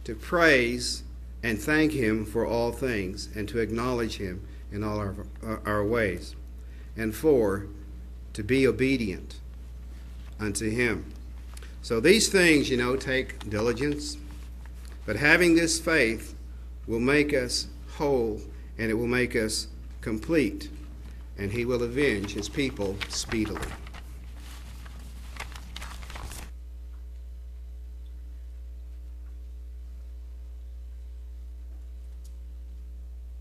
to 0.03 0.15
praise 0.15 1.03
and 1.43 1.59
thank 1.59 1.91
Him 1.91 2.25
for 2.25 2.45
all 2.45 2.71
things, 2.71 3.29
and 3.35 3.47
to 3.49 3.59
acknowledge 3.59 4.17
Him 4.17 4.45
in 4.71 4.83
all 4.83 4.97
our, 4.97 5.15
uh, 5.45 5.57
our 5.65 5.83
ways. 5.83 6.35
And 6.95 7.15
four, 7.15 7.67
to 8.33 8.43
be 8.43 8.67
obedient 8.67 9.35
unto 10.39 10.69
Him. 10.69 11.13
So 11.81 11.99
these 11.99 12.29
things, 12.29 12.69
you 12.69 12.77
know, 12.77 12.95
take 12.95 13.49
diligence, 13.49 14.17
but 15.07 15.15
having 15.15 15.55
this 15.55 15.79
faith 15.79 16.35
will 16.85 16.99
make 16.99 17.33
us 17.33 17.67
whole 17.95 18.39
and 18.77 18.91
it 18.91 18.93
will 18.93 19.07
make 19.07 19.35
us 19.35 19.67
complete, 20.01 20.69
and 21.37 21.51
He 21.51 21.65
will 21.65 21.81
avenge 21.81 22.33
His 22.33 22.47
people 22.49 22.95
speedily. 23.07 23.61